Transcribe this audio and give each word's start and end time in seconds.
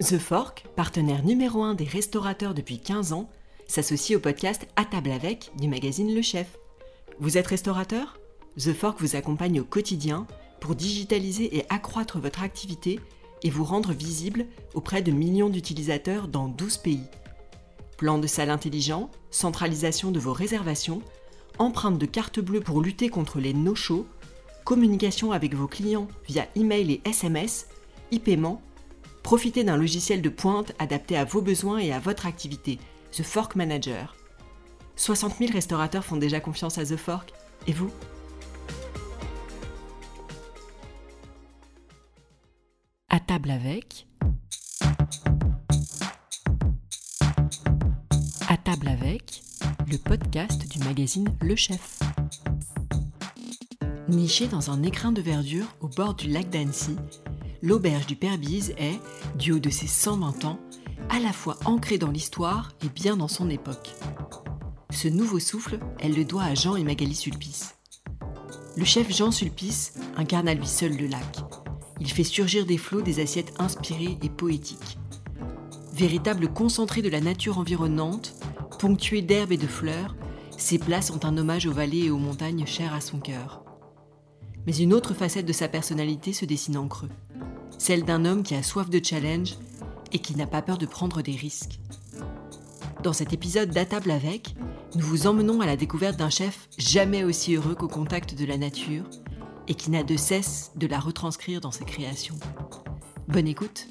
The 0.00 0.16
Fork, 0.16 0.64
partenaire 0.76 1.22
numéro 1.26 1.62
1 1.62 1.74
des 1.74 1.84
restaurateurs 1.84 2.54
depuis 2.54 2.78
15 2.78 3.12
ans, 3.12 3.28
s'associe 3.66 4.16
au 4.16 4.20
podcast 4.20 4.66
À 4.74 4.86
table 4.86 5.10
avec 5.10 5.52
du 5.58 5.68
magazine 5.68 6.14
Le 6.14 6.22
Chef. 6.22 6.56
Vous 7.18 7.36
êtes 7.36 7.46
restaurateur? 7.46 8.18
The 8.56 8.72
Fork 8.72 8.98
vous 8.98 9.14
accompagne 9.14 9.60
au 9.60 9.64
quotidien 9.64 10.26
pour 10.58 10.74
digitaliser 10.74 11.54
et 11.54 11.66
accroître 11.68 12.18
votre 12.18 12.42
activité 12.42 12.98
et 13.42 13.50
vous 13.50 13.62
rendre 13.62 13.92
visible 13.92 14.46
auprès 14.72 15.02
de 15.02 15.12
millions 15.12 15.50
d'utilisateurs 15.50 16.28
dans 16.28 16.48
12 16.48 16.78
pays. 16.78 17.04
Plan 17.98 18.16
de 18.16 18.26
salle 18.26 18.50
intelligent, 18.50 19.10
centralisation 19.30 20.12
de 20.12 20.18
vos 20.18 20.32
réservations, 20.32 21.02
empreinte 21.58 21.98
de 21.98 22.06
carte 22.06 22.40
bleue 22.40 22.62
pour 22.62 22.80
lutter 22.80 23.10
contre 23.10 23.38
les 23.38 23.52
no-shows, 23.52 24.06
communication 24.64 25.32
avec 25.32 25.54
vos 25.54 25.68
clients 25.68 26.08
via 26.26 26.46
email 26.56 26.90
et 26.90 27.02
SMS, 27.04 27.66
e-paiement 28.14 28.62
Profitez 29.22 29.64
d'un 29.64 29.76
logiciel 29.76 30.22
de 30.22 30.28
pointe 30.28 30.72
adapté 30.78 31.16
à 31.16 31.24
vos 31.24 31.42
besoins 31.42 31.78
et 31.78 31.92
à 31.92 31.98
votre 31.98 32.26
activité, 32.26 32.78
The 33.12 33.22
Fork 33.22 33.54
Manager. 33.54 34.16
60 34.96 35.38
000 35.38 35.52
restaurateurs 35.52 36.04
font 36.04 36.16
déjà 36.16 36.40
confiance 36.40 36.78
à 36.78 36.84
The 36.84 36.96
Fork, 36.96 37.32
et 37.66 37.72
vous? 37.72 37.90
À 43.08 43.20
table 43.20 43.50
avec. 43.50 44.06
À 48.48 48.56
table 48.56 48.88
avec, 48.88 49.42
le 49.90 49.96
podcast 49.96 50.68
du 50.68 50.80
magazine 50.80 51.28
Le 51.40 51.56
Chef. 51.56 52.00
Niché 54.08 54.48
dans 54.48 54.70
un 54.70 54.82
écrin 54.82 55.12
de 55.12 55.22
verdure 55.22 55.66
au 55.80 55.88
bord 55.88 56.14
du 56.14 56.28
lac 56.28 56.50
d'Annecy, 56.50 56.96
l'auberge 57.62 58.06
du 58.06 58.16
Père 58.16 58.38
Bise 58.38 58.74
est, 58.78 59.00
du 59.36 59.52
haut 59.52 59.58
de 59.58 59.70
ses 59.70 59.86
120 59.86 60.44
ans, 60.44 60.58
à 61.08 61.18
la 61.18 61.32
fois 61.32 61.56
ancrée 61.64 61.98
dans 61.98 62.10
l'histoire 62.10 62.72
et 62.84 62.88
bien 62.88 63.16
dans 63.16 63.28
son 63.28 63.50
époque. 63.50 63.94
Ce 64.90 65.08
nouveau 65.08 65.38
souffle, 65.38 65.78
elle 65.98 66.14
le 66.14 66.24
doit 66.24 66.44
à 66.44 66.54
Jean 66.54 66.76
et 66.76 66.84
Magali 66.84 67.14
Sulpice. 67.14 67.74
Le 68.76 68.84
chef 68.84 69.14
Jean 69.14 69.30
Sulpice 69.30 69.94
incarne 70.16 70.48
à 70.48 70.54
lui 70.54 70.66
seul 70.66 70.96
le 70.96 71.06
lac. 71.06 71.38
Il 72.00 72.10
fait 72.10 72.24
surgir 72.24 72.64
des 72.64 72.78
flots 72.78 73.02
des 73.02 73.20
assiettes 73.20 73.52
inspirées 73.58 74.18
et 74.22 74.30
poétiques. 74.30 74.98
Véritable 75.92 76.48
concentré 76.52 77.02
de 77.02 77.10
la 77.10 77.20
nature 77.20 77.58
environnante, 77.58 78.34
ponctué 78.78 79.20
d'herbes 79.20 79.52
et 79.52 79.58
de 79.58 79.66
fleurs, 79.66 80.16
ces 80.56 80.78
plats 80.78 81.02
sont 81.02 81.24
un 81.24 81.36
hommage 81.36 81.66
aux 81.66 81.72
vallées 81.72 82.06
et 82.06 82.10
aux 82.10 82.18
montagnes 82.18 82.66
chères 82.66 82.94
à 82.94 83.00
son 83.00 83.18
cœur. 83.18 83.62
Mais 84.66 84.76
une 84.76 84.94
autre 84.94 85.14
facette 85.14 85.46
de 85.46 85.52
sa 85.52 85.68
personnalité 85.68 86.32
se 86.32 86.44
dessine 86.44 86.76
en 86.76 86.88
creux 86.88 87.10
celle 87.80 88.04
d'un 88.04 88.26
homme 88.26 88.42
qui 88.42 88.54
a 88.54 88.62
soif 88.62 88.90
de 88.90 89.00
challenge 89.02 89.56
et 90.12 90.18
qui 90.18 90.36
n'a 90.36 90.46
pas 90.46 90.60
peur 90.60 90.76
de 90.76 90.84
prendre 90.84 91.22
des 91.22 91.32
risques. 91.32 91.80
Dans 93.02 93.14
cet 93.14 93.32
épisode 93.32 93.70
d'Atable 93.70 94.10
avec, 94.10 94.54
nous 94.96 95.06
vous 95.06 95.26
emmenons 95.26 95.62
à 95.62 95.66
la 95.66 95.76
découverte 95.76 96.18
d'un 96.18 96.28
chef 96.28 96.68
jamais 96.76 97.24
aussi 97.24 97.54
heureux 97.54 97.74
qu'au 97.74 97.88
contact 97.88 98.34
de 98.34 98.44
la 98.44 98.58
nature 98.58 99.04
et 99.66 99.74
qui 99.74 99.90
n'a 99.90 100.02
de 100.02 100.18
cesse 100.18 100.72
de 100.76 100.86
la 100.86 101.00
retranscrire 101.00 101.62
dans 101.62 101.70
ses 101.70 101.86
créations. 101.86 102.36
Bonne 103.28 103.48
écoute 103.48 103.88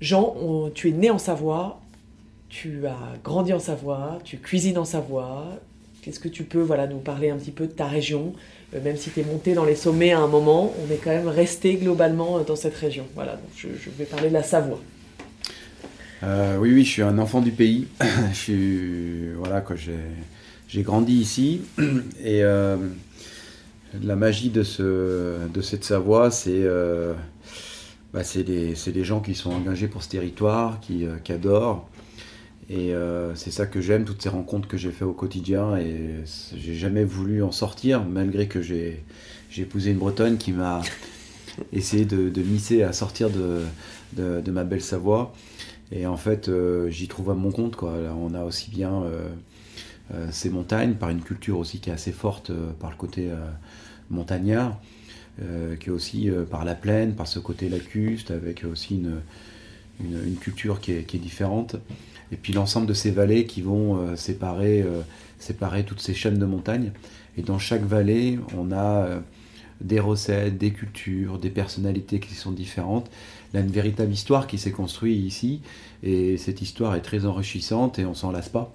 Jean, 0.00 0.34
tu 0.74 0.88
es 0.88 0.92
né 0.92 1.10
en 1.10 1.18
Savoie, 1.18 1.82
tu 2.48 2.86
as 2.86 3.18
grandi 3.22 3.52
en 3.52 3.60
Savoie, 3.60 4.20
tu 4.24 4.38
cuisines 4.38 4.78
en 4.78 4.86
Savoie. 4.86 5.60
Qu'est-ce 6.02 6.18
que 6.18 6.28
tu 6.28 6.42
peux 6.42 6.60
voilà, 6.60 6.88
nous 6.88 6.98
parler 6.98 7.30
un 7.30 7.36
petit 7.36 7.52
peu 7.52 7.68
de 7.68 7.70
ta 7.70 7.86
région, 7.86 8.32
euh, 8.74 8.80
même 8.82 8.96
si 8.96 9.10
tu 9.10 9.20
es 9.20 9.22
monté 9.24 9.54
dans 9.54 9.64
les 9.64 9.76
sommets 9.76 10.10
à 10.10 10.18
un 10.18 10.26
moment, 10.26 10.74
on 10.84 10.92
est 10.92 10.96
quand 10.96 11.10
même 11.10 11.28
resté 11.28 11.76
globalement 11.76 12.38
euh, 12.38 12.42
dans 12.42 12.56
cette 12.56 12.74
région. 12.74 13.06
Voilà, 13.14 13.34
donc 13.34 13.50
je, 13.56 13.68
vais 13.96 14.04
parler 14.04 14.28
de 14.28 14.34
la 14.34 14.42
Savoie. 14.42 14.80
Euh, 16.24 16.56
oui, 16.58 16.74
oui, 16.74 16.84
je 16.84 16.90
suis 16.90 17.02
un 17.02 17.18
enfant 17.18 17.40
du 17.40 17.52
pays. 17.52 17.86
je 18.32 18.36
suis, 18.36 19.28
voilà, 19.34 19.64
j'ai 20.66 20.82
grandi 20.82 21.14
ici. 21.14 21.60
Et 22.24 22.42
la 22.42 24.16
magie 24.16 24.50
de, 24.50 24.64
ce, 24.64 25.46
de 25.46 25.60
cette 25.60 25.84
Savoie, 25.84 26.32
c'est 26.32 26.66
bah, 28.12 28.22
les, 28.34 29.04
gens 29.04 29.20
qui 29.20 29.36
sont 29.36 29.52
engagés 29.52 29.86
pour 29.86 30.02
ce 30.02 30.08
territoire, 30.08 30.80
qui, 30.80 31.06
qui 31.22 31.32
adorent. 31.32 31.88
Et 32.70 32.94
euh, 32.94 33.34
c'est 33.34 33.50
ça 33.50 33.66
que 33.66 33.80
j'aime, 33.80 34.04
toutes 34.04 34.22
ces 34.22 34.28
rencontres 34.28 34.68
que 34.68 34.76
j'ai 34.76 34.92
fait 34.92 35.04
au 35.04 35.12
quotidien. 35.12 35.76
Et 35.76 36.24
j'ai 36.56 36.74
jamais 36.74 37.04
voulu 37.04 37.42
en 37.42 37.52
sortir, 37.52 38.04
malgré 38.04 38.46
que 38.46 38.62
j'ai 38.62 39.04
épousé 39.56 39.90
une 39.90 39.98
Bretonne 39.98 40.38
qui 40.38 40.52
m'a 40.52 40.80
essayé 41.72 42.04
de, 42.04 42.28
de 42.28 42.42
misser 42.42 42.82
à 42.82 42.92
sortir 42.92 43.30
de, 43.30 43.62
de, 44.14 44.50
ma 44.50 44.64
belle 44.64 44.82
Savoie. 44.82 45.32
Et 45.90 46.06
en 46.06 46.16
fait, 46.16 46.48
euh, 46.48 46.88
j'y 46.88 47.08
trouve 47.08 47.30
à 47.30 47.34
mon 47.34 47.50
compte. 47.50 47.76
Quoi. 47.76 47.94
on 48.16 48.34
a 48.34 48.44
aussi 48.44 48.70
bien 48.70 49.02
euh, 49.02 49.28
ces 50.30 50.48
montagnes, 50.48 50.94
par 50.94 51.10
une 51.10 51.22
culture 51.22 51.58
aussi 51.58 51.80
qui 51.80 51.90
est 51.90 51.92
assez 51.92 52.12
forte 52.12 52.52
par 52.80 52.90
le 52.90 52.96
côté 52.96 53.30
montagnard, 54.10 54.78
qui 55.38 55.88
est 55.88 55.92
aussi 55.92 56.30
par 56.50 56.66
la 56.66 56.74
plaine, 56.74 57.14
par 57.14 57.26
ce 57.26 57.38
côté 57.38 57.70
lacuste, 57.70 58.30
avec 58.30 58.64
aussi 58.64 58.96
une, 58.96 59.20
une, 60.02 60.36
culture 60.36 60.80
qui 60.80 60.92
est, 60.92 61.04
qui 61.04 61.16
est 61.16 61.20
différente 61.20 61.76
et 62.32 62.36
puis 62.36 62.52
l'ensemble 62.54 62.86
de 62.86 62.94
ces 62.94 63.10
vallées 63.10 63.44
qui 63.44 63.60
vont 63.60 63.98
euh, 63.98 64.16
séparer, 64.16 64.80
euh, 64.80 65.02
séparer 65.38 65.84
toutes 65.84 66.00
ces 66.00 66.14
chaînes 66.14 66.38
de 66.38 66.46
montagnes. 66.46 66.92
Et 67.36 67.42
dans 67.42 67.58
chaque 67.58 67.84
vallée, 67.84 68.38
on 68.56 68.72
a 68.72 69.04
euh, 69.04 69.20
des 69.82 70.00
recettes, 70.00 70.56
des 70.56 70.72
cultures, 70.72 71.38
des 71.38 71.50
personnalités 71.50 72.20
qui 72.20 72.34
sont 72.34 72.50
différentes. 72.50 73.10
Il 73.52 73.56
y 73.56 73.60
a 73.60 73.62
une 73.62 73.70
véritable 73.70 74.12
histoire 74.12 74.46
qui 74.46 74.56
s'est 74.56 74.72
construite 74.72 75.22
ici, 75.22 75.60
et 76.02 76.38
cette 76.38 76.62
histoire 76.62 76.94
est 76.94 77.02
très 77.02 77.26
enrichissante 77.26 77.98
et 77.98 78.06
on 78.06 78.14
s'en 78.14 78.32
lasse 78.32 78.48
pas. 78.48 78.74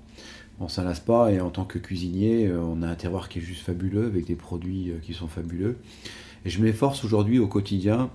On 0.59 0.69
s'en 0.69 0.83
lasse 0.83 0.99
pas, 0.99 1.31
et 1.31 1.39
en 1.39 1.49
tant 1.49 1.65
que 1.65 1.79
cuisinier, 1.79 2.51
on 2.51 2.81
a 2.81 2.87
un 2.87 2.95
terroir 2.95 3.29
qui 3.29 3.39
est 3.39 3.43
juste 3.43 3.61
fabuleux, 3.61 4.07
avec 4.07 4.25
des 4.25 4.35
produits 4.35 4.91
qui 5.03 5.13
sont 5.13 5.27
fabuleux. 5.27 5.77
Et 6.45 6.49
je 6.49 6.61
m'efforce 6.63 7.03
aujourd'hui 7.05 7.37
au 7.37 7.47
quotidien 7.47 8.09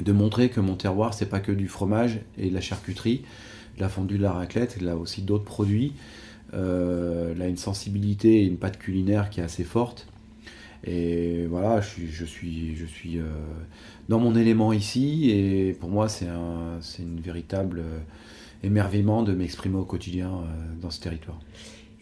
de 0.00 0.12
montrer 0.12 0.48
que 0.48 0.60
mon 0.60 0.76
terroir, 0.76 1.12
c'est 1.12 1.26
pas 1.26 1.40
que 1.40 1.50
du 1.50 1.66
fromage 1.66 2.20
et 2.38 2.50
de 2.50 2.54
la 2.54 2.60
charcuterie, 2.60 3.22
la 3.78 3.88
fondue 3.88 4.18
de 4.18 4.22
la 4.22 4.32
raclette, 4.32 4.76
il 4.80 4.88
a 4.88 4.96
aussi 4.96 5.22
d'autres 5.22 5.44
produits. 5.44 5.92
Euh, 6.54 7.32
il 7.34 7.42
a 7.42 7.48
une 7.48 7.56
sensibilité 7.56 8.42
et 8.42 8.44
une 8.44 8.58
pâte 8.58 8.78
culinaire 8.78 9.30
qui 9.30 9.40
est 9.40 9.44
assez 9.44 9.64
forte. 9.64 10.06
Et 10.84 11.46
voilà, 11.46 11.80
je 11.80 12.24
suis, 12.24 12.76
euh, 13.16 13.22
dans 14.08 14.18
mon 14.18 14.34
élément 14.34 14.72
ici 14.72 15.30
et 15.30 15.74
pour 15.74 15.88
moi 15.88 16.08
c'est 16.08 16.26
un, 16.26 16.80
une 16.98 17.20
véritable 17.20 17.78
euh, 17.78 17.98
émerveillement 18.64 19.22
de 19.22 19.32
m'exprimer 19.32 19.76
au 19.76 19.84
quotidien 19.84 20.30
dans 20.80 20.90
ce 20.90 21.00
territoire. 21.00 21.38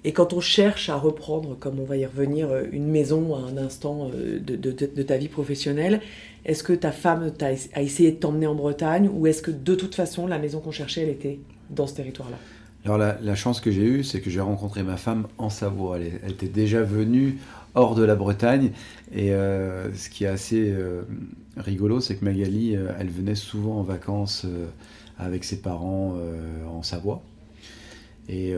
Et 0.02 0.12
quand 0.12 0.32
on 0.32 0.40
cherche 0.40 0.88
à 0.88 0.96
reprendre, 0.96 1.58
comme 1.58 1.78
on 1.78 1.84
va 1.84 1.98
y 1.98 2.06
revenir, 2.06 2.48
une 2.72 2.86
maison 2.86 3.34
à 3.34 3.40
un 3.40 3.58
instant 3.58 4.08
de, 4.08 4.56
de 4.56 5.02
ta 5.02 5.18
vie 5.18 5.28
professionnelle, 5.28 6.00
est-ce 6.46 6.62
que 6.62 6.72
ta 6.72 6.90
femme 6.90 7.32
a 7.42 7.82
essayé 7.82 8.12
de 8.12 8.16
t'emmener 8.16 8.46
en 8.46 8.54
Bretagne 8.54 9.10
ou 9.12 9.26
est-ce 9.26 9.42
que 9.42 9.50
de 9.50 9.74
toute 9.74 9.94
façon 9.94 10.26
la 10.26 10.38
maison 10.38 10.60
qu'on 10.60 10.70
cherchait, 10.70 11.02
elle 11.02 11.10
était 11.10 11.38
dans 11.70 11.86
ce 11.86 11.94
territoire-là 11.94 12.36
Alors 12.84 12.98
la, 12.98 13.34
chance 13.34 13.60
que 13.60 13.70
j'ai 13.70 13.84
eue, 13.84 14.04
c'est 14.04 14.20
que 14.20 14.30
j'ai 14.30 14.40
rencontré 14.40 14.82
ma 14.82 14.96
femme 14.96 15.26
en 15.38 15.50
Savoie. 15.50 15.98
Elle, 15.98 16.30
était 16.30 16.48
déjà 16.48 16.82
venue 16.82 17.38
hors 17.74 17.94
de 17.94 18.04
la 18.04 18.16
Bretagne. 18.16 18.72
Et 19.12 19.32
euh, 19.32 19.92
ce 19.94 20.10
qui 20.10 20.24
est 20.24 20.28
assez 20.28 20.70
euh, 20.70 21.02
rigolo, 21.56 22.00
c'est 22.00 22.16
que 22.16 22.24
Magali, 22.24 22.76
euh, 22.76 22.92
elle 22.98 23.10
venait 23.10 23.34
souvent 23.34 23.78
en 23.78 23.82
vacances 23.82 24.46
avec 25.18 25.44
ses 25.44 25.60
parents 25.60 26.16
en 26.66 26.82
Savoie. 26.82 27.22
Et 28.28 28.54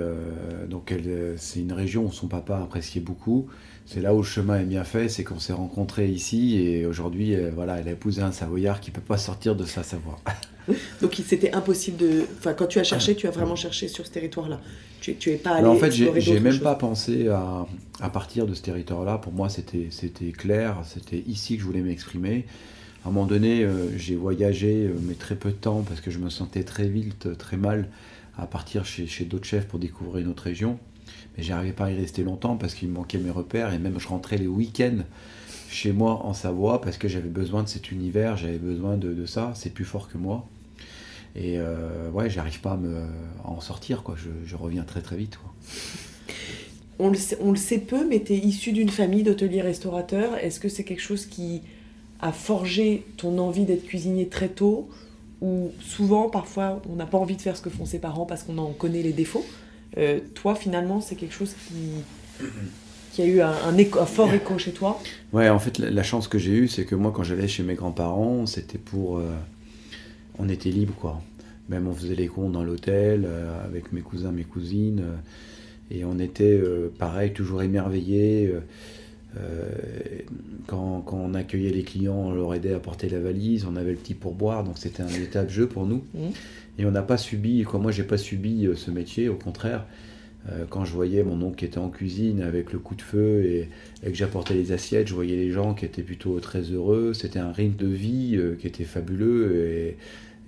donc 0.68 0.94
c'est 1.38 1.60
une 1.60 1.72
région 1.72 2.04
où 2.04 2.12
son 2.12 2.28
papa 2.28 2.58
appréciait 2.58 3.00
beaucoup. 3.00 3.48
C'est 3.86 4.00
là 4.00 4.14
où 4.14 4.18
le 4.18 4.22
chemin 4.22 4.60
est 4.60 4.64
bien 4.64 4.84
fait, 4.84 5.08
c'est 5.08 5.24
qu'on 5.24 5.40
s'est 5.40 5.54
rencontrés 5.54 6.08
ici 6.08 6.58
et 6.58 6.86
aujourd'hui, 6.86 7.34
voilà, 7.52 7.80
elle 7.80 7.88
a 7.88 7.92
épousé 7.92 8.22
un 8.22 8.30
Savoyard 8.30 8.80
qui 8.80 8.90
ne 8.90 8.94
peut 8.94 9.00
pas 9.00 9.16
sortir 9.16 9.56
de 9.56 9.64
sa 9.64 9.82
Savoie. 9.82 10.20
Donc 11.00 11.20
c'était 11.26 11.52
impossible 11.52 11.96
de. 11.96 12.24
Enfin, 12.38 12.54
quand 12.54 12.66
tu 12.66 12.78
as 12.78 12.84
cherché, 12.84 13.14
tu 13.14 13.26
as 13.26 13.30
vraiment 13.30 13.56
cherché 13.56 13.88
sur 13.88 14.06
ce 14.06 14.10
territoire-là. 14.10 14.60
Tu, 15.00 15.16
tu 15.16 15.30
es 15.30 15.36
pas 15.36 15.56
allé. 15.56 15.66
en 15.66 15.76
fait, 15.76 15.90
j'ai 15.90 16.40
même 16.40 16.60
pas 16.60 16.74
pensé 16.74 17.28
à, 17.28 17.66
à, 18.00 18.10
partir 18.10 18.46
de 18.46 18.54
ce 18.54 18.62
territoire-là. 18.62 19.18
Pour 19.18 19.32
moi, 19.32 19.48
c'était 19.48 20.32
clair. 20.32 20.78
C'était 20.84 21.22
ici 21.26 21.56
que 21.56 21.62
je 21.62 21.66
voulais 21.66 21.82
m'exprimer. 21.82 22.46
À 23.04 23.08
un 23.08 23.10
moment 23.10 23.26
donné, 23.26 23.64
euh, 23.64 23.88
j'ai 23.96 24.14
voyagé, 24.14 24.86
euh, 24.86 24.94
mais 25.02 25.14
très 25.14 25.34
peu 25.34 25.50
de 25.50 25.56
temps, 25.56 25.82
parce 25.82 26.00
que 26.00 26.12
je 26.12 26.18
me 26.20 26.30
sentais 26.30 26.62
très 26.62 26.86
vite, 26.86 27.36
très 27.36 27.56
mal 27.56 27.88
à 28.38 28.46
partir 28.46 28.84
chez, 28.84 29.08
chez 29.08 29.24
d'autres 29.24 29.44
chefs 29.44 29.66
pour 29.66 29.80
découvrir 29.80 30.18
une 30.24 30.30
autre 30.30 30.44
région. 30.44 30.78
Mais 31.36 31.42
j'arrivais 31.42 31.72
pas 31.72 31.86
à 31.86 31.90
y 31.90 31.96
rester 31.96 32.22
longtemps 32.22 32.56
parce 32.56 32.74
qu'il 32.74 32.88
me 32.88 32.94
manquait 32.94 33.18
mes 33.18 33.30
repères 33.30 33.72
et 33.74 33.78
même 33.78 33.98
je 33.98 34.06
rentrais 34.06 34.36
les 34.36 34.46
week-ends 34.46 34.98
chez 35.72 35.92
moi 35.92 36.24
en 36.24 36.34
Savoie 36.34 36.80
parce 36.80 36.98
que 36.98 37.08
j'avais 37.08 37.28
besoin 37.28 37.62
de 37.62 37.68
cet 37.68 37.90
univers, 37.90 38.36
j'avais 38.36 38.58
besoin 38.58 38.96
de, 38.96 39.12
de 39.12 39.26
ça, 39.26 39.52
c'est 39.56 39.70
plus 39.70 39.84
fort 39.84 40.08
que 40.08 40.18
moi. 40.18 40.46
Et 41.34 41.58
euh, 41.58 42.10
ouais, 42.10 42.28
j'arrive 42.28 42.60
pas 42.60 42.72
à, 42.72 42.76
me, 42.76 43.06
en 43.44 43.60
sortir, 43.60 44.02
quoi. 44.02 44.16
Je, 44.44 44.56
reviens 44.56 44.82
très 44.82 45.00
très 45.00 45.16
vite. 45.16 45.38
On, 46.98 47.08
le 47.08 47.56
sait, 47.56 47.78
peu, 47.78 48.06
mais 48.06 48.22
tu 48.22 48.34
es 48.34 48.38
issu 48.38 48.72
d'une 48.72 48.90
famille 48.90 49.22
d'hôteliers 49.22 49.62
restaurateurs. 49.62 50.36
Est-ce 50.36 50.60
que 50.60 50.68
c'est 50.68 50.84
quelque 50.84 51.00
chose 51.00 51.26
qui 51.26 51.62
a 52.20 52.32
forgé 52.32 53.04
ton 53.16 53.38
envie 53.38 53.64
d'être 53.64 53.84
cuisinier 53.84 54.28
très 54.28 54.48
tôt? 54.48 54.88
Où 55.40 55.72
souvent, 55.80 56.28
parfois, 56.28 56.80
on 56.88 56.96
n'a 56.96 57.06
pas 57.06 57.18
envie 57.18 57.36
de 57.36 57.42
faire 57.42 57.56
ce 57.56 57.62
que 57.62 57.70
font 57.70 57.86
ses 57.86 57.98
parents 57.98 58.26
parce 58.26 58.44
qu'on 58.44 58.58
en 58.58 58.72
connaît 58.72 59.02
les 59.02 59.12
défauts? 59.12 59.44
Euh, 59.96 60.20
toi, 60.34 60.54
finalement, 60.54 61.00
c'est 61.00 61.16
quelque 61.16 61.34
chose 61.34 61.54
qui, 61.66 62.44
qui 63.12 63.22
a 63.22 63.26
eu 63.26 63.40
un, 63.40 63.52
un, 63.52 64.06
fort 64.06 64.32
écho 64.32 64.58
chez 64.58 64.72
toi 64.72 65.00
Ouais, 65.32 65.48
en 65.48 65.58
fait, 65.58 65.78
la, 65.78 66.02
chance 66.02 66.28
que 66.28 66.38
j'ai 66.38 66.52
eue, 66.52 66.68
c'est 66.68 66.84
que 66.84 66.94
moi, 66.94 67.12
quand 67.14 67.22
j'allais 67.22 67.46
chez 67.46 67.62
mes 67.62 67.74
grands-parents, 67.74 68.46
c'était 68.46 68.78
pour. 68.78 69.18
Euh, 69.18 69.30
on 70.38 70.48
était 70.48 70.70
libre, 70.70 70.94
quoi. 70.98 71.20
Même 71.68 71.86
on 71.86 71.94
faisait 71.94 72.14
les 72.14 72.26
comptes 72.26 72.52
dans 72.52 72.64
l'hôtel 72.64 73.24
euh, 73.26 73.64
avec 73.64 73.92
mes 73.92 74.00
cousins, 74.00 74.32
mes 74.32 74.44
cousines. 74.44 75.04
et 75.90 76.04
on 76.04 76.18
était, 76.18 76.60
pareil, 76.98 77.32
toujours 77.32 77.62
émerveillés. 77.62 78.54
Quand, 80.66 81.00
quand, 81.00 81.16
on 81.16 81.34
accueillait 81.34 81.70
les 81.70 81.82
clients, 81.82 82.14
on 82.14 82.32
leur 82.32 82.54
aidait 82.54 82.74
à 82.74 82.78
porter 82.78 83.08
la 83.08 83.20
valise, 83.20 83.66
on 83.66 83.76
avait 83.76 83.90
le 83.90 83.96
petit 83.96 84.14
pourboire, 84.14 84.64
donc 84.64 84.78
c'était 84.78 85.02
un 85.02 85.44
de 85.44 85.48
jeu 85.48 85.66
pour 85.66 85.86
nous. 85.86 86.04
Mmh. 86.14 86.20
Et 86.78 86.86
on 86.86 86.90
n'a 86.90 87.02
pas 87.02 87.16
subi, 87.18 87.62
quoi, 87.64 87.78
moi 87.78 87.92
j'ai 87.92 88.04
pas 88.04 88.18
subi 88.18 88.68
ce 88.74 88.90
métier, 88.90 89.28
au 89.28 89.36
contraire. 89.36 89.86
Euh, 90.50 90.64
quand 90.68 90.84
je 90.84 90.92
voyais 90.92 91.22
mon 91.22 91.40
oncle 91.42 91.56
qui 91.56 91.64
était 91.64 91.78
en 91.78 91.88
cuisine 91.88 92.42
avec 92.42 92.72
le 92.72 92.80
coup 92.80 92.96
de 92.96 93.02
feu 93.02 93.44
et, 93.44 93.68
que 94.02 94.14
j'apportais 94.14 94.54
les 94.54 94.72
assiettes, 94.72 95.08
je 95.08 95.14
voyais 95.14 95.36
les 95.36 95.50
gens 95.52 95.74
qui 95.74 95.84
étaient 95.84 96.02
plutôt 96.02 96.40
très 96.40 96.62
heureux. 96.62 97.14
C'était 97.14 97.38
un 97.38 97.52
rythme 97.52 97.76
de 97.76 97.86
vie 97.86 98.36
euh, 98.36 98.56
qui 98.56 98.66
était 98.66 98.84
fabuleux. 98.84 99.96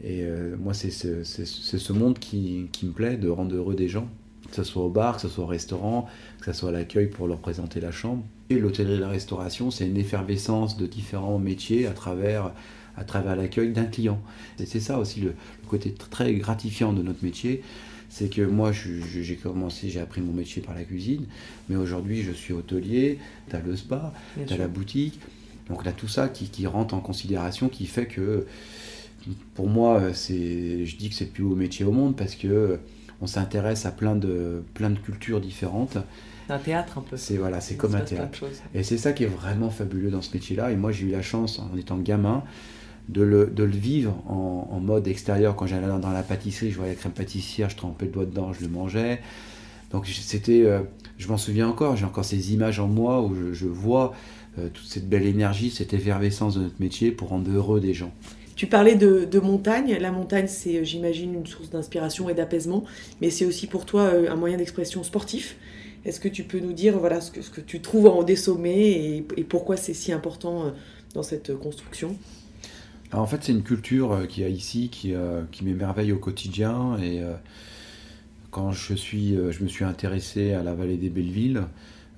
Et, 0.02 0.24
euh, 0.24 0.56
moi, 0.58 0.74
c'est 0.74 0.90
ce, 0.90 1.92
monde 1.92 2.18
qui, 2.18 2.68
me 2.82 2.90
plaît, 2.90 3.16
de 3.16 3.28
rendre 3.28 3.54
heureux 3.54 3.74
des 3.74 3.88
gens. 3.88 4.08
Que 4.50 4.56
ce 4.56 4.64
soit 4.64 4.84
au 4.84 4.90
bar, 4.90 5.16
que 5.16 5.22
ce 5.22 5.28
soit 5.28 5.44
au 5.44 5.48
restaurant, 5.48 6.06
que 6.40 6.46
ce 6.46 6.52
soit 6.52 6.68
à 6.68 6.72
l'accueil 6.72 7.06
pour 7.06 7.26
leur 7.26 7.38
présenter 7.38 7.80
la 7.80 7.90
chambre. 7.90 8.24
Et 8.50 8.58
l'hôtellerie 8.58 8.94
et 8.94 9.00
la 9.00 9.08
restauration, 9.08 9.70
c'est 9.70 9.86
une 9.86 9.96
effervescence 9.96 10.76
de 10.76 10.86
différents 10.86 11.38
métiers 11.38 11.86
à 11.86 11.92
travers 11.92 12.52
l'accueil 13.36 13.72
d'un 13.72 13.86
client. 13.86 14.20
C'est 14.58 14.80
ça 14.80 14.98
aussi 14.98 15.20
le 15.20 15.34
côté 15.66 15.94
très 15.94 16.34
gratifiant 16.34 16.92
de 16.92 17.02
notre 17.02 17.24
métier 17.24 17.62
c'est 18.14 18.28
que 18.28 18.42
moi, 18.42 18.70
j'ai 18.70 19.34
commencé, 19.34 19.90
j'ai 19.90 19.98
appris 19.98 20.20
mon 20.20 20.32
métier 20.32 20.62
par 20.62 20.72
la 20.72 20.84
cuisine, 20.84 21.26
mais 21.68 21.74
aujourd'hui, 21.74 22.22
je 22.22 22.30
suis 22.30 22.54
hôtelier, 22.54 23.18
tu 23.50 23.56
as 23.56 23.58
le 23.58 23.74
spa, 23.74 24.14
tu 24.46 24.54
as 24.54 24.56
la 24.56 24.68
boutique. 24.68 25.18
Donc, 25.68 25.84
là, 25.84 25.90
tout 25.90 26.06
ça 26.06 26.28
qui, 26.28 26.64
rentre 26.68 26.94
en 26.94 27.00
considération, 27.00 27.68
qui 27.68 27.86
fait 27.86 28.06
que, 28.06 28.46
pour 29.54 29.68
moi, 29.68 30.14
c'est, 30.14 30.86
je 30.86 30.96
dis 30.96 31.08
que 31.08 31.14
c'est 31.16 31.24
le 31.24 31.30
plus 31.32 31.42
beau 31.42 31.56
métier 31.56 31.84
au 31.84 31.90
monde 31.90 32.14
parce 32.14 32.36
que 32.36 32.78
on 33.20 33.26
s'intéresse 33.26 33.84
à 33.84 33.90
plein 33.90 34.14
de, 34.14 34.62
plein 34.74 34.90
de 34.90 34.98
cultures 35.00 35.40
différentes. 35.40 35.98
Un 36.48 36.58
théâtre 36.58 36.98
un 36.98 37.00
peu. 37.00 37.16
C'est 37.16 37.36
voilà, 37.36 37.60
c'est 37.60 37.74
comme 37.74 37.96
un 37.96 38.00
théâtre. 38.00 38.44
Et 38.74 38.84
c'est 38.84 38.98
ça 38.98 39.12
qui 39.12 39.24
est 39.24 39.28
vraiment 39.28 39.70
fabuleux 39.70 40.10
dans 40.10 40.22
ce 40.22 40.32
métier-là. 40.34 40.70
Et 40.70 40.76
moi, 40.76 40.92
j'ai 40.92 41.06
eu 41.06 41.10
la 41.10 41.22
chance, 41.22 41.58
en 41.58 41.76
étant 41.76 41.98
gamin, 41.98 42.44
de 43.08 43.22
le, 43.22 43.66
vivre 43.66 44.14
en, 44.26 44.80
mode 44.80 45.08
extérieur. 45.08 45.56
Quand 45.56 45.66
j'allais 45.66 45.86
dans 45.86 46.10
la 46.10 46.22
pâtisserie, 46.22 46.70
je 46.70 46.76
voyais 46.76 46.92
la 46.92 46.98
crème 46.98 47.12
pâtissière, 47.12 47.70
je 47.70 47.76
trempais 47.76 48.06
le 48.06 48.12
doigt 48.12 48.24
dedans, 48.24 48.52
je 48.52 48.62
le 48.62 48.68
mangeais. 48.68 49.20
Donc 49.90 50.06
c'était, 50.06 50.62
euh, 50.62 50.80
je 51.18 51.28
m'en 51.28 51.36
souviens 51.36 51.68
encore, 51.68 51.96
j'ai 51.96 52.04
encore 52.04 52.24
ces 52.24 52.52
images 52.52 52.80
en 52.80 52.88
moi 52.88 53.22
où 53.22 53.52
je, 53.52 53.66
vois 53.66 54.14
euh, 54.58 54.68
toute 54.72 54.86
cette 54.86 55.08
belle 55.08 55.26
énergie, 55.26 55.70
cette 55.70 55.94
effervescence 55.94 56.56
de 56.56 56.62
notre 56.62 56.80
métier 56.80 57.12
pour 57.12 57.28
rendre 57.28 57.50
heureux 57.50 57.80
des 57.80 57.94
gens. 57.94 58.12
Tu 58.56 58.66
parlais 58.66 58.94
de, 58.94 59.38
montagne. 59.38 59.96
La 60.00 60.12
montagne, 60.12 60.46
c'est, 60.48 60.84
j'imagine, 60.84 61.34
une 61.34 61.46
source 61.46 61.70
d'inspiration 61.70 62.28
et 62.28 62.34
d'apaisement, 62.34 62.84
mais 63.20 63.30
c'est 63.30 63.44
aussi 63.44 63.66
pour 63.66 63.84
toi 63.84 64.02
euh, 64.02 64.30
un 64.30 64.36
moyen 64.36 64.56
d'expression 64.56 65.02
sportif. 65.02 65.56
Est-ce 66.04 66.20
que 66.20 66.28
tu 66.28 66.44
peux 66.44 66.58
nous 66.58 66.72
dire 66.72 66.98
voilà, 66.98 67.20
ce, 67.20 67.30
que, 67.30 67.60
tu 67.60 67.80
trouves 67.80 68.06
en 68.06 68.22
des 68.24 68.36
sommets 68.36 68.90
et, 68.90 69.26
et 69.36 69.44
pourquoi 69.44 69.76
c'est 69.76 69.94
si 69.94 70.12
important 70.12 70.72
dans 71.14 71.22
cette 71.22 71.56
construction? 71.56 72.16
En 73.12 73.26
fait, 73.26 73.38
c'est 73.42 73.52
une 73.52 73.62
culture 73.62 74.12
euh, 74.12 74.26
qui 74.26 74.44
a 74.44 74.48
ici, 74.48 74.88
qui, 74.88 75.14
euh, 75.14 75.42
qui 75.52 75.64
m'émerveille 75.64 76.12
au 76.12 76.18
quotidien. 76.18 76.96
Et 76.98 77.22
euh, 77.22 77.34
quand 78.50 78.72
je, 78.72 78.92
me 79.62 79.68
suis 79.68 79.84
intéressé 79.84 80.52
à 80.52 80.62
la 80.62 80.74
vallée 80.74 80.96
des 80.96 81.10
Bellevilles, 81.10 81.62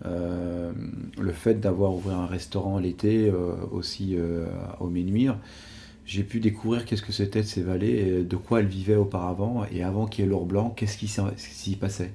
le 0.05 1.33
fait 1.33 1.55
d'avoir 1.55 1.95
ouvert 1.95 2.19
un 2.19 2.27
restaurant 2.27 2.79
l'été 2.79 3.33
aussi 3.73 4.15
au 4.79 4.89
Ménuire, 4.91 5.39
j'ai 6.05 6.23
pu 6.23 6.39
découvrir 6.39 6.85
qu'est-ce 6.85 7.01
que 7.01 7.13
c'était 7.13 7.41
de 7.41 7.47
ces 7.47 7.63
vallées, 7.63 8.23
de 8.23 8.37
quoi 8.37 8.61
elles 8.61 8.67
vivaient 8.67 8.97
auparavant, 8.97 9.65
et 9.73 9.83
avant 9.83 10.07
qu'il 10.07 10.25
y 10.25 10.29
ait 10.29 10.31
l'or 10.31 10.45
blanc, 10.45 10.69
qu'est-ce 10.77 10.99
qui 10.99 11.09
s'y 11.09 11.77
passait. 11.77 12.13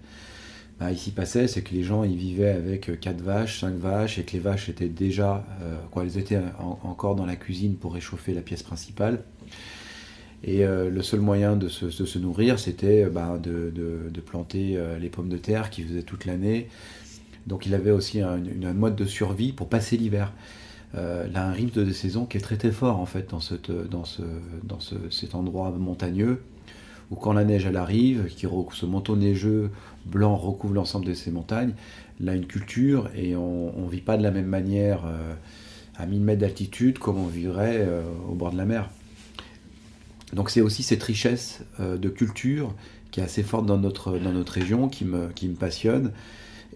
Bah, 0.81 0.92
ici 0.92 1.12
passait, 1.12 1.48
c'est 1.48 1.62
que 1.62 1.75
les 1.75 1.83
gens 1.83 2.04
ils 2.04 2.16
vivaient 2.16 2.50
avec 2.50 3.00
4 3.00 3.22
vaches, 3.22 3.60
5 3.60 3.75
vaches, 3.75 4.18
et 4.18 4.24
que 4.24 4.31
les 4.31 4.39
vaches 4.39 4.68
étaient 4.68 4.89
déjà, 4.89 5.45
euh, 5.62 5.75
quoi, 5.92 6.01
elles 6.01 6.18
étaient 6.18 6.39
encore 6.57 7.16
dans 7.16 7.28
la 7.28 7.36
cuisine 7.36 7.75
pour 7.75 7.94
réchauffer 7.94 8.33
la 8.33 8.42
pièce 8.42 8.63
principale. 8.63 9.24
Et 10.44 10.66
euh, 10.66 10.89
le 10.89 11.04
seul 11.04 11.19
moyen 11.19 11.56
de 11.56 11.68
se, 11.68 12.18
nourrir, 12.18 12.57
c'était 12.57 13.06
bah, 13.06 13.38
de, 13.38 14.10
planter 14.25 14.74
euh, 14.75 14.98
les 14.98 15.10
pommes 15.10 15.30
de 15.30 15.38
terre 15.38 15.69
qui 15.69 15.83
faisaient 15.83 16.01
toute 16.01 16.25
l'année. 16.25 16.68
Donc 17.45 17.68
il 17.68 17.75
avait 17.75 17.92
aussi 17.92 18.19
un, 18.19 18.44
une 18.44 18.74
mode 18.74 18.95
de 18.95 19.06
survie 19.06 19.51
pour 19.51 19.69
passer 19.69 19.98
l'hiver. 19.98 20.33
là, 20.95 21.45
un 21.48 21.51
rythme 21.51 21.86
de 21.86 21.92
saison 21.92 22.25
qui 22.25 22.38
est 22.38 22.42
très 22.42 22.57
très 22.57 22.72
fort 22.72 23.00
en 23.00 23.06
fait 23.06 23.30
dans 23.30 23.39
cet 23.39 25.36
endroit 25.36 25.69
montagneux 25.69 26.42
où 27.11 27.15
quand 27.15 27.33
la 27.33 27.43
neige 27.43 27.65
elle 27.65 27.77
arrive, 27.77 28.27
ce 28.35 28.85
manteau 28.85 29.15
neigeux 29.15 29.69
blanc 30.05 30.35
recouvre 30.35 30.73
l'ensemble 30.73 31.05
de 31.05 31.13
ces 31.13 31.29
montagnes, 31.29 31.73
là 32.19 32.33
une 32.33 32.47
culture 32.47 33.09
et 33.15 33.35
on 33.35 33.85
ne 33.85 33.89
vit 33.89 34.01
pas 34.01 34.17
de 34.17 34.23
la 34.23 34.31
même 34.31 34.47
manière 34.47 35.03
euh, 35.05 35.33
à 35.97 36.05
1000 36.05 36.21
mètres 36.21 36.41
d'altitude 36.41 36.97
comme 36.97 37.17
on 37.17 37.27
vivrait 37.27 37.79
euh, 37.81 38.01
au 38.29 38.33
bord 38.33 38.51
de 38.51 38.57
la 38.57 38.65
mer. 38.65 38.89
Donc 40.33 40.49
c'est 40.49 40.61
aussi 40.61 40.83
cette 40.83 41.03
richesse 41.03 41.63
euh, 41.79 41.97
de 41.97 42.09
culture 42.09 42.73
qui 43.11 43.19
est 43.19 43.23
assez 43.23 43.43
forte 43.43 43.65
dans 43.65 43.77
notre, 43.77 44.17
dans 44.17 44.31
notre 44.31 44.53
région, 44.53 44.87
qui 44.87 45.03
me, 45.03 45.27
qui 45.35 45.49
me 45.49 45.55
passionne 45.55 46.13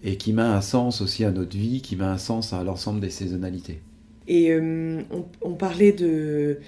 et 0.02 0.18
qui 0.18 0.34
met 0.34 0.42
un 0.42 0.60
sens 0.60 1.00
aussi 1.00 1.24
à 1.24 1.30
notre 1.30 1.56
vie, 1.56 1.80
qui 1.80 1.96
met 1.96 2.04
un 2.04 2.18
sens 2.18 2.52
à 2.52 2.62
l'ensemble 2.62 3.00
des 3.00 3.08
saisonnalités. 3.08 3.80
Et 4.28 4.54
on, 5.40 5.54
parlait 5.54 5.92
de, 5.92 6.58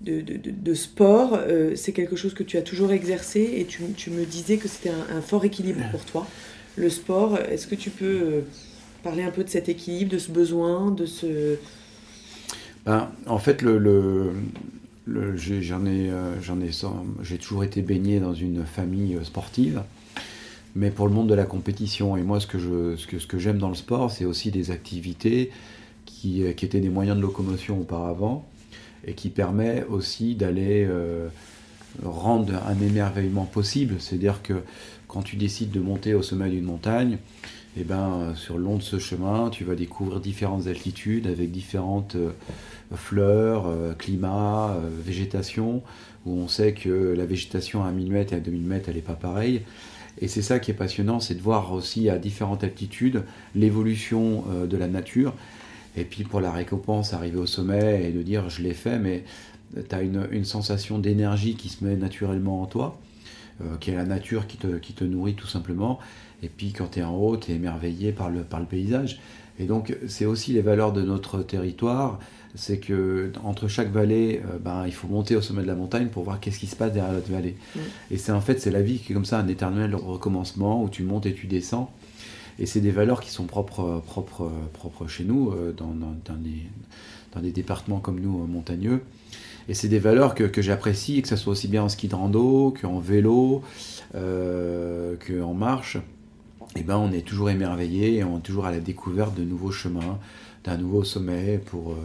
de, 0.00 0.74
sport, 0.74 1.34
euh, 1.34 1.72
c'est 1.76 1.92
quelque 1.92 2.16
chose 2.16 2.34
que 2.34 2.42
tu 2.42 2.56
as 2.56 2.62
toujours 2.62 2.92
exercé 2.92 3.54
et 3.56 3.64
tu, 3.64 4.10
me 4.10 4.24
disais 4.24 4.58
que 4.58 4.68
c'était 4.68 4.90
un, 4.90 5.20
fort 5.20 5.44
équilibre 5.44 5.80
pour 5.90 6.04
toi. 6.04 6.26
Le 6.76 6.90
sport, 6.90 7.38
est-ce 7.38 7.66
que 7.66 7.74
tu 7.74 7.90
peux 7.90 8.04
euh, 8.04 8.40
parler 9.02 9.22
un 9.22 9.30
peu 9.30 9.44
de 9.44 9.48
cet 9.48 9.68
équilibre, 9.68 10.10
de 10.10 10.18
ce 10.18 10.30
besoin, 10.30 10.90
de 10.90 11.06
ce... 11.06 11.56
Ben, 12.84 13.10
en 13.26 13.38
fait, 13.38 13.62
euh, 13.62 14.32
j'ai 15.06 15.62
toujours 17.38 17.64
été 17.64 17.80
baigné 17.80 18.20
dans 18.20 18.34
une 18.34 18.66
famille 18.66 19.18
sportive, 19.22 19.82
mais 20.74 20.90
pour 20.90 21.06
le 21.06 21.14
monde 21.14 21.28
de 21.28 21.34
la 21.34 21.44
compétition. 21.44 22.16
Et 22.16 22.22
moi, 22.22 22.40
ce 22.40 22.46
que, 22.46 23.38
j'aime 23.38 23.58
dans 23.58 23.70
le 23.70 23.74
sport, 23.74 24.10
c'est 24.10 24.26
aussi 24.26 24.50
des 24.50 24.70
activités 24.70 25.50
qui 26.04 26.44
étaient 26.44 26.80
des 26.80 26.90
moyens 26.90 27.16
de 27.16 27.22
locomotion 27.22 27.80
auparavant 27.80 28.46
et 29.06 29.14
qui 29.14 29.30
permet 29.30 29.84
aussi 29.84 30.34
d'aller 30.34 30.86
euh, 30.88 31.28
rendre 32.04 32.54
un 32.66 32.80
émerveillement 32.80 33.44
possible. 33.44 33.96
C'est-à-dire 33.98 34.42
que 34.42 34.62
quand 35.08 35.22
tu 35.22 35.36
décides 35.36 35.70
de 35.70 35.80
monter 35.80 36.14
au 36.14 36.22
sommet 36.22 36.50
d'une 36.50 36.64
montagne, 36.64 37.18
eh 37.76 37.84
ben, 37.84 38.34
sur 38.36 38.56
le 38.56 38.64
long 38.64 38.76
de 38.76 38.82
ce 38.82 38.98
chemin, 38.98 39.50
tu 39.50 39.64
vas 39.64 39.74
découvrir 39.74 40.20
différentes 40.20 40.66
altitudes 40.68 41.26
avec 41.26 41.50
différentes 41.50 42.14
euh, 42.14 42.30
fleurs, 42.94 43.66
euh, 43.66 43.94
climats, 43.94 44.76
végétation, 45.04 45.82
où 46.24 46.38
on 46.38 46.48
sait 46.48 46.72
que 46.72 47.14
la 47.16 47.26
végétation 47.26 47.84
à 47.84 47.90
1000 47.90 48.12
mètres 48.12 48.32
et 48.32 48.36
à 48.36 48.40
2000 48.40 48.62
mètres, 48.62 48.88
elle 48.88 48.96
n'est 48.96 49.02
pas 49.02 49.14
pareille. 49.14 49.62
Et 50.20 50.28
c'est 50.28 50.42
ça 50.42 50.60
qui 50.60 50.70
est 50.70 50.74
passionnant, 50.74 51.18
c'est 51.18 51.34
de 51.34 51.42
voir 51.42 51.72
aussi 51.72 52.08
à 52.08 52.18
différentes 52.18 52.62
altitudes 52.62 53.24
l'évolution 53.56 54.44
de 54.64 54.76
la 54.76 54.86
nature 54.86 55.34
et 55.96 56.04
puis 56.04 56.24
pour 56.24 56.40
la 56.40 56.50
récompense, 56.50 57.12
arriver 57.12 57.38
au 57.38 57.46
sommet 57.46 58.04
et 58.08 58.12
de 58.12 58.22
dire 58.22 58.48
je 58.50 58.62
l'ai 58.62 58.74
fait, 58.74 58.98
mais 58.98 59.24
tu 59.88 59.94
as 59.94 60.02
une, 60.02 60.44
sensation 60.44 60.98
d'énergie 60.98 61.56
qui 61.56 61.68
se 61.68 61.84
met 61.84 61.96
naturellement 61.96 62.62
en 62.62 62.66
toi, 62.66 62.98
euh, 63.60 63.76
qui 63.78 63.90
est 63.90 63.94
la 63.94 64.04
nature 64.04 64.46
qui 64.46 64.56
te, 64.56 64.78
qui 64.78 64.92
te, 64.92 65.04
nourrit 65.04 65.34
tout 65.34 65.46
simplement. 65.46 65.98
Et 66.42 66.48
puis 66.48 66.72
quand 66.72 66.92
tu 66.92 67.00
es 67.00 67.02
en 67.02 67.14
haut, 67.14 67.36
tu 67.36 67.52
es 67.52 67.54
émerveillé 67.54 68.12
par 68.12 68.30
le, 68.30 68.42
par 68.42 68.60
le 68.60 68.66
paysage. 68.66 69.20
Et 69.58 69.64
donc 69.64 69.96
c'est 70.08 70.26
aussi 70.26 70.52
les 70.52 70.62
valeurs 70.62 70.92
de 70.92 71.02
notre 71.02 71.42
territoire, 71.42 72.18
c'est 72.56 72.78
que 72.78 73.32
entre 73.44 73.68
chaque 73.68 73.90
vallée, 73.90 74.42
euh, 74.44 74.58
ben, 74.58 74.84
il 74.86 74.92
faut 74.92 75.08
monter 75.08 75.36
au 75.36 75.40
sommet 75.40 75.62
de 75.62 75.68
la 75.68 75.76
montagne 75.76 76.08
pour 76.08 76.24
voir 76.24 76.40
qu'est-ce 76.40 76.58
qui 76.58 76.66
se 76.66 76.76
passe 76.76 76.92
derrière 76.92 77.12
l'autre 77.12 77.30
vallée. 77.30 77.56
Et 78.10 78.16
c'est 78.16 78.32
en 78.32 78.40
fait 78.40 78.60
c'est 78.60 78.70
la 78.70 78.82
vie 78.82 78.98
qui 78.98 79.12
est 79.12 79.14
comme 79.14 79.24
ça, 79.24 79.38
un 79.38 79.48
éternel 79.48 79.94
recommencement 79.94 80.82
où 80.82 80.88
tu 80.88 81.04
montes 81.04 81.26
et 81.26 81.34
tu 81.34 81.46
descends. 81.46 81.92
Et 82.58 82.66
c'est 82.66 82.80
des 82.80 82.90
valeurs 82.90 83.20
qui 83.20 83.30
sont 83.30 83.46
propres, 83.46 84.02
propres, 84.06 84.50
propres 84.72 85.06
chez 85.06 85.24
nous, 85.24 85.50
euh, 85.52 85.72
dans, 85.72 85.92
des, 87.40 87.50
départements 87.50 88.00
comme 88.00 88.20
nous, 88.20 88.42
euh, 88.42 88.46
montagneux. 88.46 89.02
Et 89.68 89.74
c'est 89.74 89.88
des 89.88 89.98
valeurs 89.98 90.34
que, 90.34 90.44
que 90.44 90.62
j'apprécie, 90.62 91.22
que 91.22 91.28
ce 91.28 91.36
soit 91.36 91.52
aussi 91.52 91.68
bien 91.68 91.82
en 91.82 91.88
ski 91.88 92.08
de 92.08 92.14
rando, 92.14 92.74
qu'en 92.80 92.98
vélo, 92.98 93.62
euh, 94.14 95.16
qu'en 95.26 95.54
marche. 95.54 95.96
Et 96.76 96.80
eh 96.80 96.82
ben, 96.82 96.96
on 96.96 97.12
est 97.12 97.24
toujours 97.24 97.50
émerveillé 97.50 98.24
on 98.24 98.38
est 98.38 98.40
toujours 98.40 98.66
à 98.66 98.72
la 98.72 98.80
découverte 98.80 99.36
de 99.36 99.44
nouveaux 99.44 99.70
chemins, 99.70 100.18
d'un 100.64 100.76
nouveau 100.76 101.04
sommet 101.04 101.58
pour, 101.58 101.92
euh, 101.92 101.96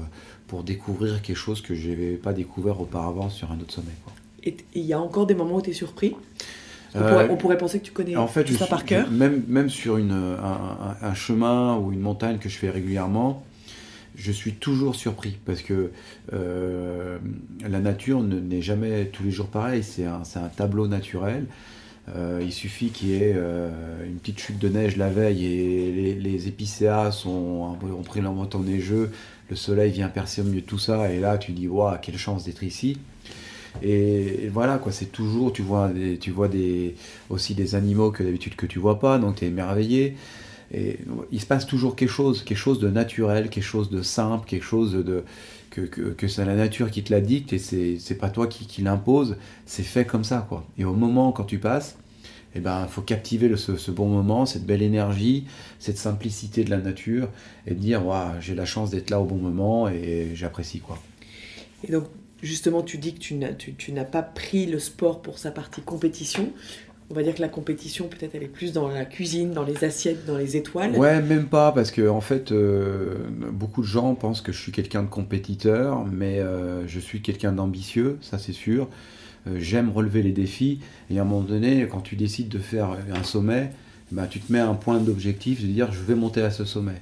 pour 0.48 0.64
découvrir 0.64 1.22
quelque 1.24 1.36
chose 1.36 1.62
que 1.62 1.74
je 1.74 1.90
n'avais 1.90 2.16
pas 2.16 2.34
découvert 2.34 2.80
auparavant 2.80 3.30
sur 3.30 3.52
un 3.52 3.60
autre 3.60 3.74
sommet. 3.74 3.92
Et 4.44 4.56
il 4.76 4.84
y 4.84 4.94
a 4.94 5.00
encore 5.00 5.26
des 5.26 5.34
moments 5.34 5.56
où 5.56 5.62
tu 5.62 5.72
es 5.72 5.74
surpris? 5.74 6.16
On, 6.96 7.36
pourrait, 7.36 7.58
penser 7.58 7.80
que 7.80 7.86
tu 7.86 7.92
connais 7.92 8.16
en 8.16 8.28
fait, 8.28 8.44
tout 8.44 8.54
ça 8.54 8.66
par 8.66 8.86
cœur. 8.86 9.10
Même, 9.12 9.44
même 9.48 9.70
sur 9.70 9.98
une, 9.98 10.36
un, 11.02 11.14
chemin 11.14 11.78
ou 11.78 11.92
une 11.92 12.00
montagne 12.00 12.38
que 12.38 12.50
je 12.50 12.58
fais 12.58 12.70
régulièrement, 12.70 13.44
je 14.16 14.32
suis 14.32 14.54
toujours 14.54 14.96
surpris 14.96 15.38
parce 15.46 15.62
que 15.62 15.92
la 16.32 17.80
nature 17.80 18.22
n'est 18.24 18.62
jamais 18.62 19.06
tous 19.06 19.24
les 19.24 19.32
jours 19.32 19.48
pareil. 19.48 19.84
C'est 19.84 20.06
un, 20.06 20.24
un, 20.36 20.50
tableau 20.50 20.88
naturel. 20.88 21.46
Euh, 22.16 22.40
il 22.42 22.52
suffit 22.52 22.90
qu'il 22.90 23.10
y 23.10 23.16
ait 23.16 23.34
euh, 23.36 23.70
une 24.06 24.18
petite 24.18 24.40
chute 24.40 24.58
de 24.58 24.70
neige 24.70 24.98
la 24.98 25.10
veille 25.10 25.46
et 25.46 26.16
les, 26.16 26.48
épicéas 26.48 27.12
sont, 27.12 27.78
ont 27.84 28.04
pris 28.04 28.22
leur 28.22 28.34
manteau 28.34 28.60
neigeux, 28.60 29.12
le 29.50 29.56
soleil 29.56 29.92
vient 29.92 30.10
percer 30.10 30.42
au 30.42 30.46
milieu 30.46 30.62
de 30.62 30.66
tout 30.66 30.80
ça, 30.80 31.12
et 31.12 31.20
là 31.20 31.38
tu 31.38 31.52
dis, 31.52 31.68
waouh, 31.68 31.98
quelle 32.02 32.18
chance 32.18 32.46
d'être 32.46 32.64
ici. 32.64 32.98
Et, 33.84 34.50
voilà, 34.52 34.78
quoi, 34.78 34.92
c'est 34.92 35.12
toujours, 35.12 35.54
tu 35.54 35.62
vois, 35.62 35.92
tu 36.20 36.32
vois 36.32 36.48
des, 36.48 36.96
aussi 37.30 37.56
des 37.56 37.76
animaux 37.76 38.12
que 38.12 38.24
d'habitude 38.24 38.56
que 38.56 38.66
tu 38.66 38.80
vois 38.80 39.00
pas, 39.00 39.18
donc 39.18 39.36
tu 39.36 39.46
es 39.46 39.48
émerveillé. 39.48 40.16
Et 40.72 41.00
il 41.32 41.42
se 41.42 41.48
passe 41.48 41.66
toujours 41.66 41.96
quelque 41.96 42.12
chose, 42.12 42.44
quelque 42.44 42.58
chose 42.58 42.80
de 42.80 42.90
naturel, 42.90 43.50
quelque 43.50 43.64
chose 43.64 43.90
de 43.90 44.02
simple, 44.04 44.48
quelque 44.48 44.66
chose 44.66 44.94
de, 44.94 45.24
que, 45.72 45.82
que, 45.82 46.28
c'est 46.28 46.46
la 46.46 46.56
nature 46.56 46.92
qui 46.92 47.04
te 47.04 47.12
la 47.12 47.22
dicte 47.22 47.54
et 47.54 47.60
c'est 47.60 48.18
pas 48.20 48.30
toi 48.30 48.48
qui, 48.48 48.68
qui 48.68 48.82
l'impose, 48.82 49.38
c'est 49.66 49.84
fait 49.84 50.06
comme 50.06 50.24
ça. 50.24 50.46
quoi. 50.48 50.64
Et 50.78 50.86
au 50.86 50.94
moment 50.94 51.32
quand 51.32 51.46
tu 51.46 51.58
passes, 51.58 51.98
eh 52.56 52.60
ben, 52.60 52.88
faut 52.88 53.02
captiver 53.02 53.56
ce, 53.56 53.92
bon 53.92 54.08
moment, 54.08 54.46
cette 54.46 54.66
belle 54.66 54.82
énergie, 54.82 55.46
cette 55.78 55.98
simplicité 55.98 56.64
de 56.64 56.70
la 56.70 56.78
nature 56.78 57.30
et 57.68 57.72
de 57.72 57.80
dire 57.80 58.02
j'ai 58.40 58.56
la 58.56 58.66
chance 58.66 58.90
d'être 58.90 59.10
là 59.10 59.20
au 59.20 59.26
bon 59.26 59.38
moment 59.38 59.88
et 59.88 60.32
j'apprécie. 60.34 60.80
quoi. 60.80 61.00
Et 61.88 61.92
donc, 61.92 62.06
justement, 62.42 62.82
tu 62.82 62.98
dis 62.98 63.14
que 63.14 63.20
tu 63.20 63.36
n'as, 63.92 64.04
pas 64.06 64.24
pris 64.24 64.66
le 64.66 64.80
sport 64.80 65.22
pour 65.22 65.38
sa 65.38 65.52
partie 65.52 65.82
compétition 65.82 66.52
on 67.12 67.16
va 67.16 67.24
dire 67.24 67.34
que 67.34 67.42
la 67.42 67.50
compétition, 67.50 68.08
peut-être, 68.08 68.36
elle 68.36 68.44
est 68.44 68.48
plus 68.48 68.72
dans 68.72 68.88
la 68.88 69.04
cuisine, 69.04 69.52
dans 69.52 69.64
les 69.64 69.84
assiettes, 69.84 70.26
dans 70.28 70.38
les 70.38 70.56
étoiles. 70.58 70.96
Ouais, 70.96 71.22
même 71.22 71.48
pas, 71.48 71.72
parce 71.72 71.90
que 71.90 72.08
en 72.08 72.22
fait, 72.22 72.52
euh, 72.52 73.16
beaucoup 73.52 73.82
de 73.82 73.88
gens 73.88 74.14
pensent 74.14 74.42
que 74.42 74.52
je 74.52 74.62
suis 74.62 74.72
quelqu'un 74.72 75.02
de 75.02 75.10
compétiteur, 75.10 76.06
mais 76.06 76.40
euh, 76.40 76.88
je 76.88 77.00
suis 77.00 77.22
quelqu'un 77.22 77.52
d'ambitieux, 77.52 78.18
ça 78.22 78.38
c'est 78.38 78.54
sûr. 78.54 78.88
Euh, 79.48 79.56
j'aime 79.58 79.90
relever 79.90 80.22
les 80.22 80.34
défis, 80.34 80.82
et 81.10 81.18
à 81.18 81.24
un 81.24 81.26
moment 81.26 81.42
donné, 81.42 81.88
quand 81.90 82.02
tu 82.02 82.16
décides 82.16 82.50
de 82.50 82.60
faire 82.60 82.96
un 83.12 83.24
sommet, 83.24 83.72
bah, 84.12 84.28
tu 84.30 84.40
te 84.40 84.52
mets 84.54 84.60
un 84.60 84.76
point 84.76 85.00
d'objectif 85.00 85.62
de 85.62 85.68
dire 85.68 85.92
je 85.92 86.02
vais 86.02 86.16
monter 86.16 86.42
à 86.44 86.52
ce 86.52 86.64
sommet. 86.64 87.02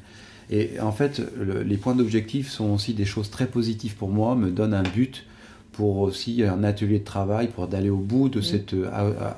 Et 0.49 0.79
en 0.79 0.91
fait, 0.91 1.21
les 1.65 1.77
points 1.77 1.95
d'objectif 1.95 2.49
sont 2.49 2.71
aussi 2.71 2.93
des 2.93 3.05
choses 3.05 3.29
très 3.29 3.47
positives 3.47 3.95
pour 3.95 4.09
moi, 4.09 4.35
me 4.35 4.49
donnent 4.49 4.73
un 4.73 4.83
but 4.83 5.25
pour 5.77 5.99
aussi 5.99 6.43
un 6.43 6.63
atelier 6.63 6.97
de 6.97 7.03
travail, 7.03 7.49
pour 7.49 7.67
d'aller 7.67 7.91
au 7.91 7.99
bout 7.99 8.29
de 8.29 8.41
cet 8.41 8.73
euh, 8.73 8.89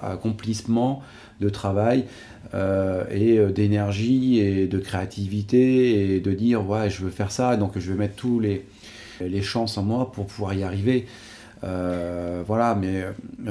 accomplissement 0.01 1.03
de 1.41 1.49
travail 1.49 2.05
euh, 2.53 3.03
et 3.11 3.37
euh, 3.37 3.51
d'énergie 3.51 4.39
et 4.39 4.65
de 4.65 4.79
créativité 4.79 6.15
et 6.15 6.21
de 6.21 6.31
dire 6.31 6.67
ouais 6.67 6.89
je 6.89 7.03
veux 7.03 7.09
faire 7.09 7.31
ça 7.31 7.57
donc 7.57 7.77
je 7.77 7.91
vais 7.91 7.97
mettre 7.97 8.15
tous 8.15 8.39
les, 8.39 8.65
les 9.19 9.41
chances 9.41 9.77
en 9.77 9.83
moi 9.83 10.13
pour 10.13 10.27
pouvoir 10.27 10.53
y 10.53 10.63
arriver. 10.63 11.07
voilà, 11.61 12.73
mais 12.73 13.03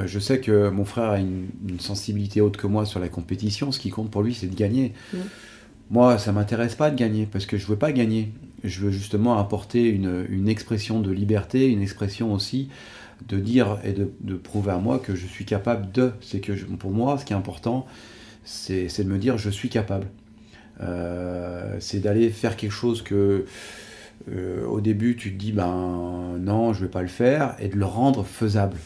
je 0.07 0.19
sais 0.19 0.41
que 0.41 0.71
mon 0.71 0.87
frère 0.87 1.11
a 1.11 1.19
une, 1.19 1.49
sensibilité 1.79 2.41
haute 2.41 2.57
que 2.57 2.67
moi 2.67 2.87
sur 2.87 3.01
la 3.01 3.11
compétition. 3.11 3.71
Ce 3.71 3.79
qui 3.79 3.91
compte 3.91 4.11
pour 4.11 4.23
lui, 4.23 4.35
c'est 4.35 4.47
de 4.47 4.57
gagner. 4.57 4.95
Moi, 5.91 6.19
ça 6.19 6.33
m'intéresse 6.33 6.75
pas 6.75 6.91
de 6.91 6.97
gagner 6.97 7.27
parce 7.31 7.47
que 7.47 7.57
je 7.57 7.67
veux 7.67 7.77
pas 7.77 7.93
gagner 7.93 8.31
je 8.65 8.81
veux 8.81 8.91
justement 8.91 9.39
apporter 9.39 9.89
une, 9.89 10.49
expression 10.49 11.01
de 11.01 11.11
liberté, 11.11 11.69
une 11.69 11.83
expression 11.83 12.33
aussi 12.33 12.69
de 13.27 13.39
dire 13.39 13.79
et 13.85 13.93
de, 13.93 14.35
prouver 14.35 14.73
à 14.73 14.79
moi 14.79 14.99
que 14.99 15.15
je 15.15 15.27
suis 15.27 15.45
capable 15.45 15.91
de. 15.93 16.13
C'est 16.21 16.41
que 16.41 16.53
pour 16.53 16.91
moi, 16.91 17.19
ce 17.19 17.25
qui 17.25 17.33
est 17.33 17.37
important, 17.37 17.87
c'est 18.45 18.87
de 18.99 19.09
me 19.09 19.19
dire 19.19 19.39
je 19.39 19.51
suis 19.51 19.69
capable. 19.69 20.07
Euh, 20.81 21.77
c'est 21.81 21.99
d'aller 21.99 22.31
faire 22.31 22.57
quelque 22.57 22.73
chose 22.73 23.03
que 23.03 23.45
euh, 24.31 24.65
au 24.67 24.81
début 24.81 25.17
tu 25.17 25.33
te 25.33 25.39
dis 25.39 25.53
ben 25.53 26.37
non, 26.39 26.73
je 26.73 26.83
vais 26.83 26.91
pas 26.91 27.03
le 27.03 27.09
faire, 27.09 27.57
et 27.59 27.69
de 27.69 27.77
le 27.77 27.85
rendre 27.85 28.25
faisable. 28.25 28.77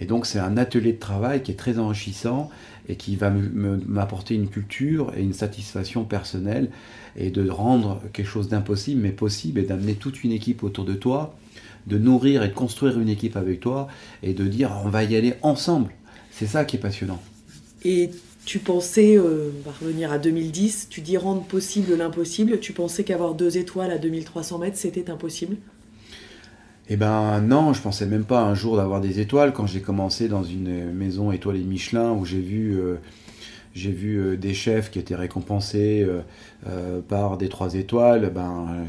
Et 0.00 0.06
donc 0.06 0.26
c'est 0.26 0.38
un 0.38 0.56
atelier 0.56 0.92
de 0.94 0.98
travail 0.98 1.42
qui 1.42 1.52
est 1.52 1.56
très 1.56 1.78
enrichissant 1.78 2.50
et 2.88 2.96
qui 2.96 3.16
va 3.16 3.30
m'apporter 3.30 4.34
une 4.34 4.48
culture 4.48 5.12
et 5.16 5.22
une 5.22 5.34
satisfaction 5.34 6.04
personnelle 6.04 6.70
et 7.16 7.30
de 7.30 7.48
rendre 7.48 8.00
quelque 8.12 8.26
chose 8.26 8.48
d'impossible 8.48 9.00
mais 9.02 9.12
possible 9.12 9.60
et 9.60 9.64
d'amener 9.64 9.94
toute 9.94 10.24
une 10.24 10.32
équipe 10.32 10.62
autour 10.62 10.84
de 10.84 10.94
toi, 10.94 11.36
de 11.86 11.98
nourrir 11.98 12.42
et 12.42 12.48
de 12.48 12.54
construire 12.54 12.98
une 12.98 13.08
équipe 13.08 13.36
avec 13.36 13.60
toi 13.60 13.88
et 14.22 14.32
de 14.32 14.46
dire 14.46 14.72
on 14.84 14.88
va 14.88 15.04
y 15.04 15.16
aller 15.16 15.34
ensemble. 15.42 15.92
C'est 16.32 16.46
ça 16.46 16.64
qui 16.64 16.76
est 16.76 16.80
passionnant. 16.80 17.20
Et 17.84 18.10
tu 18.46 18.58
pensais, 18.58 19.16
euh, 19.16 19.50
on 19.58 19.70
va 19.70 19.76
revenir 19.80 20.10
à 20.12 20.18
2010, 20.18 20.88
tu 20.88 21.02
dis 21.02 21.16
rendre 21.16 21.42
possible 21.42 21.94
l'impossible, 21.94 22.58
tu 22.60 22.72
pensais 22.72 23.04
qu'avoir 23.04 23.34
deux 23.34 23.58
étoiles 23.58 23.90
à 23.90 23.98
2300 23.98 24.58
mètres 24.58 24.76
c'était 24.78 25.10
impossible? 25.10 25.56
Eh 26.92 26.96
ben 26.96 27.40
non, 27.40 27.72
je 27.72 27.80
pensais 27.80 28.04
même 28.04 28.24
pas 28.24 28.40
un 28.40 28.56
jour 28.56 28.76
d'avoir 28.76 29.00
des 29.00 29.20
étoiles 29.20 29.52
quand 29.52 29.64
j'ai 29.64 29.80
commencé 29.80 30.26
dans 30.26 30.42
une 30.42 30.92
maison 30.92 31.30
étoilée 31.30 31.60
Michelin 31.60 32.10
où 32.10 32.24
j'ai 32.24 32.40
vu, 32.40 32.80
euh, 32.80 32.96
j'ai 33.76 33.92
vu 33.92 34.16
euh, 34.16 34.36
des 34.36 34.54
chefs 34.54 34.90
qui 34.90 34.98
étaient 34.98 35.14
récompensés 35.14 36.04
euh, 36.66 37.00
par 37.08 37.38
des 37.38 37.48
trois 37.48 37.74
étoiles. 37.74 38.32
Ben, 38.34 38.84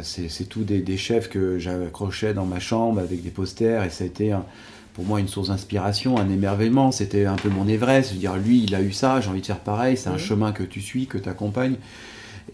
c'est 0.00 0.48
tout 0.48 0.64
des, 0.64 0.96
chefs 0.96 1.28
que 1.28 1.58
j'accrochais 1.58 2.32
dans 2.32 2.46
ma 2.46 2.60
chambre 2.60 2.98
avec 2.98 3.22
des 3.22 3.30
posters 3.30 3.84
et 3.84 3.90
ça 3.90 4.04
a 4.04 4.06
été 4.06 4.34
pour 4.94 5.04
moi 5.04 5.20
une 5.20 5.28
source 5.28 5.48
d'inspiration, 5.48 6.16
un 6.16 6.30
émerveillement. 6.30 6.92
C'était 6.92 7.26
un 7.26 7.36
peu 7.36 7.50
mon 7.50 7.68
Everest, 7.68 8.14
dire 8.14 8.36
lui 8.36 8.64
il 8.64 8.74
a 8.74 8.80
eu 8.80 8.92
ça, 8.92 9.20
j'ai 9.20 9.28
envie 9.28 9.42
de 9.42 9.46
faire 9.46 9.60
pareil. 9.60 9.98
C'est 9.98 10.08
un 10.08 10.16
chemin 10.16 10.52
que 10.52 10.62
tu 10.62 10.80
suis, 10.80 11.06
que 11.06 11.18
tu 11.18 11.28
accompagnes. 11.28 11.76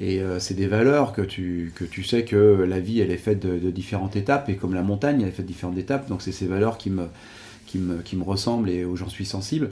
Et 0.00 0.20
euh, 0.20 0.38
c'est 0.38 0.54
des 0.54 0.66
valeurs 0.66 1.12
que 1.12 1.22
tu, 1.22 1.72
que 1.74 1.84
tu 1.84 2.04
sais 2.04 2.24
que 2.24 2.36
la 2.36 2.80
vie, 2.80 3.00
elle 3.00 3.10
est 3.10 3.16
faite 3.16 3.40
de, 3.40 3.70
différentes 3.70 4.16
étapes, 4.16 4.48
et 4.48 4.56
comme 4.56 4.74
la 4.74 4.82
montagne, 4.82 5.20
elle 5.22 5.28
est 5.28 5.32
faite 5.32 5.46
de 5.46 5.50
différentes 5.50 5.78
étapes, 5.78 6.08
donc 6.08 6.22
c'est 6.22 6.32
ces 6.32 6.46
valeurs 6.46 6.78
qui 6.78 6.90
me, 6.90 7.06
qui 7.66 7.78
me, 7.78 8.00
qui 8.02 8.16
me 8.16 8.22
ressemblent 8.22 8.70
et 8.70 8.84
où 8.84 8.96
j'en 8.96 9.08
suis 9.08 9.26
sensible. 9.26 9.70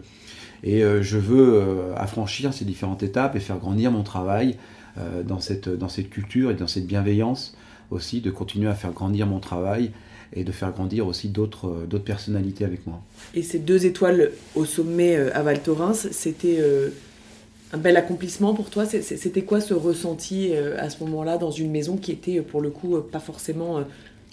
Et 0.65 0.83
euh, 0.83 1.03
je 1.03 1.19
veux 1.19 1.55
euh, 1.55 1.95
affranchir 1.97 2.53
ces 2.55 2.65
différentes 2.65 3.03
étapes 3.03 3.37
et 3.37 3.41
faire 3.41 3.59
grandir 3.59 3.91
mon 3.91 4.03
travail 4.03 4.57
dans, 5.27 5.41
cette, 5.41 5.69
dans 5.69 5.91
cette 5.91 6.09
culture 6.09 6.51
et 6.51 6.55
dans 6.55 6.67
cette 6.67 6.87
bienveillance 6.87 7.55
aussi, 7.91 8.23
de 8.23 8.31
continuer 8.31 8.71
à 8.71 8.75
faire 8.75 8.93
grandir 8.93 9.27
mon 9.27 9.41
travail 9.41 9.91
et 10.33 10.43
de 10.43 10.51
faire 10.53 10.73
grandir 10.73 11.07
aussi 11.07 11.29
d'autres 11.29 11.85
d'autres 11.87 12.05
personnalités 12.05 12.65
avec 12.65 12.87
moi. 12.87 13.03
Et 13.35 13.43
ces 13.43 13.59
deux 13.59 13.85
étoiles 13.85 14.31
au 14.55 14.65
sommet 14.65 15.17
à 15.33 15.43
Val 15.43 15.63
Thorens, 15.63 16.09
c'était 16.13 16.63
un 17.73 17.79
bel 17.79 17.97
accomplissement 17.97 18.55
pour 18.55 18.71
toi. 18.71 18.85
C'était 18.87 19.43
quoi 19.43 19.61
ce 19.61 19.75
ressenti 19.75 20.51
euh, 20.53 20.77
à 20.79 20.91
ce 20.91 21.03
moment-là 21.05 21.39
dans 21.39 21.51
une 21.51 21.71
maison 21.71 21.97
qui 21.97 22.13
était 22.13 22.41
pour 22.41 22.61
le 22.61 22.71
coup 22.71 22.97
pas 23.01 23.21
forcément 23.21 23.79
euh, 23.79 23.83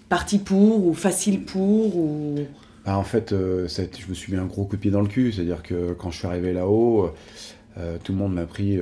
partie 0.09 0.39
pour 0.39 0.85
ou 0.85 0.93
facile 0.93 1.43
pour 1.43 1.97
ou... 1.97 2.39
Bah, 2.85 2.97
en 2.97 3.03
fait, 3.03 3.31
euh, 3.31 3.67
je 3.67 4.09
me 4.09 4.13
suis 4.13 4.33
mis 4.33 4.37
un 4.37 4.45
gros 4.45 4.65
coup 4.65 4.75
de 4.75 4.81
pied 4.81 4.91
dans 4.91 5.01
le 5.01 5.07
cul. 5.07 5.31
C'est-à-dire 5.31 5.63
que 5.63 5.93
quand 5.93 6.11
je 6.11 6.17
suis 6.19 6.27
arrivé 6.27 6.53
là-haut, 6.53 7.11
tout 8.03 8.11
le 8.11 8.17
monde 8.17 8.33
m'a 8.33 8.45
pris 8.45 8.77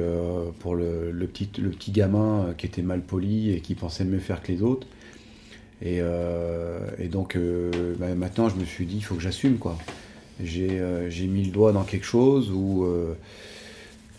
pour 0.60 0.76
le, 0.76 1.14
petit, 1.32 1.50
le 1.62 1.70
petit 1.70 1.92
gamin 1.92 2.54
qui 2.58 2.66
était 2.66 2.82
mal 2.82 3.02
poli 3.02 3.52
et 3.52 3.62
qui 3.62 3.76
pensait 3.76 4.04
mieux 4.04 4.20
faire 4.20 4.42
que 4.42 4.52
les 4.52 4.64
autres. 4.64 4.88
Et, 5.84 6.02
donc 7.10 7.38
bah, 8.00 8.14
maintenant, 8.16 8.50
je 8.50 8.56
me 8.56 8.66
suis 8.66 8.88
dit, 8.88 8.98
il 8.98 9.02
faut 9.02 9.16
que 9.16 9.22
j'assume. 9.22 9.60
quoi. 9.60 9.78
J'ai 10.44 11.28
mis 11.28 11.46
le 11.46 11.52
doigt 11.52 11.72
dans 11.72 11.84
quelque 11.84 12.08
chose 12.08 12.52
où 12.52 12.88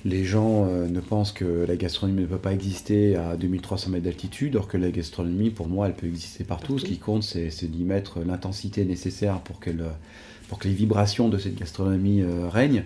les 0.05 0.25
gens 0.25 0.67
euh, 0.67 0.89
ne 0.89 1.01
pensent 1.01 1.33
que 1.33 1.65
la 1.67 1.77
gastronomie 1.77 2.23
ne 2.23 2.27
peut 2.27 2.39
pas 2.39 2.53
exister 2.53 3.17
à 3.17 3.37
2300 3.37 3.91
mètres 3.91 4.05
d'altitude, 4.05 4.55
alors 4.57 4.69
que 4.69 4.77
la 4.77 4.91
gastronomie, 4.91 5.51
pour 5.51 5.69
moi, 5.69 5.87
elle 5.87 5.95
peut 5.95 6.09
exister 6.09 6.45
partout. 6.45 6.79
Ce 6.79 6.85
qui 6.85 6.99
compte, 6.99 7.23
c'est 7.23 7.71
d'y 7.71 7.85
mettre 7.85 8.21
l'intensité 8.21 8.85
nécessaire 8.85 9.41
pour, 9.41 9.61
que 9.61 9.71
les 9.71 10.75
vibrations 10.75 11.29
de 11.29 11.39
cette 11.39 11.57
gastronomie 11.57 12.23
euh, 12.23 12.49
règnent. 12.49 12.85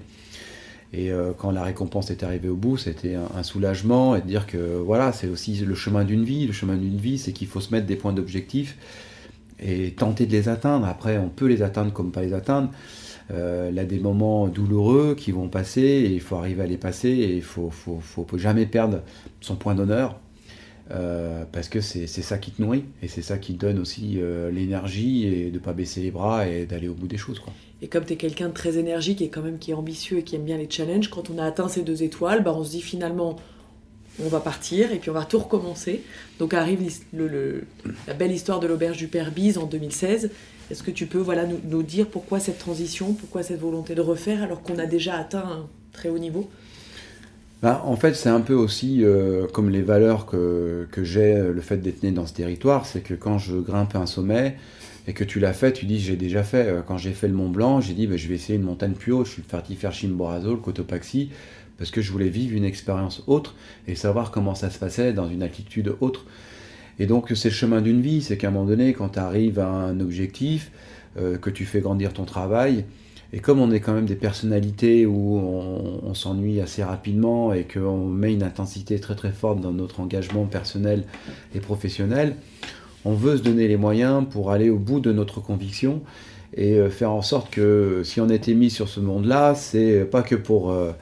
Et 0.92 1.10
euh, 1.10 1.32
quand 1.36 1.50
la 1.50 1.64
récompense 1.64 2.10
est 2.10 2.22
arrivée 2.22 2.48
au 2.48 2.54
bout, 2.54 2.76
c'était 2.76 3.14
un, 3.14 3.42
soulagement 3.42 4.14
et 4.14 4.20
de 4.20 4.26
dire 4.26 4.46
que 4.46 4.56
voilà, 4.56 5.12
c'est 5.12 5.28
aussi 5.28 5.56
le 5.56 5.74
chemin 5.74 6.04
d'une 6.04 6.24
vie. 6.24 6.46
Le 6.46 6.52
chemin 6.52 6.76
d'une 6.76 6.98
vie, 6.98 7.18
c'est 7.18 7.32
qu'il 7.32 7.48
faut 7.48 7.60
se 7.60 7.72
mettre 7.72 7.86
des 7.86 7.96
points 7.96 8.12
d'objectif 8.12 8.76
et 9.58 9.92
tenter 9.92 10.26
de 10.26 10.32
les 10.32 10.48
atteindre. 10.48 10.86
Après, 10.86 11.18
on 11.18 11.28
peut 11.28 11.46
les 11.46 11.62
atteindre 11.62 11.92
comme 11.92 12.12
pas 12.12 12.22
les 12.22 12.34
atteindre. 12.34 12.70
Euh, 13.32 13.76
a 13.76 13.84
des 13.84 13.98
moments 13.98 14.46
douloureux 14.46 15.16
qui 15.16 15.32
vont 15.32 15.48
passer 15.48 15.80
et 15.80 16.12
il 16.12 16.20
faut 16.20 16.36
arriver 16.36 16.62
à 16.62 16.66
les 16.66 16.76
passer 16.76 17.08
et 17.08 17.34
il 17.34 17.42
faut, 17.42 17.70
faut, 17.70 18.00
faut, 18.00 18.38
jamais 18.38 18.66
perdre 18.66 19.02
son 19.40 19.56
point 19.56 19.74
d'honneur 19.74 20.20
euh, 20.92 21.44
parce 21.50 21.68
que 21.68 21.80
c'est 21.80 22.06
ça 22.06 22.38
qui 22.38 22.52
te 22.52 22.62
nourrit 22.62 22.84
et 23.02 23.08
c'est 23.08 23.22
ça 23.22 23.38
qui 23.38 23.54
te 23.54 23.58
donne 23.58 23.80
aussi 23.80 24.18
euh, 24.18 24.52
l'énergie 24.52 25.26
et 25.26 25.50
de 25.50 25.58
pas 25.58 25.72
baisser 25.72 26.02
les 26.02 26.12
bras 26.12 26.46
et 26.46 26.66
d'aller 26.66 26.86
au 26.86 26.94
bout 26.94 27.08
des 27.08 27.16
choses. 27.16 27.42
Et 27.82 27.88
comme 27.88 28.04
tu 28.04 28.12
es 28.12 28.16
quelqu'un 28.16 28.48
de 28.48 28.54
très 28.54 28.78
énergique 28.78 29.20
et 29.20 29.28
quand 29.28 29.42
même 29.42 29.58
qui 29.58 29.72
est 29.72 29.74
ambitieux 29.74 30.18
et 30.18 30.22
qui 30.22 30.36
aime 30.36 30.44
bien 30.44 30.56
les 30.56 30.70
challenges, 30.70 31.10
quand 31.10 31.28
on 31.28 31.38
a 31.38 31.44
atteint 31.44 31.68
ces 31.68 31.82
deux 31.82 32.04
étoiles, 32.04 32.44
bah 32.44 32.54
on 32.56 32.62
se 32.62 32.70
dit 32.70 32.80
finalement 32.80 33.36
on 34.24 34.28
va 34.28 34.40
partir 34.40 34.92
et 34.92 34.98
puis 34.98 35.10
on 35.10 35.14
va 35.14 35.24
tout 35.24 35.38
recommencer. 35.38 36.02
Donc 36.38 36.54
arrive 36.54 36.80
la 38.06 38.14
belle 38.14 38.32
histoire 38.32 38.60
de 38.60 38.66
l'auberge 38.66 38.96
du 38.96 39.08
Père 39.08 39.30
Bise 39.32 39.58
en 39.58 39.66
2016. 39.66 40.30
Est-ce 40.70 40.82
que 40.82 40.90
tu 40.90 41.06
peux 41.06 41.18
voilà, 41.18 41.44
nous, 41.46 41.82
dire 41.82 42.08
pourquoi 42.08 42.40
cette 42.40 42.58
transition, 42.58 43.12
pourquoi 43.12 43.42
cette 43.42 43.60
volonté 43.60 43.94
de 43.94 44.00
refaire 44.00 44.42
alors 44.42 44.62
qu'on 44.62 44.78
a 44.78 44.86
déjà 44.86 45.16
atteint 45.16 45.44
un 45.44 45.66
très 45.92 46.08
haut 46.08 46.18
niveau? 46.18 46.50
Ben, 47.62 47.80
En 47.84 47.96
fait, 47.96 48.14
c'est 48.14 48.28
un 48.28 48.40
peu 48.40 48.54
aussi 48.54 49.04
euh, 49.04 49.46
comme 49.46 49.70
les 49.70 49.82
valeurs 49.82 50.26
que, 50.26 50.86
j'ai, 51.02 51.34
le 51.34 51.60
fait 51.60 51.76
d'être 51.76 52.02
né 52.02 52.10
dans 52.10 52.26
ce 52.26 52.34
territoire, 52.34 52.86
c'est 52.86 53.00
que 53.00 53.14
quand 53.14 53.38
je 53.38 53.56
grimpe 53.56 53.94
un 53.94 54.06
sommet 54.06 54.56
et 55.06 55.12
que 55.12 55.24
tu 55.24 55.38
l'as 55.38 55.52
fait, 55.52 55.72
tu 55.72 55.86
dis 55.86 56.00
j'ai 56.00 56.16
déjà 56.16 56.42
fait. 56.42 56.66
Euh, 56.66 56.80
quand 56.86 56.98
j'ai 56.98 57.12
fait 57.12 57.28
le 57.28 57.34
Mont 57.34 57.48
Blanc, 57.48 57.80
j'ai 57.80 57.94
dit 57.94 58.06
ben, 58.06 58.18
je 58.18 58.26
vais 58.26 58.34
essayer 58.34 58.58
une 58.58 58.64
montagne 58.64 58.92
plus 58.92 59.12
haute, 59.12 59.26
je 59.26 59.32
suis 59.32 59.42
parti 59.42 59.76
faire 59.76 59.92
Chimborazo, 59.92 60.50
le 60.50 60.56
Cotopaxi, 60.56 61.30
parce 61.78 61.90
que 61.90 62.00
je 62.00 62.12
voulais 62.12 62.28
vivre 62.28 62.56
une 62.56 62.64
expérience 62.64 63.22
autre 63.26 63.54
et 63.86 63.94
savoir 63.94 64.30
comment 64.30 64.54
ça 64.54 64.70
se 64.70 64.78
passait 64.78 65.12
dans 65.12 65.28
une 65.28 65.42
altitude 65.42 65.94
autre. 66.00 66.24
Et 66.98 67.06
donc 67.06 67.32
c'est 67.34 67.48
le 67.48 67.54
chemin 67.54 67.80
d'une 67.80 68.00
vie, 68.00 68.22
c'est 68.22 68.36
qu'à 68.36 68.48
un 68.48 68.50
moment 68.50 68.66
donné, 68.66 68.92
quand 68.92 69.10
tu 69.10 69.18
arrives 69.18 69.58
à 69.58 69.68
un 69.68 70.00
objectif, 70.00 70.70
euh, 71.18 71.38
que 71.38 71.50
tu 71.50 71.64
fais 71.64 71.80
grandir 71.80 72.12
ton 72.12 72.24
travail, 72.24 72.84
et 73.32 73.40
comme 73.40 73.60
on 73.60 73.70
est 73.72 73.80
quand 73.80 73.92
même 73.92 74.06
des 74.06 74.14
personnalités 74.14 75.04
où 75.04 75.38
on, 75.38 76.14
s'ennuie 76.14 76.60
assez 76.60 76.82
rapidement 76.82 77.52
et 77.52 77.64
qu'on 77.64 78.06
met 78.06 78.32
une 78.32 78.42
intensité 78.42 78.98
très 78.98 79.14
très 79.14 79.32
forte 79.32 79.60
dans 79.60 79.72
notre 79.72 80.00
engagement 80.00 80.46
personnel 80.46 81.04
et 81.54 81.60
professionnel, 81.60 82.36
on 83.04 83.12
veut 83.12 83.36
se 83.36 83.42
donner 83.42 83.68
les 83.68 83.76
moyens 83.76 84.24
pour 84.30 84.50
aller 84.50 84.70
au 84.70 84.78
bout 84.78 85.00
de 85.00 85.12
notre 85.12 85.40
conviction 85.40 86.00
et 86.54 86.74
euh, 86.74 86.88
faire 86.88 87.10
en 87.10 87.22
sorte 87.22 87.50
que 87.50 88.02
si 88.04 88.20
on 88.20 88.30
était 88.30 88.54
mis 88.54 88.70
sur 88.70 88.88
ce 88.88 89.00
monde-là, 89.00 89.54
c'est 89.54 90.04
pas 90.04 90.22
que 90.22 90.36
pour 90.36 90.70
euh, 90.70 90.92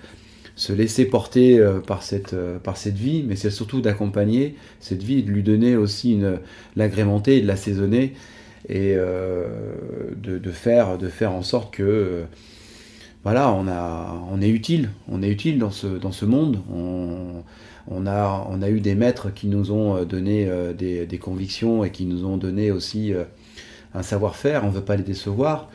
se 0.57 0.73
laisser 0.73 1.05
porter 1.07 1.59
euh, 1.59 1.81
par 1.81 2.03
cette, 2.03 2.35
euh, 2.35 2.59
par 2.59 2.77
cette 2.77 2.97
vie, 2.97 3.25
mais 3.27 3.37
c'est 3.37 3.51
surtout 3.51 3.81
d'accompagner 3.81 4.55
cette 4.81 5.03
vie 5.03 5.23
de 5.23 5.31
lui 5.31 5.43
donner 5.43 5.77
aussi 5.77 6.13
une, 6.13 6.39
l'agrémenter 6.77 7.41
de 7.41 7.47
l'assaisonner 7.47 8.15
et 8.69 8.95
euh, 8.97 9.49
de, 10.17 10.51
faire, 10.51 10.97
en 11.33 11.43
sorte 11.43 11.75
que 11.75 12.25
voilà, 13.23 13.53
on, 13.53 13.67
a, 13.69 14.41
est 14.41 14.49
utile, 14.49 14.91
on 15.09 15.23
est 15.23 15.29
utile 15.29 15.59
dans 15.59 15.71
ce, 15.71 16.25
monde. 16.25 16.61
On, 16.73 17.43
on 17.89 18.07
a 18.07 18.69
eu 18.71 18.81
des 18.81 18.95
maîtres 18.95 19.33
qui 19.35 19.49
nous 19.49 19.71
ont 19.71 20.05
donné 20.05 20.49
des, 20.79 21.05
des 21.07 21.19
convictions 21.19 21.85
et 21.85 21.91
qui 21.91 22.07
nous 22.07 22.25
ont 22.25 22.39
donné 22.39 22.71
aussi 22.71 23.13
un 23.95 24.03
savoir-faire, 24.03 24.65
on 24.65 24.69
ne 24.69 24.75
veut 24.75 24.85
pas 24.85 24.97
les 24.97 25.03
décevoir. 25.03 25.69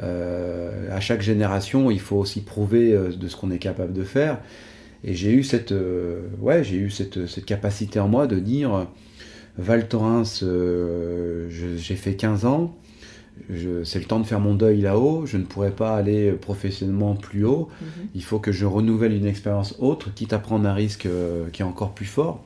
Euh, 0.00 0.94
à 0.94 1.00
chaque 1.00 1.22
génération, 1.22 1.90
il 1.90 2.00
faut 2.00 2.16
aussi 2.16 2.40
prouver 2.40 2.92
euh, 2.92 3.10
de 3.10 3.28
ce 3.28 3.36
qu'on 3.36 3.50
est 3.50 3.58
capable 3.58 3.92
de 3.92 4.04
faire. 4.04 4.38
Et 5.04 5.14
j'ai 5.14 5.32
eu 5.32 5.42
cette, 5.42 5.72
euh, 5.72 6.22
ouais, 6.40 6.64
j'ai 6.64 6.76
eu 6.76 6.90
cette, 6.90 7.26
cette, 7.26 7.44
capacité 7.44 8.00
en 8.00 8.08
moi 8.08 8.26
de 8.26 8.38
dire, 8.38 8.86
Val 9.58 9.88
Thorens, 9.88 10.44
j'ai 11.48 11.96
fait 11.96 12.14
15 12.14 12.44
ans, 12.44 12.76
c'est 13.84 13.98
le 13.98 14.04
temps 14.04 14.20
de 14.20 14.26
faire 14.26 14.38
mon 14.38 14.54
deuil 14.54 14.80
là-haut, 14.80 15.26
je 15.26 15.36
ne 15.36 15.42
pourrais 15.42 15.72
pas 15.72 15.96
aller 15.96 16.30
professionnellement 16.32 17.16
plus 17.16 17.44
haut, 17.44 17.68
mhm. 17.80 18.06
il 18.14 18.22
faut 18.22 18.38
que 18.38 18.52
je 18.52 18.64
renouvelle 18.64 19.12
une 19.12 19.26
expérience 19.26 19.74
autre, 19.80 20.14
quitte 20.14 20.32
à 20.32 20.38
prendre 20.38 20.68
un 20.68 20.74
risque 20.74 21.08
qui 21.52 21.62
est 21.62 21.64
encore 21.64 21.94
plus 21.94 22.06
fort. 22.06 22.44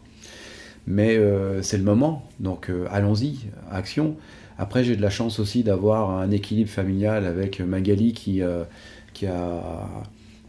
Mais 0.87 1.21
c'est 1.61 1.77
le 1.77 1.85
moment, 1.85 2.27
donc 2.41 2.71
allons-y, 2.91 3.41
action. 3.71 4.17
Après, 4.59 4.85
j'ai 4.85 4.97
de 4.97 5.03
la 5.03 5.11
chance 5.11 5.39
aussi 5.39 5.63
d'avoir 5.63 6.11
un 6.11 6.31
équilibre 6.31 6.71
familial 6.71 7.27
avec 7.27 7.61
Magali 7.61 8.13
qui, 8.13 8.43
euh, 8.43 8.65
qui 9.13 9.27
a. 9.27 9.87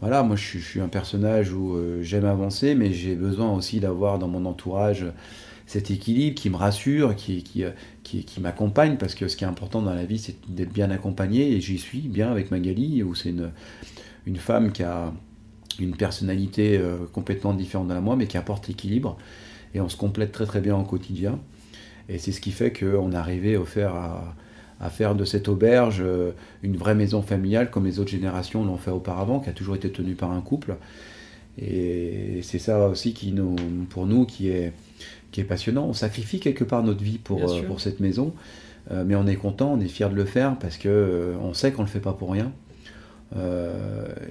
Voilà, 0.00 0.22
moi 0.22 0.36
je 0.36 0.58
suis, 0.58 0.80
un 0.80 0.88
personnage 0.88 1.52
où 1.52 1.74
euh, 1.74 2.02
j'aime 2.02 2.24
avancer, 2.24 2.76
mais 2.76 2.92
j'ai 2.92 3.16
besoin 3.16 3.52
aussi 3.52 3.80
d'avoir 3.80 4.20
dans 4.20 4.28
mon 4.28 4.44
entourage 4.46 5.04
cet 5.66 5.90
équilibre 5.90 6.36
qui 6.36 6.50
me 6.50 6.56
rassure, 6.56 7.16
qui, 7.16 7.42
euh, 7.64 7.70
qui, 8.04 8.24
qui 8.24 8.40
m'accompagne, 8.40 8.96
parce 8.96 9.16
que 9.16 9.26
ce 9.26 9.36
qui 9.36 9.42
est 9.42 9.48
important 9.48 9.82
dans 9.82 9.92
la 9.92 10.04
vie, 10.04 10.18
c'est 10.18 10.36
d'être 10.48 10.72
bien 10.72 10.90
accompagné, 10.90 11.52
et 11.52 11.60
j'y 11.60 11.78
suis 11.78 12.02
bien 12.02 12.30
avec 12.30 12.52
Magali, 12.52 13.02
où 13.02 13.16
c'est 13.16 13.30
une, 13.30 13.50
une 14.24 14.36
femme 14.36 14.70
qui 14.70 14.84
a 14.84 15.12
une 15.80 15.96
personnalité 15.96 16.80
complètement 17.12 17.54
différente 17.54 17.88
de 17.88 17.94
la 17.94 18.00
moi, 18.00 18.16
mais 18.16 18.26
qui 18.26 18.36
apporte 18.36 18.70
équilibre, 18.70 19.18
et 19.74 19.80
on 19.80 19.88
se 19.88 19.96
complète 19.96 20.32
très 20.32 20.46
très 20.46 20.60
bien 20.60 20.76
au 20.76 20.84
quotidien. 20.84 21.40
Et 22.08 22.18
c'est 22.18 22.32
ce 22.32 22.40
qui 22.40 22.52
fait 22.52 22.72
qu'on 22.72 23.12
est 23.12 23.16
arrivé 23.16 23.56
à 23.56 23.64
faire, 23.64 23.94
à, 24.80 24.90
faire 24.90 25.14
de 25.14 25.24
cette 25.24 25.48
auberge 25.48 25.98
euh, 26.00 26.32
une 26.62 26.76
vraie 26.76 26.94
maison 26.94 27.22
familiale 27.22 27.70
comme 27.70 27.84
les 27.84 27.98
autres 27.98 28.10
générations 28.10 28.64
l'ont 28.64 28.78
fait 28.78 28.90
auparavant, 28.90 29.40
qui 29.40 29.50
a 29.50 29.52
toujours 29.52 29.76
été 29.76 29.90
tenue 29.90 30.14
par 30.14 30.30
un 30.30 30.40
couple. 30.40 30.76
Et 31.58 32.40
c'est 32.42 32.60
ça 32.60 32.88
aussi 32.88 33.12
qui 33.12 33.32
nous, 33.32 33.56
pour 33.90 34.06
nous 34.06 34.24
qui 34.24 34.48
est, 34.48 34.72
qui 35.32 35.40
est 35.40 35.44
passionnant. 35.44 35.86
On 35.86 35.92
sacrifie 35.92 36.40
quelque 36.40 36.64
part 36.64 36.82
notre 36.82 37.02
vie 37.02 37.18
pour, 37.18 37.50
euh, 37.50 37.62
pour 37.62 37.80
cette 37.80 38.00
maison, 38.00 38.32
euh, 38.90 39.04
mais 39.06 39.16
on 39.16 39.26
est 39.26 39.36
content, 39.36 39.72
on 39.72 39.80
est 39.80 39.88
fier 39.88 40.08
de 40.08 40.14
le 40.14 40.24
faire 40.24 40.56
parce 40.58 40.78
que 40.78 41.34
on 41.42 41.52
sait 41.52 41.72
qu'on 41.72 41.82
ne 41.82 41.88
le 41.88 41.92
fait 41.92 42.00
pas 42.00 42.14
pour 42.14 42.32
rien. 42.32 42.52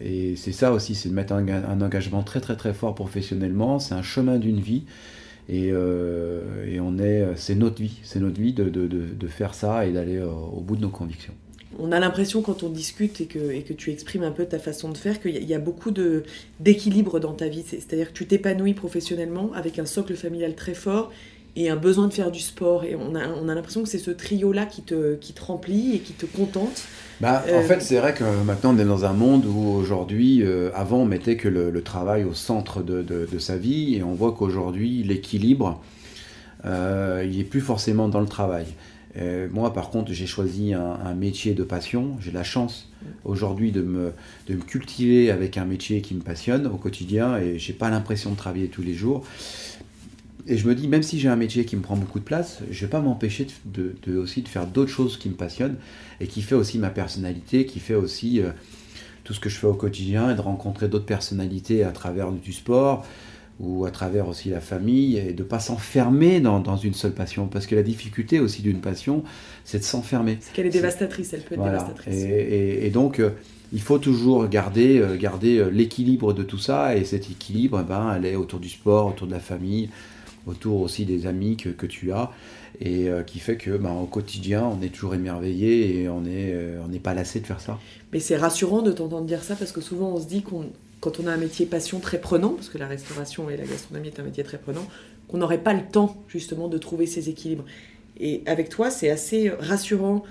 et 0.02 0.36
c'est 0.36 0.54
ça 0.54 0.72
aussi, 0.72 0.96
c'est 0.96 1.10
de 1.10 1.14
mettre 1.14 1.34
un, 1.34 1.48
un, 1.48 1.82
engagement 1.82 2.24
très 2.24 2.40
très 2.40 2.56
très 2.56 2.74
fort 2.74 2.96
professionnellement. 2.96 3.78
C'est 3.78 3.94
un 3.94 4.02
chemin 4.02 4.40
d'une 4.40 4.62
vie. 4.62 4.86
Euh, 5.50 6.66
et, 6.66 6.80
on 6.80 7.00
est, 7.00 7.26
c'est 7.36 7.56
notre 7.56 7.82
vie, 7.82 8.00
c'est 8.04 8.20
notre 8.20 8.40
vie 8.40 8.54
de, 8.54 8.66
de, 8.66 8.88
de, 8.88 9.28
faire 9.28 9.54
ça 9.54 9.86
et 9.86 9.92
d'aller 9.92 10.18
euh, 10.18 10.30
au 10.30 10.60
bout 10.60 10.76
de 10.76 10.82
nos 10.82 10.90
convictions. 10.90 11.34
On 11.80 11.92
a 11.92 12.00
l'impression 12.00 12.42
quand 12.42 12.64
on 12.64 12.70
discute 12.70 13.22
et 13.22 13.26
que, 13.26 13.52
et 13.52 13.62
que 13.62 13.74
tu 13.74 13.92
exprimes 13.92 14.24
un 14.24 14.32
peu 14.32 14.46
ta 14.46 14.58
façon 14.58 14.90
de 14.90 14.98
faire 14.98 15.22
qu'il 15.22 15.44
y, 15.44 15.54
a 15.54 15.60
beaucoup 15.60 15.92
d'équilibre 16.60 17.20
dans 17.20 17.34
ta 17.34 17.50
vie. 17.50 17.64
C'est-à-dire 17.66 18.14
que 18.14 18.18
tu 18.18 18.26
t'épanouis 18.26 18.74
professionnellement 18.74 19.52
avec 19.54 19.78
un 19.78 19.86
socle 19.86 20.16
familial 20.16 20.56
très 20.56 20.74
fort 20.74 21.12
et 21.58 21.70
un 21.70 21.76
besoin 21.76 22.08
de 22.08 22.14
faire 22.14 22.32
du 22.32 22.40
sport. 22.40 22.86
Et 22.86 22.96
on 22.96 23.16
a, 23.16 23.28
on 23.28 23.50
a 23.50 23.56
l'impression 23.56 23.82
que 23.82 23.90
c'est 23.90 23.98
ce 23.98 24.12
trio-là 24.12 24.68
qui 24.68 24.84
te, 24.84 25.16
qui 25.16 25.34
te 25.34 25.44
remplit 25.44 25.96
et 25.96 26.00
qui 26.00 26.14
te 26.14 26.28
contente. 26.28 26.84
Bah, 27.20 27.44
En 27.48 27.50
euh, 27.50 27.62
fait, 27.64 27.82
c'est 27.82 27.98
vrai 27.98 28.14
que 28.14 28.24
maintenant 28.46 28.76
on 28.76 28.78
est 28.78 28.86
dans 28.86 29.06
un 29.06 29.14
monde 29.14 29.46
où 29.46 29.68
aujourd'hui, 29.70 30.44
euh, 30.44 30.70
avant 30.76 31.00
on 31.00 31.06
mettait 31.06 31.36
que 31.36 31.50
le, 31.50 31.82
travail 31.82 32.24
au 32.26 32.34
centre 32.34 32.84
de, 32.84 33.02
de, 33.02 33.40
sa 33.40 33.58
vie 33.58 33.96
et 33.96 34.04
on 34.04 34.14
voit 34.14 34.34
qu'aujourd'hui 34.34 35.04
l'équilibre, 35.04 35.82
euh, 36.66 37.26
il 37.28 37.38
n'est 37.38 37.44
plus 37.44 37.62
forcément 37.62 38.08
dans 38.08 38.20
le 38.20 38.28
travail. 38.28 38.66
moi, 39.52 39.74
par 39.74 39.90
contre, 39.90 40.12
j'ai 40.12 40.28
choisi 40.28 40.74
un, 40.74 41.14
métier 41.16 41.54
de 41.56 41.64
passion. 41.64 42.18
J'ai 42.20 42.32
la 42.32 42.44
chance 42.44 42.90
aujourd'hui 43.24 43.72
de 43.72 43.82
me, 43.82 44.12
de 44.48 44.56
me 44.56 44.62
cultiver 44.62 45.32
avec 45.32 45.58
un 45.58 45.66
métier 45.66 46.02
qui 46.02 46.14
me 46.14 46.22
passionne 46.22 46.68
au 46.68 46.78
quotidien 46.78 47.38
et 47.38 47.58
j'ai 47.58 47.74
pas 47.74 47.90
l'impression 47.90 48.32
de 48.32 48.36
travailler 48.36 48.68
tous 48.68 48.84
les 48.84 48.94
jours. 48.94 49.24
Et 50.48 50.58
je 50.58 50.68
me 50.68 50.76
dis, 50.76 50.88
même 50.88 51.04
si 51.04 51.20
j'ai 51.20 51.28
un 51.28 51.36
métier 51.36 51.66
qui 51.66 51.76
me 51.76 51.82
prend 51.82 51.98
beaucoup 51.98 52.20
de 52.20 52.24
place, 52.24 52.60
je 52.72 52.78
ne 52.78 52.88
vais 52.88 52.92
pas 52.92 53.02
m'empêcher 53.02 53.48
de, 53.66 53.96
aussi 54.18 54.42
de 54.42 54.48
faire 54.48 54.66
d'autres 54.66 54.92
choses 54.92 55.18
qui 55.18 55.28
me 55.30 55.36
passionnent 55.36 55.76
et 56.22 56.28
qui 56.28 56.42
fait 56.42 56.56
aussi 56.56 56.80
ma 56.80 56.90
personnalité, 56.90 57.66
qui 57.66 57.80
fait 57.80 57.96
aussi 57.96 58.40
euh, 58.40 58.52
tout 59.26 59.34
ce 59.34 59.42
que 59.42 59.50
je 59.50 59.58
fais 59.58 59.68
au 59.68 59.74
quotidien 59.74 60.32
et 60.32 60.36
de 60.36 60.42
rencontrer 60.42 60.88
d'autres 60.88 61.06
personnalités 61.06 61.84
à 61.84 61.92
travers 61.92 62.32
du 62.32 62.54
sport 62.54 63.06
ou 63.60 63.86
à 63.86 63.92
travers 63.92 64.30
aussi 64.30 64.50
la 64.50 64.62
famille 64.62 65.18
et 65.18 65.34
de 65.34 65.44
ne 65.44 65.48
pas 65.48 65.60
s'enfermer 65.60 66.40
dans, 66.40 66.60
dans, 66.60 66.78
une 66.78 66.94
seule 66.94 67.14
passion. 67.14 67.48
Parce 67.48 67.66
que 67.66 67.76
la 67.76 67.84
difficulté 67.84 68.40
aussi 68.40 68.62
d'une 68.62 68.80
passion, 68.80 69.24
c'est 69.66 69.80
de 69.80 69.84
s'enfermer. 69.84 70.38
C'est 70.40 70.54
qu'elle 70.54 70.68
est 70.68 70.70
dévastatrice, 70.70 71.34
elle 71.34 71.42
peut 71.42 71.56
être 71.56 71.64
dévastatrice. 71.64 72.14
Et, 72.14 72.86
et, 72.86 72.90
donc, 72.90 73.20
euh, 73.20 73.32
il 73.74 73.82
faut 73.82 73.98
toujours 73.98 74.48
garder, 74.48 75.00
euh, 75.00 75.18
garder 75.18 75.66
l'équilibre 75.72 76.32
de 76.32 76.44
tout 76.44 76.60
ça 76.60 76.96
et 76.96 77.04
cet 77.04 77.30
équilibre, 77.30 77.82
eh 77.84 77.88
ben, 77.88 78.14
elle 78.16 78.26
est 78.26 78.36
autour 78.36 78.60
du 78.60 78.70
sport, 78.70 79.08
autour 79.08 79.28
de 79.28 79.34
la 79.34 79.40
famille, 79.40 79.90
autour 80.48 80.82
aussi 80.82 81.06
des 81.06 81.28
amis 81.28 81.58
que, 81.58 81.70
que 81.70 81.86
tu 81.86 82.12
as, 82.12 82.32
et 82.80 83.10
euh, 83.10 83.24
qui 83.24 83.40
fait 83.40 83.58
que 83.58 83.78
ben, 83.78 83.92
au 83.92 84.06
quotidien, 84.06 84.64
on 84.66 84.82
est 84.82 84.90
toujours 84.90 85.16
émerveillé 85.16 86.02
et 86.02 86.10
on 86.10 86.22
n'est 86.22 86.52
euh, 86.54 86.80
on 86.84 86.88
n'est 86.88 87.00
pas 87.00 87.14
lassé 87.14 87.40
de 87.40 87.46
faire 87.46 87.62
ça. 87.62 87.80
Mais 88.14 88.20
c'est 88.20 88.38
rassurant 88.38 88.82
de 88.82 88.92
t'entendre 88.92 89.26
dire 89.26 89.44
ça, 89.44 89.56
parce 89.56 89.72
que 89.72 89.82
souvent 89.82 90.10
on 90.10 90.20
se 90.20 90.28
dit 90.28 90.42
qu'on 90.42 90.66
quand 91.00 91.20
on 91.20 91.28
a 91.28 91.32
un 91.32 91.38
métier 91.38 91.66
passion 91.66 92.00
très 92.00 92.20
prenant, 92.20 92.50
parce 92.50 92.70
que 92.70 92.78
la 92.78 92.88
restauration 92.88 93.50
et 93.50 93.58
la 93.58 93.66
gastronomie 93.66 94.08
est 94.08 94.20
un 94.20 94.24
métier 94.24 94.44
très 94.44 94.58
prenant, 94.58 94.86
qu'on 95.28 95.38
n'aurait 95.38 95.62
pas 95.62 95.74
le 95.74 95.84
temps 95.84 96.18
justement 96.28 96.68
de 96.68 96.78
trouver 96.78 97.06
ces 97.06 97.30
équilibres. 97.30 97.66
Et 98.20 98.42
avec 98.48 98.70
toi, 98.70 98.90
c'est 98.90 99.10
assez 99.10 99.50
rassurant. 99.60 100.24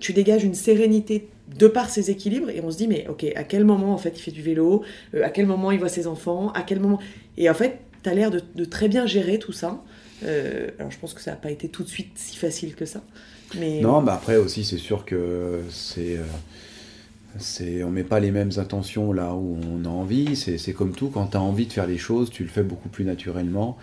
Tu 0.00 0.12
dégages 0.12 0.42
une 0.42 0.54
sérénité 0.54 1.28
de 1.56 1.66
par 1.66 1.90
ces 1.90 2.10
équilibres 2.10 2.50
et 2.50 2.60
on 2.60 2.70
se 2.70 2.76
dit 2.76 2.88
mais 2.88 3.06
ok 3.08 3.24
à 3.34 3.42
quel 3.44 3.64
moment 3.64 3.94
en 3.94 3.98
fait 3.98 4.18
il 4.18 4.20
fait 4.20 4.30
du 4.30 4.42
vélo, 4.42 4.82
euh, 5.14 5.24
à 5.24 5.30
quel 5.30 5.46
moment 5.46 5.70
il 5.70 5.78
voit 5.78 5.88
ses 5.88 6.06
enfants, 6.06 6.50
à 6.52 6.62
quel 6.62 6.80
moment? 6.80 6.98
Et 7.36 7.48
en 7.48 7.54
fait 7.54 7.78
tu 8.02 8.08
as 8.08 8.14
l'air 8.14 8.30
de, 8.30 8.64
très 8.64 8.88
bien 8.88 9.06
gérer 9.06 9.38
tout 9.38 9.52
ça. 9.52 9.82
Euh, 10.24 10.68
alors 10.78 10.90
je 10.90 10.98
pense 10.98 11.14
que 11.14 11.20
ça 11.20 11.30
n'a 11.32 11.36
pas 11.36 11.50
été 11.50 11.68
tout 11.68 11.84
de 11.84 11.88
suite 11.88 12.12
si 12.16 12.36
facile 12.36 12.74
que 12.74 12.84
ça. 12.84 13.02
Non, 13.56 14.02
mais 14.02 14.12
après 14.12 14.36
aussi 14.36 14.64
c'est 14.64 14.78
sûr 14.78 15.04
que 15.04 15.60
c'est... 15.70 16.16
Euh, 16.18 16.24
on 17.84 17.90
met 17.90 18.04
pas 18.04 18.20
les 18.20 18.32
mêmes 18.32 18.50
intentions 18.56 19.12
là 19.12 19.34
où 19.34 19.58
on 19.72 19.84
a 19.84 19.88
envie. 19.88 20.34
C'est, 20.34 20.72
comme 20.72 20.92
tout, 20.92 21.08
quand 21.08 21.28
tu 21.28 21.36
as 21.36 21.40
envie 21.40 21.66
de 21.66 21.72
faire 21.72 21.86
les 21.86 21.98
choses, 21.98 22.30
tu 22.30 22.42
le 22.42 22.48
fais 22.48 22.64
beaucoup 22.64 22.88
plus 22.88 23.04
naturellement 23.04 23.76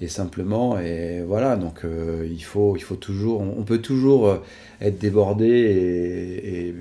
et 0.00 0.08
simplement. 0.08 0.78
Et 0.78 1.22
voilà, 1.22 1.56
donc 1.56 1.84
euh, 1.84 2.26
il, 2.30 2.42
faut, 2.42 2.74
il 2.76 2.82
faut 2.82 2.96
toujours, 2.96 3.40
on, 3.40 3.62
peut 3.64 3.78
toujours 3.78 4.38
être 4.80 4.98
débordé 4.98 5.46
et, 5.46 6.74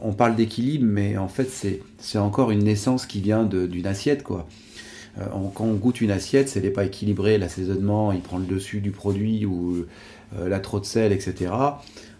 on 0.00 0.12
parle 0.12 0.34
d'équilibre, 0.34 0.84
mais 0.86 1.16
en 1.16 1.28
fait 1.28 1.48
c'est, 1.48 1.80
c'est 1.98 2.18
encore 2.18 2.50
une 2.50 2.64
naissance 2.64 3.06
qui 3.06 3.20
vient 3.20 3.44
d'une 3.44 3.86
assiette 3.86 4.22
quoi. 4.22 4.46
Quand 5.54 5.64
on 5.64 5.74
goûte 5.74 6.00
une 6.00 6.10
assiette, 6.10 6.48
c'est 6.48 6.60
n'est 6.60 6.70
pas 6.70 6.84
équilibré, 6.84 7.38
l'assaisonnement, 7.38 8.12
il 8.12 8.20
prend 8.20 8.38
le 8.38 8.46
dessus 8.46 8.80
du 8.80 8.90
produit 8.90 9.46
ou 9.46 9.86
la 10.36 10.60
trop 10.60 10.78
de 10.80 10.84
sel, 10.84 11.12
etc 11.12 11.50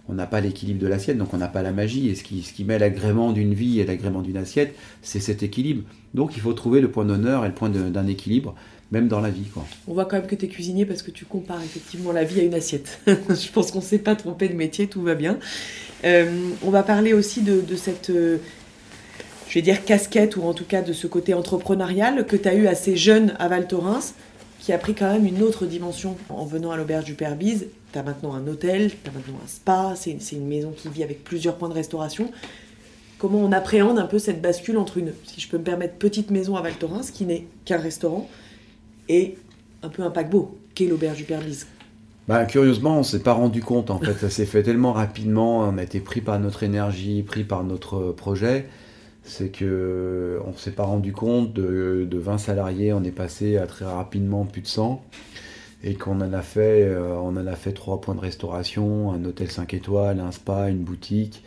on 0.08 0.14
n'a 0.14 0.26
pas 0.26 0.40
l'équilibre 0.40 0.80
de 0.80 0.86
l'assiette, 0.86 1.18
donc 1.18 1.34
on 1.34 1.36
n'a 1.36 1.48
pas 1.48 1.62
la 1.62 1.72
magie. 1.72 2.08
Et 2.08 2.14
ce 2.14 2.24
qui, 2.24 2.42
ce 2.42 2.52
qui 2.52 2.64
met 2.64 2.78
l'agrément 2.78 3.32
d'une 3.32 3.54
vie 3.54 3.80
et 3.80 3.84
l'agrément 3.84 4.22
d'une 4.22 4.38
assiette, 4.38 4.74
c'est 5.02 5.20
cet 5.20 5.42
équilibre. 5.42 5.82
Donc 6.14 6.36
il 6.36 6.40
faut 6.40 6.54
trouver 6.54 6.80
le 6.80 6.90
point 6.90 7.04
d'honneur 7.04 7.44
et 7.44 7.48
le 7.48 7.54
point 7.54 7.68
d'un 7.68 8.06
équilibre, 8.06 8.54
même 8.90 9.08
dans 9.08 9.20
la 9.20 9.28
vie. 9.28 9.44
On 9.86 9.92
voit 9.92 10.06
quand 10.06 10.16
même 10.16 10.26
que 10.26 10.34
tu 10.34 10.46
es 10.46 10.48
cuisinier 10.48 10.86
parce 10.86 11.02
que 11.02 11.10
tu 11.10 11.26
compares 11.26 11.62
effectivement 11.62 12.12
la 12.12 12.24
vie 12.24 12.40
à 12.40 12.42
une 12.42 12.54
assiette. 12.54 13.00
Je 13.06 13.52
pense 13.52 13.70
qu'on 13.70 13.80
ne 13.80 13.84
s'est 13.84 13.98
pas 13.98 14.16
trompé 14.16 14.48
de 14.48 14.54
métier, 14.54 14.86
tout 14.86 15.02
va 15.02 15.14
bien. 15.14 15.38
Euh, 16.04 16.50
on 16.62 16.70
va 16.70 16.82
parler 16.82 17.12
aussi 17.12 17.42
de, 17.42 17.62
cette, 17.76 18.08
euh, 18.08 18.38
je 19.48 19.54
vais 19.54 19.62
dire, 19.62 19.84
casquette, 19.84 20.36
ou 20.36 20.42
en 20.42 20.54
tout 20.54 20.64
cas 20.64 20.82
de 20.82 20.92
ce 20.92 21.06
côté 21.06 21.34
entrepreneurial 21.34 22.26
que 22.26 22.36
tu 22.36 22.48
as 22.48 22.54
eu 22.54 22.66
assez 22.66 22.96
jeune 22.96 23.34
à 23.38 23.48
Val 23.48 23.66
Thorens 23.66 24.14
qui 24.60 24.72
a 24.72 24.78
pris 24.78 24.94
quand 24.94 25.10
même 25.10 25.24
une 25.24 25.42
autre 25.42 25.66
dimension 25.66 26.16
en 26.28 26.44
venant 26.44 26.70
à 26.70 26.76
l'auberge 26.76 27.04
du 27.04 27.14
Père 27.14 27.36
Bise. 27.36 27.68
Tu 27.92 27.98
as 27.98 28.02
maintenant 28.02 28.34
un 28.34 28.46
hôtel, 28.46 28.90
tu 28.90 29.08
as 29.08 29.12
maintenant 29.12 29.38
un 29.42 29.48
spa, 29.48 29.94
c'est 29.96 30.18
une 30.32 30.46
maison 30.46 30.74
qui 30.76 30.88
vit 30.88 31.02
avec 31.02 31.24
plusieurs 31.24 31.56
points 31.56 31.70
de 31.70 31.74
restauration. 31.74 32.30
Comment 33.18 33.38
on 33.38 33.52
appréhende 33.52 33.98
un 33.98 34.06
peu 34.06 34.18
cette 34.18 34.42
bascule 34.42 34.76
entre 34.76 34.98
une, 34.98 35.12
si 35.24 35.40
je 35.40 35.48
peux 35.48 35.58
me 35.58 35.64
permettre, 35.64 35.94
petite 35.94 36.30
maison 36.30 36.56
à 36.56 36.60
Val 36.60 36.74
Thorens, 36.74 37.10
qui 37.12 37.24
n'est 37.24 37.46
qu'un 37.64 37.78
restaurant, 37.78 38.28
et 39.08 39.36
un 39.82 39.88
peu 39.88 40.02
un 40.02 40.10
paquebot, 40.10 40.58
qu'est 40.74 40.86
l'auberge 40.86 41.16
du 41.16 41.24
Père 41.24 41.40
Bise? 41.40 41.66
Bah, 42.28 42.44
curieusement, 42.44 42.98
on 42.98 43.02
s'est 43.02 43.22
pas 43.22 43.32
rendu 43.32 43.62
compte 43.62 43.90
en 43.90 43.98
fait. 43.98 44.18
Ça 44.18 44.28
s'est 44.28 44.44
fait 44.44 44.62
tellement 44.62 44.92
rapidement. 44.92 45.60
On 45.60 45.78
a 45.78 45.82
été 45.82 45.98
pris 46.00 46.20
par 46.20 46.38
notre 46.38 46.62
énergie, 46.62 47.22
pris 47.22 47.42
par 47.42 47.64
notre 47.64 48.12
projet 48.12 48.66
c'est 49.28 49.50
que 49.50 50.40
on 50.46 50.56
s'est 50.56 50.72
pas 50.72 50.84
rendu 50.84 51.12
compte 51.12 51.52
de, 51.52 52.08
20 52.10 52.38
salariés, 52.38 52.92
on 52.92 53.04
est 53.04 53.12
passé 53.12 53.58
à 53.58 53.66
très 53.66 53.84
rapidement 53.84 54.44
plus 54.44 54.62
de 54.62 54.66
100 54.66 55.02
et 55.84 55.94
qu'on 55.94 56.20
en 56.20 56.32
a 56.32 56.42
fait 56.42 56.82
euh, 56.82 57.14
on 57.16 57.36
en 57.36 57.46
a 57.46 57.54
fait 57.54 57.72
trois 57.72 58.00
points 58.00 58.14
de 58.14 58.20
restauration, 58.20 59.12
un 59.12 59.24
hôtel 59.24 59.50
5 59.50 59.74
étoiles, 59.74 60.18
un 60.20 60.32
spa, 60.32 60.68
une 60.70 60.78
boutique. 60.78 61.44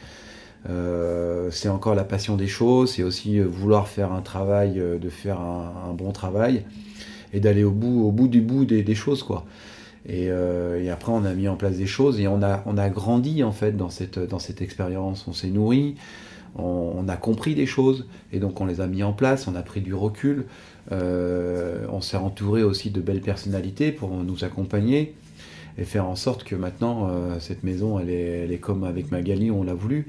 Euh, 0.69 1.49
c'est 1.51 1.69
encore 1.69 1.95
la 1.95 2.03
passion 2.03 2.37
des 2.37 2.47
choses, 2.47 2.93
c'est 2.93 3.03
aussi 3.03 3.39
vouloir 3.39 3.87
faire 3.87 4.11
un 4.11 4.21
travail, 4.21 4.79
euh, 4.79 4.99
de 4.99 5.09
faire 5.09 5.41
un, 5.41 5.93
bon 5.93 6.11
travail 6.11 6.63
et 7.33 7.39
d'aller 7.39 7.63
au 7.63 7.71
bout, 7.71 8.05
au 8.05 8.11
bout 8.11 8.27
du 8.27 8.41
bout 8.41 8.65
des, 8.65 8.95
choses 8.95 9.23
quoi. 9.23 9.45
Et, 10.07 10.29
après 10.91 11.11
on 11.11 11.25
a 11.25 11.33
mis 11.33 11.47
en 11.47 11.55
place 11.55 11.77
des 11.77 11.87
choses 11.87 12.19
et 12.19 12.27
on 12.27 12.43
a, 12.43 12.61
on 12.67 12.77
a 12.77 12.89
grandi 12.89 13.43
en 13.43 13.51
fait 13.51 13.75
dans 13.75 13.89
cette, 13.89 14.19
dans 14.19 14.39
cette 14.39 14.61
expérience, 14.61 15.27
on 15.27 15.33
s'est 15.33 15.49
nourri 15.49 15.95
on, 16.55 17.07
a 17.07 17.17
compris 17.17 17.55
des 17.55 17.65
choses 17.65 18.07
et 18.31 18.39
donc 18.39 18.59
on 18.61 18.65
les 18.65 18.81
a 18.81 18.87
mis 18.87 19.03
en 19.03 19.13
place, 19.13 19.47
on 19.47 19.55
a 19.55 19.61
pris 19.61 19.81
du 19.81 19.93
recul, 19.93 20.45
euh, 20.91 21.85
on 21.89 22.01
s'est 22.01 22.17
entouré 22.17 22.63
aussi 22.63 22.91
de 22.91 23.01
belles 23.01 23.21
personnalités 23.21 23.91
pour 23.91 24.09
nous 24.09 24.43
accompagner 24.43 25.15
et 25.77 25.83
faire 25.83 26.05
en 26.05 26.15
sorte 26.15 26.43
que 26.43 26.55
maintenant 26.55 27.07
euh, 27.09 27.39
cette 27.39 27.63
maison 27.63 27.99
elle 27.99 28.09
est, 28.09 28.59
comme 28.59 28.83
avec 28.83 29.11
Magali 29.11 29.51
on 29.51 29.63
l'a 29.63 29.73
voulu. 29.73 30.07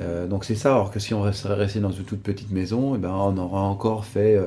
Euh, 0.00 0.26
donc 0.26 0.44
c'est 0.44 0.54
ça, 0.54 0.74
alors 0.74 0.90
que 0.90 1.00
si 1.00 1.14
on 1.14 1.30
serait 1.32 1.54
resté 1.54 1.80
dans 1.80 1.90
une 1.90 2.04
toute 2.04 2.22
petite 2.22 2.50
maison, 2.50 2.94
eh 2.94 2.98
ben, 2.98 3.10
on 3.10 3.36
aurait 3.36 3.60
encore 3.60 4.04
fait 4.04 4.38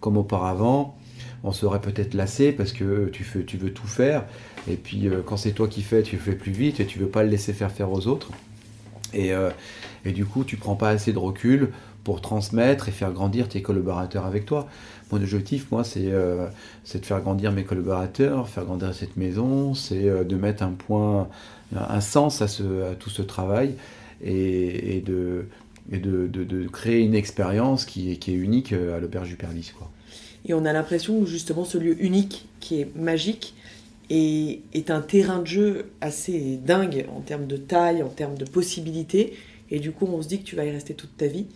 comme 0.00 0.16
auparavant, 0.16 0.96
on 1.42 1.52
serait 1.52 1.80
peut-être 1.80 2.14
lassé 2.14 2.52
parce 2.52 2.72
que 2.72 3.08
tu, 3.08 3.24
tu 3.44 3.56
veux 3.56 3.72
tout 3.72 3.86
faire, 3.86 4.24
et 4.68 4.76
puis 4.76 5.08
quand 5.26 5.36
c'est 5.36 5.52
toi 5.52 5.66
qui 5.66 5.82
fais, 5.82 6.02
tu 6.02 6.18
fais 6.18 6.34
plus 6.36 6.52
vite 6.52 6.78
et 6.80 6.86
tu 6.86 6.98
veux 6.98 7.08
pas 7.08 7.24
le 7.24 7.30
laisser 7.30 7.52
faire 7.52 7.72
faire 7.72 7.90
aux 7.90 8.06
autres. 8.06 8.30
Et, 9.14 9.32
et 10.04 10.12
du 10.12 10.24
coup, 10.24 10.44
tu 10.44 10.56
prends 10.56 10.76
pas 10.76 10.88
assez 10.90 11.12
de 11.12 11.18
recul 11.18 11.70
pour 12.04 12.20
transmettre 12.20 12.88
et 12.88 12.92
faire 12.92 13.12
grandir 13.12 13.48
tes 13.48 13.62
collaborateurs 13.62 14.26
avec 14.26 14.46
toi. 14.46 14.68
Mon 15.10 15.18
objectif, 15.18 15.70
moi, 15.70 15.84
c'est 15.84 16.10
euh, 16.10 16.46
de 16.94 17.04
faire 17.04 17.20
grandir 17.20 17.52
mes 17.52 17.64
collaborateurs, 17.64 18.48
faire 18.48 18.64
grandir 18.64 18.94
cette 18.94 19.16
maison, 19.16 19.74
c'est 19.74 20.08
euh, 20.08 20.24
de 20.24 20.36
mettre 20.36 20.62
un 20.62 20.72
point, 20.72 21.28
un 21.76 22.00
sens 22.00 22.42
à, 22.42 22.46
tout 22.98 23.10
ce 23.10 23.22
travail 23.22 23.74
et, 24.24 25.02
de, 25.04 25.46
créer 26.72 27.00
une 27.00 27.14
expérience 27.14 27.84
qui, 27.84 28.10
est 28.10 28.28
unique 28.28 28.72
euh, 28.72 28.96
à 28.96 29.00
l'Auberge 29.00 29.28
du 29.28 29.36
Perdis. 29.36 29.72
Quoi. 29.76 29.90
Et 30.46 30.54
on 30.54 30.64
a 30.64 30.72
l'impression 30.72 31.20
que 31.20 31.26
justement 31.26 31.64
ce 31.64 31.78
lieu 31.78 32.02
unique, 32.02 32.48
qui 32.60 32.80
est 32.80 32.96
magique, 32.96 33.54
est, 34.12 34.90
un 34.90 35.00
terrain 35.00 35.40
de 35.40 35.46
jeu 35.46 35.90
assez 36.00 36.58
dingue 36.64 37.06
en 37.14 37.20
termes 37.20 37.46
de 37.46 37.56
taille, 37.56 38.02
en 38.02 38.08
termes 38.08 38.36
de 38.36 38.44
possibilités 38.44 39.34
et 39.70 39.78
du 39.78 39.92
coup, 39.92 40.06
on 40.06 40.20
se 40.22 40.28
dit 40.28 40.40
que 40.40 40.44
tu 40.44 40.56
vas 40.56 40.64
y 40.64 40.70
rester 40.70 40.94
toute 40.94 41.16
ta 41.16 41.26
vie 41.26 41.46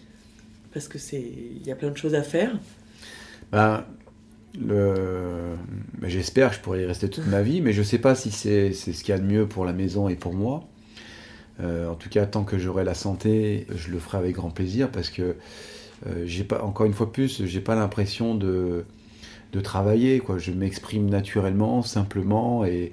parce 0.72 0.88
que 0.88 0.98
c'est, 0.98 1.20
il 1.22 1.66
y 1.66 1.70
a 1.70 1.76
plein 1.76 1.90
de 1.90 1.96
choses 1.96 2.14
à 2.14 2.22
faire. 2.22 2.58
Ben. 3.52 3.84
Ben, 4.58 5.58
j'espère 6.02 6.48
que 6.48 6.56
je 6.56 6.60
pourrai 6.62 6.82
y 6.82 6.86
rester 6.86 7.10
toute 7.10 7.26
ma 7.26 7.42
vie, 7.42 7.60
mais 7.60 7.74
je 7.74 7.80
ne 7.80 7.84
sais 7.84 7.98
pas 7.98 8.14
si 8.14 8.30
c'est, 8.30 8.72
c'est 8.72 8.94
ce 8.94 9.04
qu'il 9.04 9.14
y 9.14 9.18
a 9.18 9.20
de 9.20 9.26
mieux 9.26 9.46
pour 9.46 9.66
la 9.66 9.74
maison 9.74 10.08
et 10.08 10.14
pour 10.14 10.32
moi. 10.32 10.66
Euh, 11.60 11.88
en 11.88 11.94
tout 11.94 12.08
cas, 12.08 12.26
tant 12.26 12.44
que 12.44 12.58
j'aurai 12.58 12.84
la 12.84 12.94
santé, 12.94 13.66
je 13.74 13.90
le 13.90 13.98
ferai 13.98 14.18
avec 14.18 14.34
grand 14.34 14.50
plaisir 14.50 14.90
parce 14.90 15.10
que 15.10 15.36
euh, 16.06 16.24
j'ai 16.26 16.44
pas, 16.44 16.62
encore 16.62 16.86
une 16.86 16.92
fois 16.92 17.12
plus, 17.12 17.44
j'ai 17.44 17.60
pas 17.60 17.74
l'impression 17.74 18.34
de, 18.34 18.84
de 19.52 19.60
travailler. 19.60 20.20
Quoi. 20.20 20.38
Je 20.38 20.52
m'exprime 20.52 21.08
naturellement, 21.08 21.82
simplement, 21.82 22.64
et, 22.64 22.92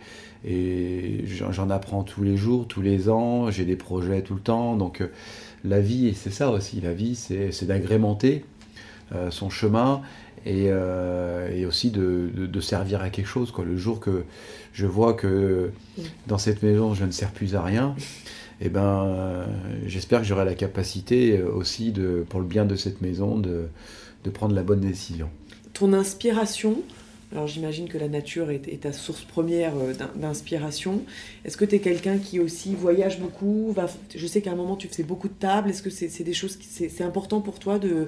j'en 1.26 1.70
apprends 1.70 2.04
tous 2.04 2.24
les 2.24 2.36
jours, 2.36 2.68
tous 2.68 2.82
les 2.82 3.10
ans, 3.10 3.50
j'ai 3.50 3.66
des 3.66 3.78
projets 3.78 4.22
tout 4.22 4.36
le 4.36 4.42
temps. 4.42 4.76
Donc 4.76 5.02
euh, 5.02 5.08
la 5.64 5.80
vie, 5.80 6.14
c'est 6.16 6.32
ça 6.32 6.50
aussi, 6.52 6.82
la 6.82 6.94
vie, 6.94 7.16
c'est 7.16 7.66
d'agrémenter 7.66 8.44
euh, 9.14 9.32
son 9.32 9.50
chemin 9.50 10.02
et, 10.46 10.66
euh, 10.68 11.66
aussi 11.66 11.92
de, 11.92 12.60
servir 12.60 13.02
à 13.02 13.10
quelque 13.10 13.28
chose. 13.28 13.52
Quoi. 13.52 13.64
Le 13.64 13.78
jour 13.78 14.02
que 14.02 14.26
je 14.74 14.86
vois 14.86 15.14
que 15.14 15.72
dans 16.28 16.38
cette 16.38 16.62
maison, 16.62 16.94
je 16.94 17.06
ne 17.06 17.12
sers 17.12 17.32
plus 17.32 17.56
à 17.56 17.62
rien, 17.62 17.96
eh 18.60 18.68
ben, 18.68 19.46
j'espère 19.86 20.20
que 20.20 20.26
j'aurai 20.26 20.46
la 20.46 20.56
capacité 20.56 21.42
aussi, 21.42 21.92
de, 21.94 22.26
pour 22.28 22.42
le 22.42 22.46
bien 22.46 22.66
de 22.66 22.76
cette 22.76 23.02
maison, 23.02 23.38
de 23.38 23.70
prendre 24.34 24.56
la 24.56 24.64
bonne 24.64 24.82
décision. 24.82 25.30
Ton 25.74 25.94
inspiration, 25.94 26.84
alors 27.34 27.48
j'imagine 27.48 27.90
que 27.90 27.98
la 27.98 28.08
nature 28.08 28.52
est, 28.52 28.82
ta 28.82 28.94
source 28.94 29.24
première 29.24 29.74
euh, 29.76 29.94
d'inspiration. 30.16 31.02
Est-ce 31.46 31.58
que 31.58 31.66
tu 31.66 31.76
es 31.76 31.80
quelqu'un 31.80 32.20
qui 32.20 32.40
aussi 32.40 32.76
voyage 32.76 33.20
beaucoup 33.20 33.76
Je 34.16 34.28
sais 34.28 34.42
qu'à 34.42 34.52
un 34.52 34.56
moment 34.56 34.76
tu 34.76 34.88
faisais 34.88 35.04
beaucoup 35.04 35.28
de 35.28 35.34
tables. 35.34 35.72
Est-ce 35.72 35.82
que 35.82 35.90
c'est 35.90 36.24
des 36.24 36.34
choses 36.34 36.58
qui 36.58 36.68
c'est 36.68 37.04
important 37.04 37.42
pour 37.42 37.58
toi 37.58 37.80
de, 37.80 38.08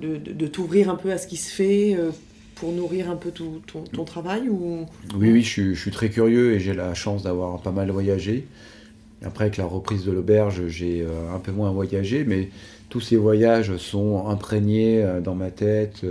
de, 0.00 0.46
t'ouvrir 0.46 0.90
un 0.90 0.96
peu 0.96 1.10
à 1.10 1.16
ce 1.16 1.26
qui 1.26 1.38
se 1.38 1.50
fait 1.50 1.96
euh, 1.96 2.10
pour 2.56 2.72
nourrir 2.72 3.10
un 3.10 3.16
peu 3.16 3.30
tout, 3.30 3.62
ton, 3.66 4.04
travail 4.04 4.50
ou... 4.50 4.84
Oui, 5.16 5.32
oui, 5.32 5.42
je 5.42 5.72
suis, 5.74 5.90
très 5.90 6.10
curieux 6.10 6.52
et 6.52 6.60
j'ai 6.60 6.74
la 6.74 6.92
chance 6.92 7.22
d'avoir 7.22 7.62
pas 7.62 7.72
mal 7.72 7.90
voyagé. 7.90 8.46
Après, 9.24 9.44
avec 9.44 9.56
la 9.56 9.64
reprise 9.64 10.04
de 10.04 10.12
l'auberge, 10.12 10.68
j'ai 10.68 11.02
euh, 11.02 11.34
un 11.34 11.38
peu 11.38 11.52
moins 11.52 11.72
voyagé, 11.72 12.24
mais 12.24 12.50
tous 12.90 13.00
ces 13.00 13.16
voyages 13.16 13.76
sont 13.78 14.26
imprégnés 14.28 15.04
dans 15.22 15.34
ma 15.34 15.50
tête 15.50 16.04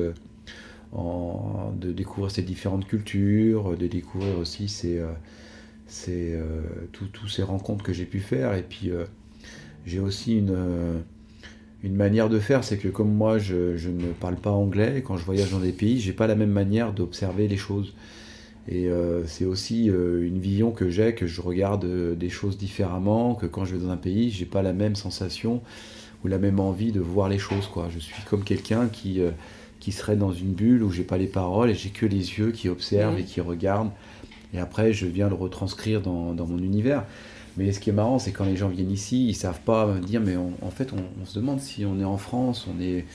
de 1.79 1.91
découvrir 1.91 2.31
ces 2.31 2.41
différentes 2.41 2.87
cultures, 2.87 3.77
de 3.77 3.87
découvrir 3.87 4.37
aussi 4.39 4.67
ces, 4.67 4.97
euh, 4.97 5.11
ces, 5.85 6.33
euh, 6.33 6.61
toutes 6.91 7.29
ces 7.29 7.43
rencontres 7.43 7.83
que 7.83 7.93
j'ai 7.93 8.05
pu 8.05 8.19
faire. 8.19 8.55
Et 8.55 8.63
puis 8.63 8.89
euh, 8.89 9.05
j'ai 9.85 9.99
aussi 9.99 10.37
une, 10.37 10.57
une 11.83 11.95
manière 11.95 12.29
de 12.29 12.39
faire, 12.39 12.63
c'est 12.63 12.77
que 12.77 12.87
comme 12.87 13.13
moi 13.13 13.37
je, 13.37 13.87
ne 13.89 14.11
parle 14.19 14.37
pas 14.37 14.51
anglais, 14.51 15.03
quand 15.05 15.17
je 15.17 15.23
voyage 15.23 15.51
dans 15.51 15.59
des 15.59 15.71
pays, 15.71 15.99
j'ai 15.99 16.13
pas 16.13 16.27
la 16.27 16.35
même 16.35 16.51
manière 16.51 16.93
d'observer 16.93 17.47
les 17.47 17.57
choses. 17.57 17.93
Et 18.69 18.89
c'est 19.27 19.45
aussi 19.45 19.85
une 19.85 20.39
vision 20.39 20.71
que 20.71 20.89
j'ai, 20.89 21.15
que 21.15 21.25
je 21.25 21.39
regarde 21.39 21.85
des 22.17 22.29
choses 22.29 22.57
différemment, 22.57 23.33
que 23.33 23.45
quand 23.45 23.63
je 23.63 23.77
vais 23.77 23.81
dans 23.85 23.91
un 23.91 23.95
pays, 23.95 24.29
j'ai 24.29 24.45
pas 24.45 24.61
la 24.61 24.73
même 24.73 24.97
sensation 24.97 25.61
ou 26.25 26.27
la 26.27 26.37
même 26.37 26.59
envie 26.59 26.91
de 26.91 26.99
voir 26.99 27.29
les 27.29 27.37
choses. 27.37 27.67
Quoi. 27.67 27.87
Je 27.89 27.99
suis 27.99 28.21
comme 28.23 28.43
quelqu'un 28.43 28.89
qui 28.89 29.21
qui 29.79 29.91
serait 29.91 30.15
dans 30.15 30.31
une 30.31 30.53
bulle 30.53 30.83
où 30.83 30.91
j'ai 30.91 31.03
pas 31.03 31.17
les 31.17 31.27
paroles 31.27 31.69
et 31.69 31.75
j'ai 31.75 31.89
que 31.89 32.05
les 32.05 32.17
yeux 32.17 32.51
qui 32.51 32.69
observent 32.69 33.17
et 33.19 33.23
qui 33.23 33.41
regardent. 33.41 33.91
Et 34.53 34.59
après, 34.59 34.93
je 34.93 35.05
viens 35.05 35.29
le 35.29 35.35
retranscrire 35.35 36.01
dans, 36.01 36.33
dans, 36.33 36.45
mon 36.45 36.57
univers. 36.57 37.03
Mais 37.57 37.71
ce 37.71 37.79
qui 37.79 37.89
est 37.89 37.93
marrant, 37.93 38.19
c'est 38.19 38.31
quand 38.31 38.45
les 38.45 38.55
gens 38.55 38.69
viennent 38.69 38.91
ici, 38.91 39.27
ils 39.27 39.35
savent 39.35 39.61
pas 39.61 39.87
me 39.87 39.99
dire, 39.99 40.21
mais 40.21 40.35
en 40.37 40.69
fait, 40.69 40.93
on, 40.93 41.25
se 41.25 41.39
demande 41.39 41.59
si 41.59 41.85
on 41.85 41.99
est 41.99 42.05
en 42.05 42.17
France, 42.17 42.67
on 42.67 42.81
est 42.81 43.05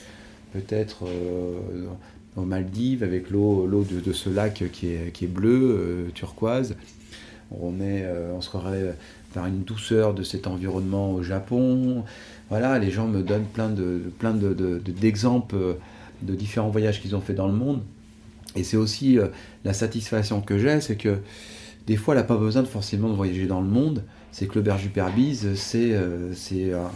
peut-être 0.51 1.05
euh, 1.07 1.87
aux 2.35 2.43
Maldives 2.43 3.03
avec 3.03 3.29
l'eau 3.29 3.67
de, 3.67 3.99
de, 3.99 4.13
ce 4.13 4.29
lac 4.29 4.63
qui 4.71 4.87
est, 4.87 5.11
qui 5.13 5.25
est 5.25 5.29
bleu, 5.29 5.77
euh, 5.79 6.09
turquoise. 6.13 6.75
On, 7.51 7.79
est, 7.79 8.03
euh, 8.03 8.33
on 8.35 8.41
se 8.41 8.49
croirait 8.49 8.95
vers 9.33 9.45
une 9.45 9.63
douceur 9.63 10.13
de 10.13 10.23
cet 10.23 10.45
environnement 10.45 11.13
au 11.13 11.23
Japon. 11.23 12.03
Voilà, 12.49 12.79
les 12.79 12.91
gens 12.91 13.07
me 13.07 13.21
donnent 13.21 13.45
plein 13.45 13.69
de 13.69 14.01
plein 14.19 14.33
d'exemples. 14.33 15.55
De, 15.55 15.61
de 15.61 15.77
différents 16.21 16.69
voyages 16.69 17.01
qu'ils 17.01 17.15
ont 17.15 17.21
fait 17.21 17.33
dans 17.33 17.47
le 17.47 17.53
monde. 17.53 17.81
Et 18.55 18.63
c'est 18.63 18.77
aussi 18.77 19.17
euh, 19.17 19.27
la 19.63 19.73
satisfaction 19.73 20.41
que 20.41 20.57
j'ai, 20.57 20.79
c'est 20.81 20.95
que 20.95 21.19
des 21.87 21.97
fois, 21.97 22.13
elle 22.13 22.21
n'a 22.21 22.27
pas 22.27 22.37
besoin 22.37 22.61
de 22.61 22.67
forcément 22.67 23.09
de 23.09 23.15
voyager 23.15 23.45
dans 23.45 23.61
le 23.61 23.67
monde. 23.67 24.03
C'est 24.31 24.47
que 24.47 24.55
l'auberge 24.55 24.83
du 24.83 24.89
Perbise, 24.89 25.53
c'est 25.55 25.93
euh, 25.93 26.33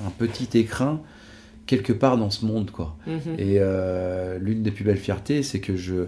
un 0.05 0.09
petit 0.17 0.57
écrin 0.57 1.01
quelque 1.65 1.91
part 1.91 2.17
dans 2.17 2.29
ce 2.29 2.45
monde, 2.45 2.71
quoi. 2.71 2.95
Mhm. 3.05 3.35
Et 3.37 3.57
euh, 3.59 4.39
l'une 4.39 4.63
des 4.63 4.71
plus 4.71 4.85
belles 4.85 4.97
fiertés, 4.97 5.43
c'est 5.43 5.59
que 5.59 5.75
je, 5.75 6.05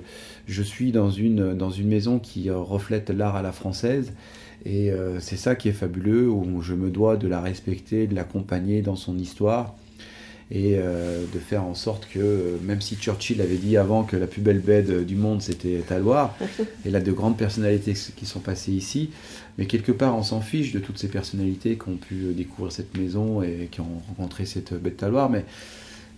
je 0.47 0.63
suis 0.63 0.93
dans 0.93 1.11
une, 1.11 1.53
dans 1.53 1.69
une 1.69 1.89
maison 1.89 2.17
qui 2.17 2.49
reflète 2.49 3.09
l'art 3.09 3.35
à 3.35 3.41
la 3.41 3.51
française. 3.51 4.13
Et 4.65 4.91
euh, 4.91 5.19
c'est 5.19 5.37
ça 5.37 5.55
qui 5.55 5.69
est 5.69 5.73
fabuleux, 5.73 6.29
où 6.29 6.61
je 6.61 6.73
me 6.73 6.89
dois 6.89 7.17
de 7.17 7.27
la 7.27 7.41
respecter, 7.41 8.07
de 8.07 8.15
l'accompagner 8.15 8.81
dans 8.81 8.95
son 8.95 9.17
histoire. 9.17 9.75
Et 10.51 10.77
euh, 10.79 11.25
de 11.31 11.37
faire 11.37 11.63
en 11.63 11.75
sorte 11.75 12.07
que, 12.11 12.17
euh, 12.19 12.57
même 12.63 12.81
si 12.81 12.95
Churchill 12.95 13.39
avait 13.39 13.57
dit 13.57 13.77
avant 13.77 14.03
que 14.03 14.15
la 14.17 14.25
plus 14.25 14.41
belle 14.41 14.57
baie 14.59 14.81
de- 14.81 15.03
du 15.03 15.15
monde 15.15 15.43
c'était 15.43 15.77
ta 15.87 15.99
Loire, 15.99 16.35
et 16.85 16.89
là 16.89 16.99
de 16.99 17.11
grandes 17.11 17.37
personnalités 17.37 17.93
qui 18.15 18.25
sont 18.25 18.39
passées 18.39 18.71
ici, 18.71 19.11
mais 19.59 19.67
quelque 19.67 19.91
part 19.91 20.17
on 20.17 20.23
s'en 20.23 20.41
fiche 20.41 20.71
de 20.71 20.79
toutes 20.79 20.97
ces 20.97 21.07
personnalités 21.07 21.77
qui 21.77 21.87
ont 21.89 21.97
pu 21.97 22.15
euh, 22.29 22.33
découvrir 22.33 22.71
cette 22.71 22.97
maison 22.97 23.43
et 23.43 23.67
qui 23.71 23.79
ont 23.81 24.01
rencontré 24.07 24.45
cette 24.47 24.73
baie 24.73 24.91
de 24.99 25.05
Loire. 25.05 25.29
Mais, 25.29 25.45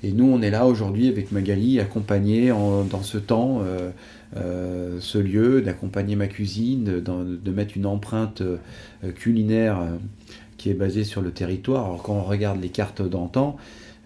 et 0.04 0.14
nous 0.14 0.26
on 0.32 0.42
est 0.42 0.50
là 0.50 0.66
aujourd'hui 0.66 1.10
avec 1.10 1.34
Magali, 1.34 1.82
accompagner 1.82 2.54
en- 2.54 2.86
dans 2.86 3.04
ce 3.04 3.18
temps 3.18 3.62
euh, 3.66 3.90
euh, 4.38 4.98
ce 5.02 5.18
lieu, 5.18 5.62
d'accompagner 5.62 6.16
ma 6.16 6.28
cuisine, 6.28 6.86
de, 6.86 7.02
de 7.02 7.52
mettre 7.52 7.76
une 7.76 7.86
empreinte 7.86 8.40
euh, 8.42 8.58
culinaire 9.14 9.80
euh, 9.82 9.98
qui 10.58 10.70
est 10.70 10.74
basée 10.74 11.04
sur 11.04 11.22
le 11.22 11.32
territoire. 11.32 11.86
Alors 11.86 12.02
quand 12.02 12.14
on 12.14 12.24
regarde 12.24 12.62
les 12.62 12.70
cartes 12.70 13.02
d'antan, 13.02 13.58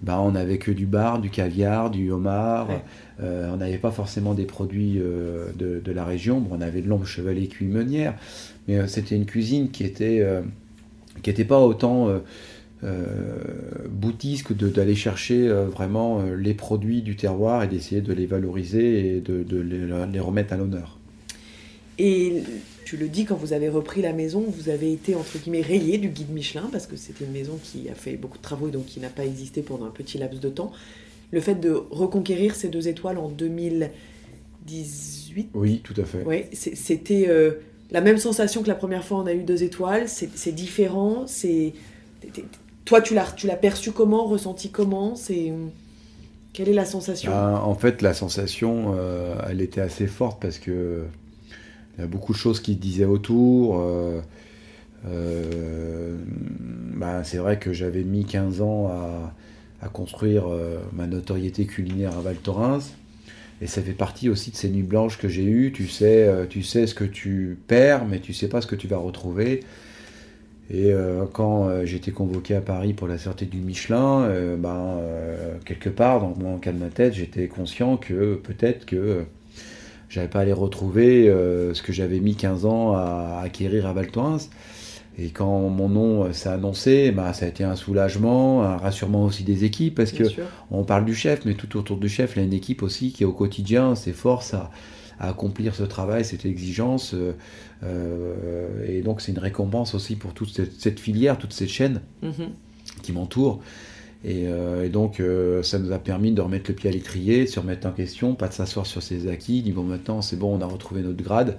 bah, 0.02 0.20
on 0.22 0.32
n'avait 0.32 0.58
que 0.58 0.72
du 0.72 0.86
bar, 0.86 1.20
du 1.20 1.30
caviar, 1.30 1.90
du 1.90 2.12
homard. 2.12 2.70
Ouais. 2.70 2.82
Euh, 3.24 3.50
on 3.54 3.58
n'avait 3.58 3.78
pas 3.78 3.92
forcément 3.92 4.34
des 4.34 4.46
produits 4.46 5.00
euh, 5.00 5.48
de, 5.58 5.80
de 5.80 5.92
la 5.92 6.04
région. 6.04 6.40
Bon, 6.40 6.58
on 6.58 6.62
avait 6.62 6.82
de 6.82 6.88
l'ombre 6.88 7.06
chevalier 7.06 7.48
cuit 7.48 7.66
meunière, 7.66 8.14
mais 8.68 8.78
euh, 8.78 8.88
c'était 8.88 9.16
une 9.16 9.26
cuisine 9.26 9.70
qui 9.72 9.84
était 9.84 10.26
qui 11.24 11.30
n'était 11.30 11.46
pas 11.46 11.60
autant 11.60 12.10
boutiste 13.90 14.48
que 14.48 14.54
de- 14.54 14.70
d'aller 14.70 14.96
chercher 14.96 15.48
vraiment 15.48 16.22
les 16.38 16.54
produits 16.54 17.02
du 17.02 17.16
terroir 17.16 17.64
et 17.64 17.68
d'essayer 17.68 18.02
de 18.02 18.14
les 18.14 18.26
valoriser 18.26 19.16
et 19.16 19.22
de, 19.22 19.44
de 19.44 19.60
les, 19.60 19.88
les 20.12 20.20
remettre 20.20 20.54
à 20.54 20.58
l'honneur. 20.58 21.00
Et 21.98 22.44
tu 22.86 22.96
le 22.98 23.10
dis, 23.10 23.26
quand 23.26 23.36
vous 23.36 23.52
avez 23.52 23.68
repris 23.68 24.02
la 24.02 24.14
maison, 24.14 24.42
vous 24.48 24.70
avez 24.70 24.94
été 24.94 25.16
entre 25.16 25.38
guillemets 25.40 25.62
rayé 25.62 25.98
du 25.98 26.08
guide 26.10 26.30
Michelin 26.32 26.70
parce 26.72 26.88
que 26.88 26.96
c'était 26.96 27.26
une 27.26 27.32
maison 27.32 27.60
qui 27.62 27.90
a 27.90 27.96
fait 27.96 28.16
beaucoup 28.16 28.38
de 28.38 28.44
travaux 28.44 28.70
et 28.70 28.72
donc 28.72 28.86
qui 28.86 29.00
n'a 29.02 29.10
pas 29.10 29.26
existé 29.26 29.62
pendant 29.62 29.86
un 29.86 29.92
petit 29.92 30.18
laps 30.18 30.40
de 30.40 30.50
temps. 30.50 30.72
Le 31.32 31.42
fait 31.42 31.56
de 31.56 31.72
reconquérir 31.72 32.56
ces 32.56 32.70
deux 32.70 32.88
étoiles 32.88 33.18
en 33.18 33.28
2018, 33.28 35.50
Oui, 35.54 35.82
tout 35.84 36.00
à 36.00 36.06
fait. 36.06 36.24
ouais, 36.24 36.50
c'était 36.54 37.26
euh, 37.28 37.52
la 37.92 38.02
même 38.02 38.18
sensation 38.18 38.62
que 38.64 38.68
la 38.68 38.76
première 38.76 39.04
fois 39.04 39.20
on 39.20 39.26
a 39.26 39.34
eu 39.34 39.44
deux 39.44 39.64
étoiles. 39.64 40.08
C'est 40.08 40.52
différent. 40.54 41.26
C'est 41.28 41.74
toi 42.86 43.02
tu 43.02 43.14
l'as 43.16 43.32
tu 43.36 43.48
l'as 43.48 43.58
perçu 43.58 43.92
comment, 43.92 44.26
ressenti 44.26 44.70
comment? 44.70 45.16
C'est 45.16 45.52
quelle 46.54 46.70
est 46.70 46.74
la 46.74 46.86
sensation? 46.86 47.32
Ben, 47.32 47.56
en 47.56 47.76
fait, 47.76 48.02
la 48.02 48.14
sensation, 48.14 48.94
euh, 48.98 49.36
elle 49.50 49.60
était 49.60 49.82
assez 49.82 50.08
forte 50.08 50.42
parce 50.42 50.58
que 50.58 51.04
il 51.98 52.02
y 52.02 52.04
a 52.04 52.08
beaucoup 52.08 52.34
de 52.34 52.38
choses 52.38 52.60
qui 52.60 52.74
se 52.74 52.80
disaient 52.80 53.06
autour. 53.06 53.80
euh, 53.80 54.22
euh, 55.08 56.18
ben, 56.28 57.24
c'est 57.24 57.38
vrai 57.38 57.60
que 57.60 57.74
j'avais 57.74 58.04
mis 58.04 58.26
15 58.26 58.62
ans 58.62 58.88
à, 58.88 59.34
construire 59.94 60.46
euh, 60.48 60.80
ma 60.94 61.06
notoriété 61.06 61.66
culinaire 61.68 62.18
à 62.18 62.22
Val 62.22 62.38
Thorens. 62.38 62.96
Et 63.62 63.68
ça 63.68 63.84
fait 63.84 63.92
partie 63.92 64.30
aussi 64.30 64.50
de 64.50 64.56
ces 64.56 64.70
nuits 64.70 64.82
blanches 64.82 65.20
que 65.20 65.28
j'ai 65.28 65.44
eues. 65.44 65.72
Tu 65.72 65.88
sais, 65.88 66.28
tu 66.50 66.64
sais 66.64 66.88
ce 66.88 66.96
que 66.96 67.06
tu 67.06 67.58
perds, 67.68 68.06
mais 68.06 68.20
tu 68.20 68.34
sais 68.34 68.50
pas 68.50 68.62
ce 68.62 68.68
que 68.68 68.76
tu 68.76 68.88
vas 68.88 68.98
retrouver. 68.98 69.64
Et 70.70 70.92
quand 71.32 71.82
été 71.82 72.12
convoqué 72.12 72.56
à 72.56 72.62
Paris 72.62 72.94
pour 72.94 73.08
la 73.08 73.18
sortie 73.18 73.46
du 73.46 73.60
Michelin, 73.60 74.58
ben, 74.58 74.98
quelque 75.64 75.90
part 75.90 76.20
dans 76.20 76.36
mon 76.38 76.58
cas 76.58 76.74
de 76.74 76.80
ma 76.80 76.90
tête, 76.90 77.14
j'étais 77.14 77.48
conscient 77.48 77.96
que 77.96 78.36
peut-être 78.36 78.86
que 78.86 79.24
j'allais 80.10 80.28
pas 80.28 80.40
aller 80.42 80.54
retrouver 80.54 81.28
euh, 81.30 81.74
ce 81.74 81.82
que 81.82 81.94
j'avais 81.94 82.20
mis 82.20 82.36
15 82.36 82.66
ans 82.66 82.94
à 82.94 83.42
acquérir 83.44 83.86
à 83.88 83.94
Val 83.94 84.08
Thorens. 84.12 84.50
Et 85.18 85.30
quand 85.30 85.70
mon 85.70 85.88
nom 85.88 86.26
euh, 86.26 86.34
s'est 86.34 86.50
annoncé, 86.50 87.12
ben, 87.12 87.32
ça 87.32 87.46
a 87.46 87.48
été 87.48 87.64
un 87.64 87.76
soulagement, 87.78 88.64
un 88.64 88.76
rassurement 88.78 89.24
aussi 89.24 89.44
des 89.44 89.64
équipes, 89.64 89.96
parce 89.96 90.12
que 90.12 90.24
Bien 90.24 90.30
sûr. 90.30 90.44
on 90.72 90.84
parle 90.84 91.06
du 91.06 91.16
chef, 91.16 91.46
mais 91.46 91.54
tout 91.54 91.78
autour 91.78 91.98
du 91.98 92.10
chef, 92.10 92.34
il 92.36 92.40
y 92.40 92.42
a 92.42 92.46
une 92.46 92.54
équipe 92.54 92.84
aussi 92.84 93.14
qui 93.14 93.24
au 93.24 93.32
quotidien 93.32 93.96
s'efforce 93.96 94.54
à, 94.54 94.72
à 95.20 95.30
accomplir 95.30 95.74
ce 95.74 95.84
travail, 95.84 96.26
cette 96.26 96.46
exigence. 96.46 97.16
euh, 97.84 98.86
et 98.88 99.02
donc 99.02 99.22
c'est 99.22 99.32
une 99.32 99.40
récompense 99.40 99.96
aussi 99.96 100.16
pour 100.16 100.34
toute 100.34 100.50
cette, 100.50 100.74
cette 100.80 101.00
filière, 101.00 101.38
toute 101.38 101.54
cette 101.54 101.70
chaîne 101.70 102.02
Mhm. 102.22 102.50
qui 103.02 103.12
m'entoure. 103.14 103.62
Et, 104.28 104.48
euh, 104.48 104.86
et 104.86 104.90
donc 104.90 105.20
euh, 105.20 105.62
ça 105.62 105.78
nous 105.78 105.92
a 105.92 106.00
permis 106.00 106.32
de 106.32 106.42
remettre 106.42 106.72
le 106.72 106.76
pied 106.76 106.90
à 106.90 106.94
l'étrier, 106.94 107.46
de 107.46 107.50
se 107.50 107.60
remettre 107.60 107.86
en 107.86 107.92
question, 107.92 108.34
pas 108.34 108.48
de 108.48 108.54
s'asseoir 108.54 108.88
sur 108.88 109.04
ses 109.04 109.28
acquis, 109.28 109.62
dit 109.62 109.72
bon 109.72 109.84
maintenant 109.84 110.24
c'est 110.24 110.36
bon, 110.36 110.58
on 110.58 110.62
a 110.62 110.66
retrouvé 110.66 111.04
notre 111.04 111.24
grade. 111.24 111.58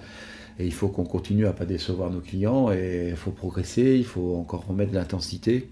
Et 0.59 0.64
il 0.64 0.72
faut 0.72 0.88
qu'on 0.88 1.05
continue 1.05 1.46
à 1.46 1.52
pas 1.52 1.64
décevoir 1.64 2.11
nos 2.11 2.20
clients 2.20 2.72
et 2.72 3.11
il 3.11 3.16
faut 3.16 3.31
progresser, 3.31 3.94
il 3.96 4.05
faut 4.05 4.37
encore 4.37 4.66
remettre 4.66 4.90
de 4.90 4.96
l'intensité. 4.96 5.68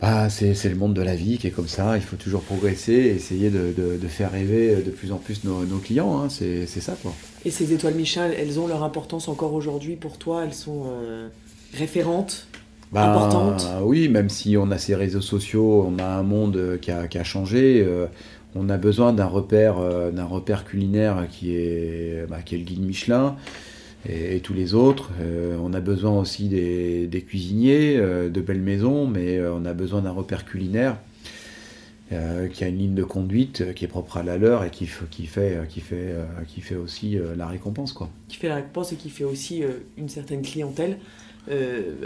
Bah, 0.00 0.28
c'est 0.28 0.68
le 0.68 0.74
monde 0.74 0.92
de 0.92 1.00
la 1.00 1.16
vie 1.16 1.38
qui 1.38 1.46
est 1.46 1.52
comme 1.52 1.68
ça, 1.68 1.96
il 1.96 2.02
faut 2.02 2.16
toujours 2.16 2.42
progresser 2.42 2.92
essayer 2.92 3.48
de, 3.48 3.98
faire 4.08 4.32
rêver 4.32 4.82
de 4.82 4.90
plus 4.90 5.10
en 5.10 5.16
plus 5.16 5.44
nos, 5.44 5.64
clients, 5.78 6.18
hein. 6.18 6.28
c'est 6.28 6.66
c'est 6.66 6.82
ça 6.82 6.98
quoi. 7.00 7.14
Et 7.46 7.50
ces 7.50 7.72
étoiles 7.72 7.94
Michelin, 7.94 8.30
elles 8.36 8.60
ont 8.60 8.66
leur 8.66 8.82
importance 8.82 9.26
encore 9.28 9.54
aujourd'hui 9.54 9.96
pour 9.96 10.18
toi 10.18 10.44
Elles 10.44 10.52
sont 10.52 10.84
euh, 10.86 11.28
référentes 11.72 12.46
Ben, 12.92 13.02
Importante. 13.10 13.66
Oui, 13.82 14.08
même 14.08 14.28
si 14.28 14.56
on 14.56 14.70
a 14.70 14.78
ces 14.78 14.94
réseaux 14.94 15.20
sociaux, 15.20 15.84
on 15.88 15.98
a 15.98 16.04
un 16.06 16.22
monde 16.22 16.78
qui 16.80 16.90
a, 16.90 17.08
qui 17.08 17.18
a 17.18 17.24
changé, 17.24 17.82
euh, 17.86 18.06
on 18.54 18.68
a 18.68 18.76
besoin 18.78 19.12
d'un 19.12 19.26
repère, 19.26 19.78
euh, 19.78 20.10
d'un 20.12 20.24
repère 20.24 20.64
culinaire 20.64 21.26
qui 21.30 21.56
est, 21.56 22.26
bah, 22.28 22.42
qui 22.44 22.54
est 22.54 22.58
le 22.58 22.64
guide 22.64 22.82
Michelin 22.82 23.36
et, 24.08 24.36
et 24.36 24.40
tous 24.40 24.54
les 24.54 24.74
autres. 24.74 25.10
Euh, 25.20 25.56
on 25.62 25.74
a 25.74 25.80
besoin 25.80 26.12
aussi 26.18 26.48
des, 26.48 27.06
des 27.08 27.22
cuisiniers, 27.22 27.96
euh, 27.98 28.30
de 28.30 28.40
belles 28.40 28.62
maisons, 28.62 29.06
mais 29.06 29.38
euh, 29.38 29.52
on 29.54 29.64
a 29.66 29.74
besoin 29.74 30.02
d'un 30.02 30.12
repère 30.12 30.44
culinaire. 30.44 30.96
euh, 32.12 32.48
qui 32.48 32.64
a 32.64 32.68
une 32.68 32.78
ligne 32.78 32.94
de 32.94 33.02
conduite 33.04 33.60
euh, 33.62 33.72
qui 33.72 33.84
est 33.84 33.88
propre 33.88 34.16
à 34.18 34.22
la 34.22 34.38
leur 34.38 34.64
et 34.64 34.70
qui, 34.70 34.88
qui, 35.10 35.26
fait, 35.26 35.56
euh, 35.56 35.64
qui, 35.66 35.80
fait, 35.80 35.96
euh, 36.12 36.24
qui 36.46 36.60
fait 36.60 36.76
aussi 36.76 37.18
euh, 37.18 37.34
la 37.36 37.46
récompense. 37.48 37.92
Quoi. 37.92 38.10
qui 38.28 38.36
fait 38.36 38.48
la 38.48 38.56
réponse 38.56 38.92
et 38.92 38.96
qui 38.96 39.10
fait 39.10 39.24
aussi 39.24 39.62
euh, 39.64 39.70
une 39.98 40.08
certaine 40.08 40.42
clientèle 40.42 40.92
euh, 40.92 40.96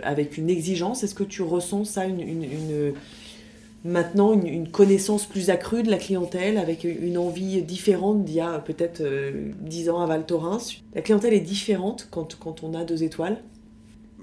avec 0.03 0.39
une 0.39 0.51
exigence. 0.51 1.03
Est-ce 1.03 1.15
que 1.15 1.25
tu 1.25 1.43
ressens 1.43 1.85
ça, 1.85 2.07
une, 2.07 2.93
maintenant 3.85 4.33
une, 4.35 4.69
connaissance 4.69 5.27
plus 5.27 5.51
accrue 5.51 5.83
de 5.83 5.91
la 5.91 5.99
clientèle 5.99 6.59
avec 6.59 6.85
une 6.85 7.19
envie 7.19 7.63
différente 7.63 8.25
d'il 8.25 8.37
y 8.37 8.41
a 8.41 8.59
peut-être 8.59 9.01
euh, 9.01 9.51
10 9.61 9.91
ans 9.91 10.01
à 10.01 10.07
Val 10.07 10.27
Thorens? 10.27 10.83
La 10.95 11.03
clientèle 11.03 11.35
est 11.35 11.41
différente 11.41 12.09
quand, 12.11 12.37
quand 12.39 12.63
on 12.63 12.75
a 12.75 12.85
deux 12.85 13.03
étoiles? 13.03 13.39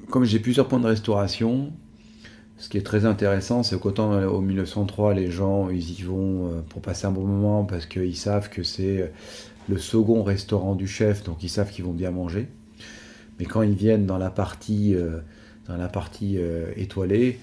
Comme 0.09 0.25
j'ai 0.25 0.39
plusieurs 0.39 0.67
points 0.67 0.79
de 0.79 0.87
restauration, 0.87 1.71
ce 2.57 2.69
qui 2.69 2.77
est 2.77 2.85
très 2.85 3.05
intéressant, 3.05 3.61
c'est 3.61 3.79
qu'autant 3.79 4.13
euh, 4.13 4.27
au 4.27 4.41
1903, 4.41 5.13
les 5.13 5.29
gens, 5.29 5.69
ils 5.69 5.99
y 5.99 6.01
vont 6.01 6.47
euh, 6.47 6.61
pour 6.67 6.81
passer 6.81 7.05
un 7.05 7.11
bon 7.11 7.25
moment 7.25 7.65
parce 7.65 7.85
qu'ils 7.85 8.17
savent 8.17 8.49
que 8.49 8.63
c'est 8.63 9.01
euh, 9.01 9.07
le 9.69 9.77
second 9.77 10.23
restaurant 10.23 10.75
du 10.75 10.87
chef, 10.87 11.23
donc 11.23 11.43
ils 11.43 11.49
savent 11.49 11.71
qu'ils 11.71 11.85
vont 11.85 11.93
bien 11.93 12.11
manger. 12.11 12.47
Mais 13.39 13.45
quand 13.45 13.61
ils 13.61 13.75
viennent 13.75 14.05
dans 14.05 14.17
la 14.17 14.29
partie, 14.29 14.95
euh, 14.95 15.19
dans 15.67 15.77
la 15.77 15.87
partie 15.87 16.37
euh, 16.37 16.71
étoilée, 16.75 17.39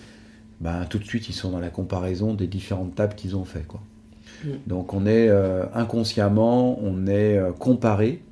ben, 0.61 0.85
tout 0.89 0.99
de 0.99 1.05
suite, 1.05 1.29
ils 1.29 1.35
sont 1.35 1.51
dans 1.51 1.59
la 1.59 1.71
comparaison 1.71 2.35
des 2.35 2.47
différentes 2.47 2.95
tables 2.95 3.15
qu'ils 3.15 3.37
ont 3.37 3.45
fait. 3.45 3.65
Quoi. 3.67 3.81
Mm. 4.45 4.49
Donc 4.67 4.95
on 4.95 5.07
est 5.07 5.29
euh, 5.29 5.65
inconsciemment, 5.75 6.79
on 6.83 7.07
est 7.07 7.41
comparé 7.59 8.23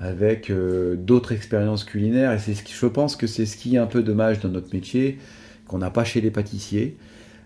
avec 0.00 0.52
d'autres 0.52 1.32
expériences 1.32 1.82
culinaires. 1.82 2.32
Et 2.32 2.38
c'est 2.38 2.54
ce 2.54 2.62
qui, 2.62 2.72
je 2.72 2.86
pense 2.86 3.16
que 3.16 3.26
c'est 3.26 3.46
ce 3.46 3.56
qui 3.56 3.74
est 3.74 3.78
un 3.78 3.86
peu 3.86 4.02
dommage 4.04 4.38
dans 4.38 4.48
notre 4.48 4.72
métier, 4.72 5.18
qu'on 5.66 5.78
n'a 5.78 5.90
pas 5.90 6.04
chez 6.04 6.20
les 6.20 6.30
pâtissiers. 6.30 6.96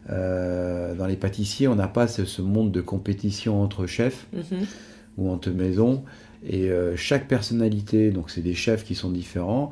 Dans 0.08 1.06
les 1.08 1.16
pâtissiers, 1.16 1.66
on 1.66 1.76
n'a 1.76 1.88
pas 1.88 2.06
ce, 2.08 2.26
ce 2.26 2.42
monde 2.42 2.70
de 2.70 2.82
compétition 2.82 3.62
entre 3.62 3.86
chefs 3.86 4.26
Mhm. 4.34 4.66
ou 5.16 5.30
entre 5.30 5.48
maisons. 5.48 6.04
Et 6.48 6.70
euh, 6.70 6.96
chaque 6.96 7.28
personnalité, 7.28 8.10
donc 8.10 8.30
c'est 8.30 8.40
des 8.40 8.54
chefs 8.54 8.84
qui 8.84 8.94
sont 8.94 9.10
différents, 9.10 9.70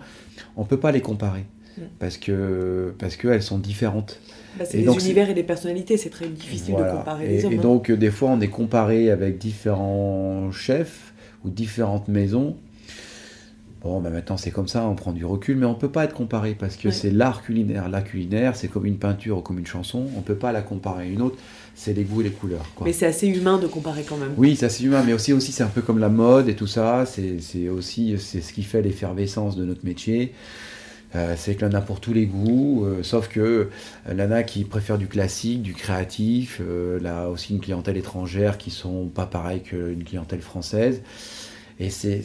on 0.57 0.63
ne 0.63 0.67
peut 0.67 0.79
pas 0.79 0.93
les 0.93 1.01
comparer. 1.01 1.45
Mm. 1.77 1.83
Parce 1.99 2.17
que 2.17 2.95
parce 2.99 3.17
qu'elles 3.17 3.43
sont 3.43 3.59
différentes. 3.59 4.21
Bah, 4.59 4.65
C'est 4.65 4.79
des 4.79 4.85
donc, 4.85 5.01
univers 5.01 5.31
et 5.31 5.35
des 5.35 5.43
personnalités, 5.43 5.97
c'est 5.97 6.11
très 6.11 6.29
difficile 6.29 6.75
Voilà. 6.75 6.93
de 6.93 6.97
comparer 6.99 7.25
et, 7.27 7.29
les 7.29 7.45
hommes. 7.45 7.53
et 7.53 7.59
hein. 7.59 7.63
donc, 7.63 7.91
euh, 7.91 7.97
des 7.97 8.11
fois, 8.11 8.31
on 8.31 8.41
est 8.41 8.49
comparé 8.49 9.11
avec 9.11 9.39
différents 9.39 10.51
chefs 10.53 11.13
ou 11.45 11.51
différentes 11.51 12.09
maisons. 12.09 12.57
Bon, 13.83 13.99
bah 14.01 14.11
maintenant, 14.11 14.37
c'est 14.37 14.51
comme 14.51 14.69
ça, 14.69 14.85
on 14.85 14.95
prend 14.95 15.13
du 15.13 15.25
recul, 15.25 15.57
mais 15.57 15.65
on 15.65 15.71
ne 15.71 15.79
peut 15.79 15.89
pas 15.89 16.05
être 16.05 16.13
comparé 16.13 16.55
parce 16.55 16.77
que 16.77 16.91
c'est 16.91 17.11
l'art 17.11 17.43
culinaire. 17.43 17.89
L'art 17.89 18.05
culinaire, 18.05 18.55
c'est 18.55 18.69
comme 18.69 18.85
une 18.85 18.99
peinture 18.99 19.39
ou 19.39 19.41
comme 19.41 19.59
une 19.59 19.67
chanson. 19.67 20.07
On 20.15 20.19
ne 20.19 20.25
peut 20.25 20.35
pas 20.35 20.53
la 20.53 20.61
comparer 20.61 21.05
à 21.05 21.07
une 21.07 21.23
autre. 21.23 21.39
C'est 21.75 21.95
les 21.95 22.05
goûts 22.05 22.21
et 22.21 22.25
les 22.25 22.31
couleurs. 22.31 22.67
Quoi. 22.75 22.87
Mais 22.87 22.93
c'est 22.93 23.07
assez 23.07 23.27
humain 23.27 23.59
de 23.59 23.67
comparer 23.67 24.03
quand 24.03 24.19
même. 24.19 24.35
Oui, 24.37 24.55
c'est 24.55 24.81
humain, 24.81 25.03
mais 25.07 25.15
aussi, 25.15 25.33
aussi 25.33 25.51
c'est 25.51 25.63
un 25.63 25.69
peu 25.69 25.81
comme 25.81 25.99
la 25.99 26.11
mode 26.11 26.51
et 26.51 26.55
tout 26.55 26.67
ça. 26.67 27.07
C'est 27.07 27.69
aussi 27.71 28.17
c'est 28.19 28.43
ce 28.43 28.53
qui 28.53 28.65
fait 28.65 28.83
l'effervescence 28.83 29.57
de 29.57 29.65
notre 29.65 29.87
métier. 29.87 30.35
Euh, 31.15 31.35
c'est 31.37 31.55
que 31.55 31.63
l'ANA 31.63 31.81
pour 31.81 32.01
tous 32.01 32.13
les 32.13 32.27
goûts, 32.27 32.85
euh, 32.85 33.03
sauf 33.03 33.29
que 33.29 33.71
l'ANA 34.07 34.43
qui 34.43 34.65
préfère 34.65 34.99
du 34.99 35.09
classique, 35.09 35.63
du 35.63 35.73
créatif, 35.73 36.61
là 37.01 37.31
aussi 37.31 37.55
une 37.55 37.61
clientèle 37.61 37.97
étrangère 37.97 38.59
qui 38.59 38.71
sont 38.71 39.07
pas 39.07 39.27
pareilles 39.27 39.63
qu'une 39.63 40.05
clientèle 40.05 40.43
française. 40.43 41.01
Et 41.81 41.89
c'est 41.89 42.23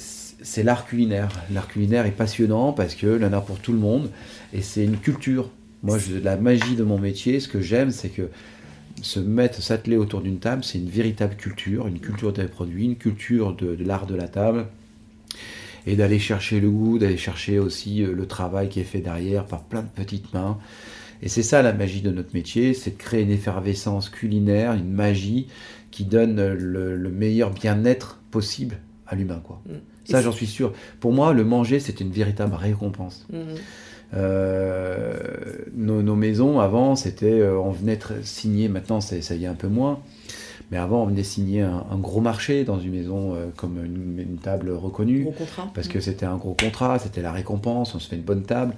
l'art 0.63 0.85
culinaire. 0.85 1.29
L'art 1.51 1.67
culinaire 1.67 2.05
est 2.05 2.11
passionnant 2.11 2.73
parce 2.73 2.95
que 2.95 3.07
l'ANA 3.07 3.41
pour 3.41 3.59
tout 3.59 3.73
le 3.73 3.79
monde 3.79 4.09
et 4.53 4.61
c'est 4.61 4.83
une 4.83 4.97
culture. 4.97 5.49
Moi, 5.83 5.97
la 6.23 6.37
magie 6.37 6.75
de 6.75 6.83
mon 6.83 6.97
métier, 6.97 7.39
ce 7.39 7.47
que 7.47 7.61
j'aime, 7.61 7.91
c'est 7.91 8.09
que 8.09 8.29
se 9.01 9.19
mettre, 9.19 9.61
s'atteler 9.61 9.97
autour 9.97 10.21
d'une 10.21 10.39
table, 10.39 10.63
c'est 10.63 10.77
une 10.77 10.89
véritable 10.89 11.35
culture, 11.35 11.87
une 11.87 11.99
culture 11.99 12.33
des 12.33 12.45
produits, 12.45 12.85
une 12.85 12.95
culture 12.95 13.53
de, 13.53 13.77
l'art 13.83 14.07
de 14.07 14.15
la 14.15 14.27
table, 14.27 14.67
et 15.85 15.95
d'aller 15.95 16.17
chercher 16.17 16.59
le 16.59 16.69
goût, 16.69 16.97
d'aller 16.97 17.17
chercher 17.17 17.59
aussi 17.59 18.01
euh, 18.01 18.13
le 18.13 18.25
travail 18.25 18.69
qui 18.69 18.79
est 18.79 18.85
fait 18.85 19.01
derrière 19.01 19.45
par 19.45 19.63
plein 19.63 19.83
de 19.83 19.87
petites 19.87 20.33
mains. 20.33 20.57
Et 21.21 21.29
c'est 21.29 21.43
ça 21.43 21.61
la 21.61 21.73
magie 21.73 22.01
de 22.01 22.09
notre 22.09 22.33
métier, 22.33 22.73
c'est 22.73 22.91
de 22.91 22.97
créer 22.97 23.21
une 23.21 23.31
effervescence 23.31 24.09
culinaire, 24.09 24.73
une 24.73 24.91
magie 24.91 25.47
qui 25.91 26.03
donne 26.03 26.53
le, 26.53 27.09
meilleur 27.09 27.51
bien-être 27.51 28.19
possible 28.31 28.77
à 29.07 29.15
l'humain. 29.15 29.41
quoi. 29.43 29.61
Mm. 29.67 29.94
Ça, 30.05 30.21
j'en 30.21 30.31
suis 30.31 30.47
sûr. 30.47 30.73
Pour 30.99 31.13
moi, 31.13 31.33
le 31.33 31.43
manger, 31.43 31.79
c'est 31.79 31.99
une 31.99 32.11
véritable 32.11 32.55
récompense. 32.55 33.25
Mm. 33.31 33.55
Euh, 34.13 35.13
nos, 35.73 36.15
maisons, 36.15 36.59
avant, 36.59 36.95
c'était, 36.95 37.39
euh, 37.39 37.57
on 37.57 37.71
venait 37.71 37.99
signer, 38.23 38.69
maintenant 38.69 39.01
ça 39.01 39.15
y 39.35 39.43
est 39.43 39.47
un 39.47 39.55
peu 39.55 39.67
moins, 39.67 39.99
mais 40.71 40.77
avant 40.77 41.03
on 41.03 41.07
venait 41.07 41.23
signer 41.23 41.61
un, 41.61 41.97
gros 41.97 42.21
marché 42.21 42.63
dans 42.63 42.79
une 42.79 42.91
maison 42.91 43.33
euh, 43.33 43.47
comme 43.55 43.83
une, 43.83 44.37
table 44.37 44.71
reconnue. 44.71 45.23
Gros 45.23 45.31
contrat. 45.31 45.71
Parce 45.73 45.87
que 45.87 45.99
c'était 45.99 46.25
un 46.25 46.37
gros 46.37 46.53
contrat, 46.53 46.99
c'était 46.99 47.21
la 47.21 47.31
récompense, 47.31 47.95
on 47.95 47.99
se 47.99 48.07
fait 48.07 48.15
une 48.15 48.21
bonne 48.21 48.43
table, 48.43 48.75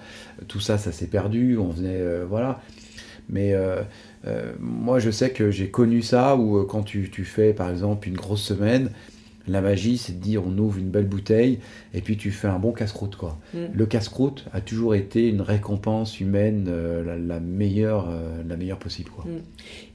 tout 0.48 0.60
ça, 0.60 0.78
ça 0.78 0.92
s'est 0.92 1.08
perdu, 1.08 1.58
on 1.58 1.70
venait, 1.70 2.02
voilà. 2.28 2.62
Mais 3.30 3.54
moi 4.60 5.00
je 5.00 5.12
sais 5.12 5.32
que 5.32 5.52
j'ai 5.52 5.70
connu 5.70 6.02
ça 6.02 6.36
où 6.36 6.64
quand 6.66 6.84
tu, 6.84 7.10
tu, 7.12 7.26
fais 7.26 7.54
par 7.54 7.70
exemple 7.70 8.08
une 8.08 8.16
grosse 8.16 8.42
semaine, 8.42 8.90
la 9.48 9.62
magie, 9.62 9.98
c'est 9.98 10.14
de 10.14 10.24
dire 10.24 10.44
on 10.46 10.58
ouvre 10.58 10.78
une 10.78 10.90
belle 10.90 11.08
bouteille 11.08 11.60
et 11.94 12.02
puis 12.02 12.18
tu 12.18 12.32
fais 12.32 12.48
un 12.48 12.60
bon 12.60 12.72
casse-croûte. 12.72 13.16
quoi. 13.16 13.40
Mm. 13.54 13.66
Le 13.74 13.86
casse-croûte 13.86 14.46
a 14.54 14.62
toujours 14.62 14.96
été 14.96 15.28
une 15.28 15.42
récompense 15.42 16.20
humaine 16.20 16.68
euh, 16.68 17.18
la, 17.18 17.40
meilleure, 17.40 18.10
euh, 18.10 18.44
la 18.48 18.58
meilleure 18.58 18.80
possible. 18.80 19.10
Quoi. 19.10 19.26
Mm. 19.26 19.42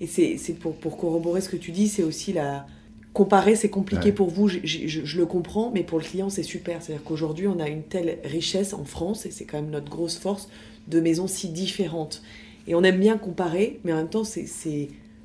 Et 0.01 0.07
c'est 0.07 0.55
pour, 0.55 0.75
pour 0.77 0.97
corroborer 0.97 1.41
ce 1.41 1.49
que 1.49 1.57
tu 1.57 1.71
dis, 1.71 1.89
c'est 1.89 2.03
aussi 2.03 2.33
la... 2.33 2.67
Comparer, 3.13 3.57
c'est 3.57 3.69
compliqué 3.69 4.11
pour 4.11 4.31
vous, 4.31 4.49
je, 4.49 4.61
je, 4.65 5.19
le 5.19 5.27
comprends, 5.27 5.71
mais 5.71 5.83
pour 5.83 5.99
le 5.99 6.05
client, 6.05 6.31
c'est 6.31 6.43
super. 6.43 6.81
C'est-à-dire 6.81 7.05
qu'aujourd'hui, 7.05 7.47
on 7.47 7.61
a 7.61 7.69
une 7.69 7.83
telle 7.83 8.17
richesse 8.25 8.73
en 8.73 8.85
France, 8.85 9.27
et 9.27 9.31
c'est 9.31 9.45
quand 9.45 9.61
même 9.61 9.69
notre 9.69 9.91
grosse 9.91 10.17
force, 10.17 10.49
de 10.89 10.99
maisons 10.99 11.27
si 11.27 11.51
différentes. 11.51 12.23
Et 12.67 12.75
on 12.75 12.83
aime 12.83 12.99
bien 12.99 13.19
comparer, 13.19 13.81
mais 13.85 13.93
en 13.93 13.97
même 13.97 14.09
temps, 14.09 14.25
c'est 14.25 14.47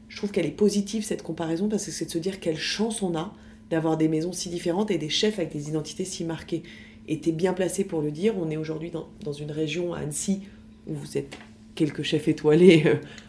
je 0.09 0.17
trouve 0.17 0.31
qu'elle 0.31 0.45
est 0.45 0.51
positive, 0.51 1.03
cette 1.03 1.23
comparaison, 1.23 1.67
parce 1.67 1.85
que 1.85 1.91
c'est 1.91 2.05
de 2.05 2.11
se 2.11 2.17
dire 2.17 2.39
quelle 2.39 2.57
chance 2.57 3.01
on 3.01 3.15
a 3.15 3.33
d'avoir 3.69 3.97
des 3.97 4.08
maisons 4.08 4.32
si 4.32 4.49
différentes 4.49 4.91
et 4.91 4.97
des 4.97 5.10
chefs 5.10 5.39
avec 5.39 5.51
des 5.51 5.69
identités 5.69 6.06
si 6.06 6.23
marquées. 6.23 6.63
Et 7.08 7.19
tu 7.19 7.30
es 7.30 7.32
bien 7.32 7.53
placé 7.53 7.84
pour 7.84 8.01
le 8.01 8.12
dire, 8.12 8.34
on 8.38 8.49
est 8.49 8.58
aujourd'hui 8.58 8.91
dans, 8.91 9.34
une 9.34 9.51
région, 9.51 9.93
à 9.93 9.99
Annecy, 9.99 10.41
où 10.88 10.93
vous 10.93 11.17
êtes 11.17 11.38
quelques 11.75 12.01
chefs 12.01 12.27
étoilés 12.27 12.84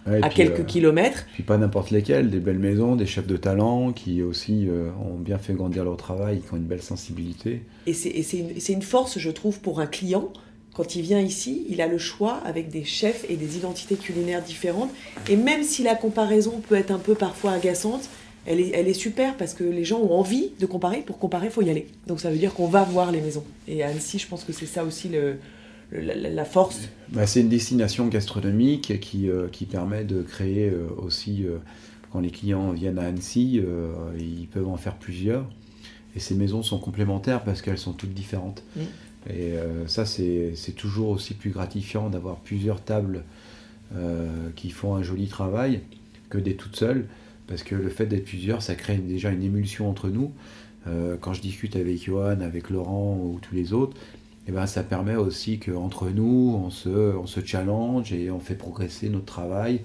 euh, 0.08 0.20
à 0.22 0.30
quelques 0.30 0.60
euh, 0.60 0.64
kilomètres. 0.64 1.26
Puis 1.34 1.42
pas 1.42 1.58
n'importe 1.58 1.90
lesquels, 1.90 2.30
des 2.30 2.40
belles 2.40 2.58
maisons, 2.58 2.96
des 2.96 3.06
chefs 3.06 3.26
de 3.26 3.36
talent 3.36 3.92
qui 3.92 4.22
aussi 4.22 4.66
euh, 4.68 4.90
ont 5.04 5.18
bien 5.18 5.38
fait 5.38 5.52
grandir 5.52 5.84
leur 5.84 5.96
travail, 5.96 6.40
qui 6.40 6.54
ont 6.54 6.56
une 6.56 6.64
belle 6.64 6.82
sensibilité. 6.82 7.62
Et 7.86 7.92
c'est 7.92 8.38
une, 8.38 8.76
une, 8.76 8.82
force, 8.82 9.18
je 9.18 9.30
trouve, 9.30 9.60
pour 9.60 9.80
un 9.80 9.86
client. 9.86 10.32
Quand 10.74 10.96
il 10.96 11.02
vient 11.02 11.20
ici, 11.20 11.66
il 11.68 11.80
a 11.80 11.86
le 11.86 11.98
choix 11.98 12.40
avec 12.44 12.68
des 12.68 12.84
chefs 12.84 13.26
et 13.28 13.36
des 13.36 13.56
identités 13.56 13.96
culinaires 13.96 14.42
différentes. 14.42 14.90
Et 15.28 15.36
même 15.36 15.62
si 15.62 15.82
la 15.82 15.94
comparaison 15.94 16.60
peut 16.68 16.76
être 16.76 16.90
un 16.90 16.98
peu 16.98 17.14
parfois 17.14 17.52
agaçante, 17.52 18.08
elle 18.46 18.60
est, 18.60 18.92
super 18.94 19.36
parce 19.36 19.52
que 19.52 19.64
les 19.64 19.84
gens 19.84 19.98
ont 19.98 20.12
envie 20.12 20.50
de 20.58 20.66
comparer. 20.66 21.02
Pour 21.02 21.18
comparer, 21.18 21.46
il 21.46 21.52
faut 21.52 21.62
y 21.62 21.70
aller. 21.70 21.86
Donc 22.06 22.20
ça 22.20 22.30
veut 22.30 22.38
dire 22.38 22.54
qu'on 22.54 22.66
va 22.66 22.82
voir 22.82 23.12
les 23.12 23.20
maisons. 23.20 23.44
Et 23.66 23.82
à 23.82 23.88
Annecy, 23.88 24.18
je 24.18 24.26
pense 24.26 24.44
que 24.44 24.52
c'est 24.52 24.66
ça 24.66 24.84
aussi 24.84 25.08
le, 25.08 25.36
la, 25.92 26.44
force. 26.44 26.88
Bah, 27.10 27.26
c'est 27.26 27.40
une 27.40 27.48
destination 27.48 28.06
gastronomique 28.08 29.00
qui, 29.00 29.28
euh, 29.28 29.48
qui 29.48 29.66
permet 29.66 30.04
de 30.04 30.22
créer 30.22 30.70
euh, 30.70 30.86
aussi, 30.98 31.44
euh, 31.44 31.58
quand 32.10 32.20
les 32.20 32.30
clients 32.30 32.72
viennent 32.72 32.98
à 32.98 33.06
Annecy, 33.06 33.60
ils 34.18 34.46
peuvent 34.46 34.68
en 34.68 34.76
faire 34.76 34.96
plusieurs. 34.96 35.46
Et 36.16 36.20
ces 36.20 36.34
maisons 36.34 36.62
sont 36.62 36.78
complémentaires 36.78 37.44
parce 37.44 37.60
qu'elles 37.60 37.78
sont 37.78 37.92
toutes 37.92 38.14
différentes. 38.14 38.62
Et 39.28 39.52
ça, 39.86 40.06
c'est 40.06 40.54
toujours 40.74 41.10
aussi 41.10 41.34
plus 41.34 41.50
gratifiant 41.50 42.08
d'avoir 42.08 42.36
plusieurs 42.36 42.80
tables 42.80 43.24
qui 44.56 44.70
font 44.70 44.94
un 44.94 45.02
joli 45.02 45.26
travail 45.26 45.82
que 46.30 46.38
des 46.38 46.56
toutes 46.56 46.76
seules 46.76 47.08
parce 47.48 47.62
que 47.62 47.74
le 47.74 47.88
fait 47.88 48.06
d'être 48.06 48.24
plusieurs, 48.24 48.62
ça 48.62 48.74
crée 48.74 48.96
déjà 48.96 49.30
une 49.30 49.42
émulsion 49.42 49.88
entre 49.88 50.08
nous. 50.08 50.32
Euh, 50.86 51.16
quand 51.20 51.32
je 51.32 51.40
discute 51.40 51.74
avec 51.74 52.04
Johan, 52.04 52.40
avec 52.40 52.70
Laurent 52.70 53.18
ou 53.20 53.40
tous 53.40 53.54
les 53.54 53.72
autres, 53.72 53.96
eh 54.46 54.52
ben, 54.52 54.66
ça 54.66 54.82
permet 54.82 55.16
aussi 55.16 55.58
qu'entre 55.58 56.08
nous, 56.08 56.58
on 56.62 56.70
se, 56.70 56.88
on 56.88 57.26
se 57.26 57.40
challenge 57.44 58.12
et 58.12 58.30
on 58.30 58.38
fait 58.38 58.54
progresser 58.54 59.08
notre 59.08 59.26
travail. 59.26 59.80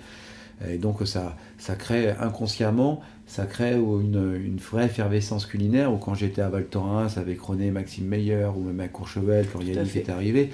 Et 0.69 0.77
donc 0.77 1.05
ça, 1.05 1.35
ça 1.57 1.75
crée 1.75 2.11
inconsciemment, 2.11 3.01
ça 3.25 3.45
crée 3.45 3.73
une, 3.73 4.39
une 4.41 4.57
vraie 4.57 4.85
effervescence 4.85 5.45
culinaire. 5.45 5.91
Ou 5.91 5.97
quand 5.97 6.13
j'étais 6.13 6.41
à 6.41 6.49
Val 6.49 6.67
Thorens 6.67 7.17
avec 7.17 7.41
René 7.41 7.71
Maxime 7.71 8.05
Meyer 8.05 8.49
ou 8.55 8.61
même 8.61 8.79
à 8.79 8.87
Courchevel, 8.87 9.47
quand 9.51 9.61
Yannick 9.61 9.95
est 9.95 10.09
arrivé, 10.09 10.51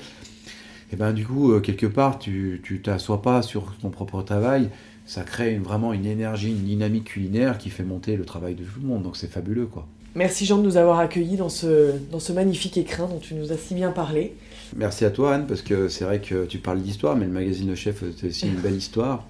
et 0.91 0.93
eh 0.93 0.95
ben 0.95 1.13
du 1.13 1.23
coup, 1.23 1.51
euh, 1.51 1.59
quelque 1.59 1.85
part, 1.85 2.17
tu 2.17 2.59
ne 2.67 2.77
t'assois 2.77 3.21
pas 3.21 3.43
sur 3.43 3.75
ton 3.79 3.91
propre 3.91 4.23
travail, 4.23 4.71
ça 5.09 5.23
crée 5.23 5.57
vraiment 5.57 5.91
une 5.91 6.05
énergie, 6.05 6.49
une 6.49 6.65
dynamique 6.65 7.05
culinaire 7.05 7.57
qui 7.57 7.71
fait 7.71 7.83
monter 7.83 8.15
le 8.15 8.25
travail 8.25 8.53
de 8.53 8.63
tout 8.63 8.79
le 8.79 8.87
monde. 8.87 9.01
Donc 9.01 9.17
c'est 9.17 9.31
fabuleux, 9.31 9.65
quoi. 9.65 9.87
Merci 10.13 10.45
Jean 10.45 10.59
de 10.59 10.63
nous 10.63 10.77
avoir 10.77 10.99
accueillis 10.99 11.35
dans 11.35 11.49
ce, 11.49 11.93
dans 12.11 12.19
ce 12.19 12.31
magnifique 12.31 12.77
écrin 12.77 13.07
dont 13.07 13.17
tu 13.17 13.33
nous 13.33 13.51
as 13.51 13.57
si 13.57 13.73
bien 13.73 13.91
parlé. 13.91 14.35
Merci 14.75 15.05
à 15.05 15.09
toi 15.09 15.33
Anne, 15.33 15.47
parce 15.47 15.63
que 15.63 15.87
c'est 15.87 16.03
vrai 16.03 16.21
que 16.21 16.45
tu 16.45 16.59
parles 16.59 16.81
d'histoire, 16.81 17.15
mais 17.15 17.25
le 17.25 17.31
magazine 17.31 17.67
Le 17.69 17.75
Chef, 17.75 18.03
c'est 18.17 18.27
aussi 18.27 18.47
une 18.47 18.61
belle 18.61 18.75
histoire. 18.75 19.27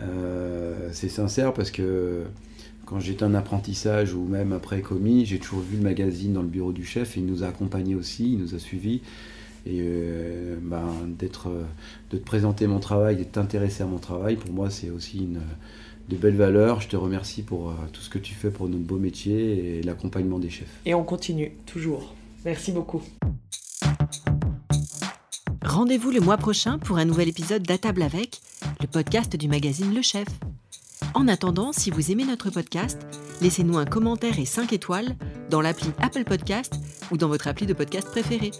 Euh, 0.00 0.88
c'est 0.92 1.08
sincère 1.08 1.52
parce 1.52 1.72
que 1.72 2.22
quand 2.84 3.00
j'étais 3.00 3.24
en 3.24 3.34
apprentissage 3.34 4.14
ou 4.14 4.24
même 4.24 4.52
après 4.52 4.82
commis, 4.82 5.26
j'ai 5.26 5.40
toujours 5.40 5.60
vu 5.60 5.78
le 5.78 5.82
magazine 5.82 6.32
dans 6.32 6.42
le 6.42 6.48
bureau 6.48 6.72
du 6.72 6.84
chef 6.84 7.16
et 7.16 7.20
il 7.20 7.26
nous 7.26 7.42
a 7.42 7.48
accompagnés 7.48 7.96
aussi, 7.96 8.34
il 8.34 8.38
nous 8.38 8.54
a 8.54 8.60
suivis 8.60 9.00
et 9.66 9.80
euh, 9.80 10.56
ben, 10.60 10.86
d'être, 11.18 11.48
de 12.10 12.18
te 12.18 12.24
présenter 12.24 12.66
mon 12.66 12.78
travail, 12.78 13.16
d'être 13.16 13.38
intéressé 13.38 13.82
à 13.82 13.86
mon 13.86 13.98
travail, 13.98 14.36
pour 14.36 14.52
moi 14.52 14.70
c'est 14.70 14.90
aussi 14.90 15.18
une, 15.18 15.40
de 16.08 16.16
belles 16.16 16.36
valeurs. 16.36 16.80
Je 16.80 16.88
te 16.88 16.96
remercie 16.96 17.42
pour 17.42 17.70
euh, 17.70 17.74
tout 17.92 18.00
ce 18.00 18.10
que 18.10 18.18
tu 18.18 18.34
fais 18.34 18.50
pour 18.50 18.68
notre 18.68 18.84
beau 18.84 18.98
métier 18.98 19.78
et 19.78 19.82
l'accompagnement 19.82 20.38
des 20.38 20.50
chefs. 20.50 20.80
Et 20.84 20.94
on 20.94 21.04
continue, 21.04 21.52
toujours. 21.66 22.14
Merci 22.44 22.72
beaucoup. 22.72 23.02
Rendez-vous 25.64 26.10
le 26.10 26.20
mois 26.20 26.36
prochain 26.36 26.78
pour 26.78 26.96
un 26.98 27.04
nouvel 27.04 27.28
épisode 27.28 27.62
d'À 27.62 27.76
table 27.76 28.02
avec, 28.02 28.40
le 28.80 28.86
podcast 28.86 29.36
du 29.36 29.48
magazine 29.48 29.94
Le 29.94 30.02
Chef. 30.02 30.28
En 31.14 31.28
attendant, 31.28 31.72
si 31.72 31.90
vous 31.90 32.12
aimez 32.12 32.24
notre 32.24 32.50
podcast, 32.50 32.98
laissez-nous 33.42 33.76
un 33.76 33.84
commentaire 33.84 34.38
et 34.38 34.44
5 34.44 34.72
étoiles 34.72 35.16
dans 35.50 35.60
l'appli 35.60 35.88
Apple 36.00 36.24
Podcast 36.24 36.74
ou 37.10 37.16
dans 37.16 37.28
votre 37.28 37.48
appli 37.48 37.66
de 37.66 37.74
podcast 37.74 38.08
préféré. 38.08 38.52